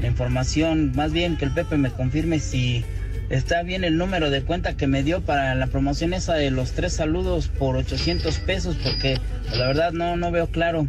la 0.00 0.06
información. 0.06 0.92
Más 0.94 1.12
bien 1.12 1.36
que 1.36 1.44
el 1.44 1.52
Pepe 1.52 1.76
me 1.76 1.90
confirme 1.90 2.38
si 2.38 2.84
está 3.28 3.62
bien 3.62 3.84
el 3.84 3.98
número 3.98 4.30
de 4.30 4.42
cuenta 4.42 4.76
que 4.76 4.86
me 4.86 5.02
dio 5.02 5.20
para 5.20 5.54
la 5.54 5.66
promoción 5.66 6.14
esa 6.14 6.34
de 6.34 6.50
los 6.50 6.72
tres 6.72 6.94
saludos 6.94 7.48
por 7.48 7.76
800 7.76 8.38
pesos, 8.40 8.76
porque 8.82 9.20
la 9.52 9.66
verdad 9.66 9.92
no, 9.92 10.16
no 10.16 10.30
veo 10.30 10.46
claro. 10.48 10.86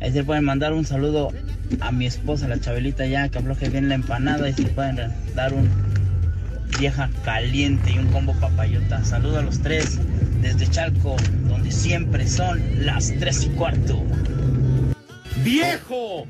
Ahí 0.00 0.12
se 0.12 0.24
pueden 0.24 0.44
mandar 0.44 0.72
un 0.72 0.86
saludo 0.86 1.32
a 1.80 1.92
mi 1.92 2.06
esposa, 2.06 2.48
la 2.48 2.60
Chabelita, 2.60 3.04
ya 3.06 3.28
que 3.28 3.38
afloje 3.38 3.68
bien 3.68 3.88
la 3.88 3.96
empanada 3.96 4.48
y 4.48 4.54
se 4.54 4.64
pueden 4.64 4.96
dar 5.34 5.52
un 5.52 5.68
vieja 6.78 7.10
caliente 7.24 7.92
y 7.92 7.98
un 7.98 8.08
combo 8.08 8.34
papayota. 8.34 9.04
Saludo 9.04 9.38
a 9.38 9.42
los 9.42 9.60
tres 9.60 9.98
desde 10.40 10.68
Chalco, 10.70 11.16
donde 11.48 11.70
siempre 11.70 12.26
son 12.26 12.62
las 12.84 13.12
tres 13.18 13.44
y 13.44 13.48
cuarto. 13.50 14.02
¡Viejo! 15.44 16.26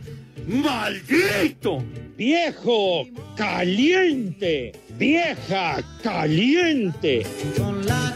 ¡Maldito! 0.46 1.84
¡Viejo! 2.16 3.06
¡Caliente! 3.36 4.72
¡Vieja! 4.98 5.78
¡Caliente! 6.02 7.26
Con 7.56 7.84
la 7.86 8.14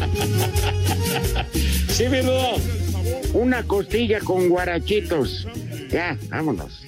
Sí, 1.88 2.08
mi 2.08 2.20
Rudo. 2.22 2.56
una 3.34 3.62
costilla 3.62 4.18
con 4.18 4.48
guarachitos. 4.48 5.46
Ya, 5.90 6.18
vámonos. 6.28 6.82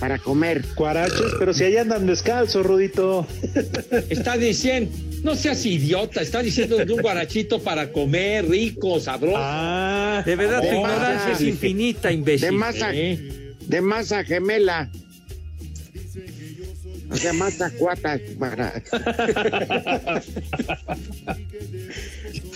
Para 0.00 0.18
comer. 0.18 0.64
Guaraches, 0.74 1.34
pero 1.38 1.54
si 1.54 1.62
allá 1.64 1.82
andan 1.82 2.06
descalzos, 2.06 2.66
Rudito. 2.66 3.24
Está 4.10 4.36
diciendo, 4.36 4.90
no 5.22 5.36
seas 5.36 5.64
idiota, 5.64 6.22
está 6.22 6.42
diciendo 6.42 6.76
de 6.76 6.92
un 6.92 7.00
guarachito 7.00 7.60
para 7.60 7.92
comer, 7.92 8.48
rico, 8.48 8.98
sabroso. 9.00 9.36
Ah, 9.38 10.22
De 10.26 10.36
verdad, 10.36 10.60
tu 10.60 10.66
ignorancia 10.66 11.32
es 11.32 11.40
infinita, 11.40 12.12
imbécil. 12.12 12.46
De 12.46 12.52
masa, 12.52 12.94
¿eh? 12.94 13.54
de 13.60 13.80
masa 13.80 14.24
gemela. 14.24 14.90
O 17.16 17.18
sea, 17.18 17.32
masa 17.32 17.70
cuata 17.70 18.20
para. 18.38 18.82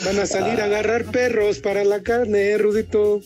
Van 0.04 0.18
a 0.18 0.26
salir 0.26 0.60
a 0.60 0.64
agarrar 0.64 1.06
perros 1.06 1.60
para 1.60 1.82
la 1.82 2.02
carne, 2.02 2.50
¿eh, 2.50 2.58
Rudito. 2.58 3.22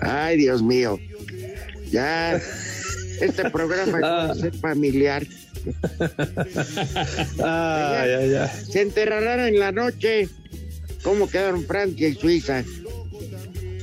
Ay, 0.00 0.38
Dios 0.38 0.62
mío. 0.62 0.98
Ya. 1.90 2.40
Este 3.20 3.50
programa 3.50 4.34
ser 4.34 4.54
familiar. 4.54 5.26
Ay, 7.44 8.34
ay. 8.34 8.48
Se 8.66 8.80
enterrarán 8.80 9.40
en 9.40 9.58
la 9.58 9.72
noche. 9.72 10.26
¿Cómo 11.02 11.28
quedaron 11.28 11.66
Francia 11.66 12.08
y 12.08 12.14
Suiza? 12.14 12.64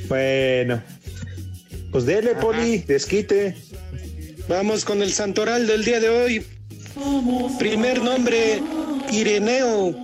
Bueno. 0.07 0.94
Pues 1.95 2.05
dele, 2.05 2.35
Poli, 2.35 2.79
desquite. 2.79 3.55
Vamos 4.49 4.83
con 4.83 5.01
el 5.01 5.13
santoral 5.13 5.65
del 5.65 5.85
día 5.85 6.01
de 6.01 6.09
hoy. 6.09 6.45
Primer 7.57 8.03
nombre, 8.03 8.61
Ireneo. 9.13 9.95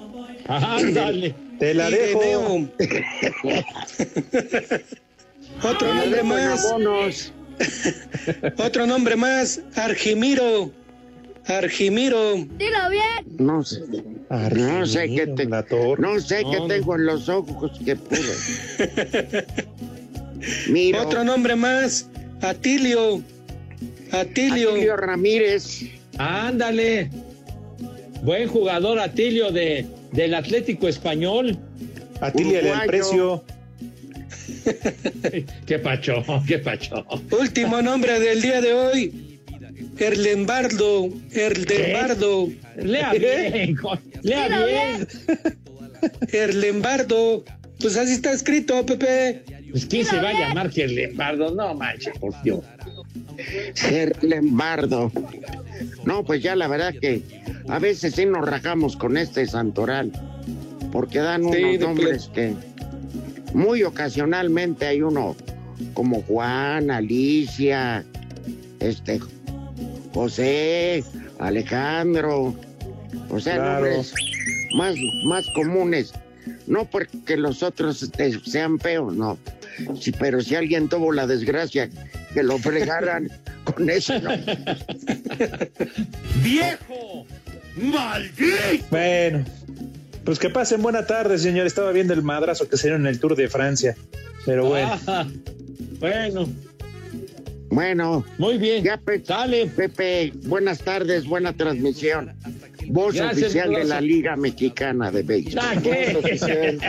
Ándale. 0.46 1.34
Te 1.58 1.74
la 1.74 1.90
dejo. 1.90 2.22
Ireneo. 2.22 2.70
Otro 5.64 5.92
nombre 5.92 6.22
más. 6.22 6.72
Otro 8.56 8.86
nombre 8.86 9.16
más, 9.16 9.60
Argimiro. 9.74 10.70
Argimiro. 11.46 12.36
Dilo 12.36 12.90
bien. 12.90 13.26
No 13.40 13.64
sé. 13.64 13.80
no 14.54 14.86
sé 14.86 15.08
qué 15.08 15.26
te, 15.26 15.46
no 15.46 16.20
sé 16.20 16.44
qué 16.48 16.58
tengo 16.68 16.94
en 16.94 17.06
los 17.06 17.28
ojos 17.28 17.72
que 17.84 17.96
pude. 17.96 19.46
Otro 21.00 21.24
nombre 21.24 21.56
más, 21.56 22.08
Atilio. 22.40 23.22
Atilio. 24.12 24.70
Atilio 24.72 24.96
Ramírez. 24.96 25.82
Ándale. 26.18 27.10
Buen 28.22 28.48
jugador 28.48 28.98
Atilio 28.98 29.50
de, 29.50 29.86
del 30.12 30.34
Atlético 30.34 30.88
Español. 30.88 31.58
Atilio 32.20 32.62
del 32.62 32.80
precio. 32.86 33.44
qué 35.66 35.78
pacho, 35.78 36.22
qué 36.46 36.58
pacho. 36.58 37.04
Último 37.30 37.80
nombre 37.80 38.20
del 38.20 38.42
día 38.42 38.60
de 38.60 38.74
hoy. 38.74 39.40
Erlenbardo, 39.98 41.08
Erlenbardo. 41.32 42.48
Lea 42.76 43.12
bien, 43.12 43.76
lea 44.22 44.64
bien. 44.66 45.08
Erlenbardo. 46.32 47.44
Pues 47.80 47.96
así 47.96 48.12
está 48.12 48.32
escrito, 48.32 48.84
Pepe. 48.84 49.42
Pues 49.70 49.86
quién 49.86 50.04
se 50.04 50.20
va 50.20 50.30
a 50.30 50.32
llamar 50.32 50.70
Erlenbardo, 50.74 51.54
no 51.54 51.74
manches, 51.74 52.16
por 52.18 52.40
Dios. 52.42 52.60
Erlenbardo. 53.90 55.10
No, 56.04 56.24
pues 56.24 56.42
ya 56.42 56.56
la 56.56 56.68
verdad 56.68 56.94
que 57.00 57.22
a 57.68 57.78
veces 57.78 58.14
sí 58.14 58.26
nos 58.26 58.46
rajamos 58.46 58.96
con 58.96 59.16
este 59.16 59.46
santoral, 59.46 60.12
porque 60.92 61.20
dan 61.20 61.44
unos 61.44 61.78
nombres 61.78 62.30
que 62.34 62.54
muy 63.54 63.82
ocasionalmente 63.82 64.86
hay 64.86 65.02
uno 65.02 65.36
como 65.94 66.22
Juan, 66.22 66.90
Alicia, 66.90 68.04
este, 68.80 69.20
José, 70.12 71.04
Alejandro, 71.38 72.54
o 73.28 73.40
sea, 73.40 73.56
nombres 73.56 74.12
más, 74.76 74.94
más 75.26 75.46
comunes. 75.54 76.12
No 76.66 76.84
porque 76.84 77.36
los 77.36 77.62
otros 77.62 78.02
este, 78.02 78.38
sean 78.40 78.78
feos, 78.78 79.14
no. 79.14 79.38
Sí, 80.00 80.12
pero 80.12 80.40
si 80.40 80.54
alguien 80.54 80.88
tuvo 80.88 81.12
la 81.12 81.26
desgracia 81.26 81.88
que 82.32 82.42
lo 82.42 82.58
fregaran 82.58 83.28
con 83.64 83.88
eso. 83.90 84.14
¡Viejo! 86.42 87.26
¡Maldito! 87.76 88.86
Bueno, 88.90 89.44
pues 90.24 90.38
que 90.38 90.50
pasen 90.50 90.82
buena 90.82 91.06
tarde, 91.06 91.38
señor. 91.38 91.66
Estaba 91.66 91.92
viendo 91.92 92.14
el 92.14 92.22
madrazo 92.22 92.68
que 92.68 92.76
se 92.76 92.88
dieron 92.88 93.02
en 93.02 93.08
el 93.08 93.20
Tour 93.20 93.36
de 93.36 93.48
Francia. 93.48 93.96
Pero 94.44 94.66
bueno. 94.66 94.98
Ah, 95.06 95.26
bueno. 95.98 96.48
Bueno. 97.70 98.24
Muy 98.38 98.58
bien. 98.58 98.84
Ya, 98.84 99.00
Sale. 99.24 99.66
Pepe, 99.66 100.32
buenas 100.44 100.80
tardes, 100.80 101.24
buena 101.24 101.52
transmisión. 101.52 102.34
Voz 102.90 103.20
oficial 103.20 103.70
de 103.70 103.84
la 103.84 104.00
Liga 104.00 104.36
Mexicana 104.36 105.10
de 105.10 105.22
Béisbol. 105.22 105.62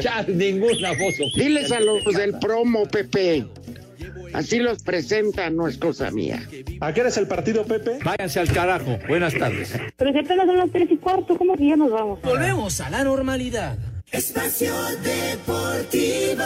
ya, 0.00 0.24
ninguna 0.28 0.90
voz 0.90 1.14
oficial. 1.20 1.46
Diles 1.46 1.72
a 1.72 1.80
los 1.80 2.04
del 2.14 2.38
promo, 2.38 2.86
Pepe. 2.86 3.46
Así 4.32 4.58
los 4.58 4.82
presentan, 4.82 5.56
no 5.56 5.66
es 5.68 5.78
cosa 5.78 6.10
mía. 6.10 6.42
¿A 6.80 6.92
qué 6.92 7.00
eres 7.00 7.16
el 7.16 7.26
partido, 7.26 7.64
Pepe? 7.64 7.98
Váyanse 8.04 8.40
al 8.40 8.52
carajo. 8.52 8.98
Buenas 9.08 9.34
tardes. 9.34 9.72
Pero 9.96 10.12
si 10.12 10.18
apenas 10.18 10.46
son 10.46 10.56
las 10.56 10.70
tres 10.70 10.88
y 10.90 10.96
cuarto, 10.96 11.36
¿cómo 11.36 11.56
que 11.56 11.68
ya 11.68 11.76
nos 11.76 11.90
vamos? 11.90 12.20
Volvemos 12.22 12.80
a 12.80 12.90
la 12.90 13.04
normalidad. 13.04 13.76
Espacio 14.12 14.72
Deportivo. 15.02 16.44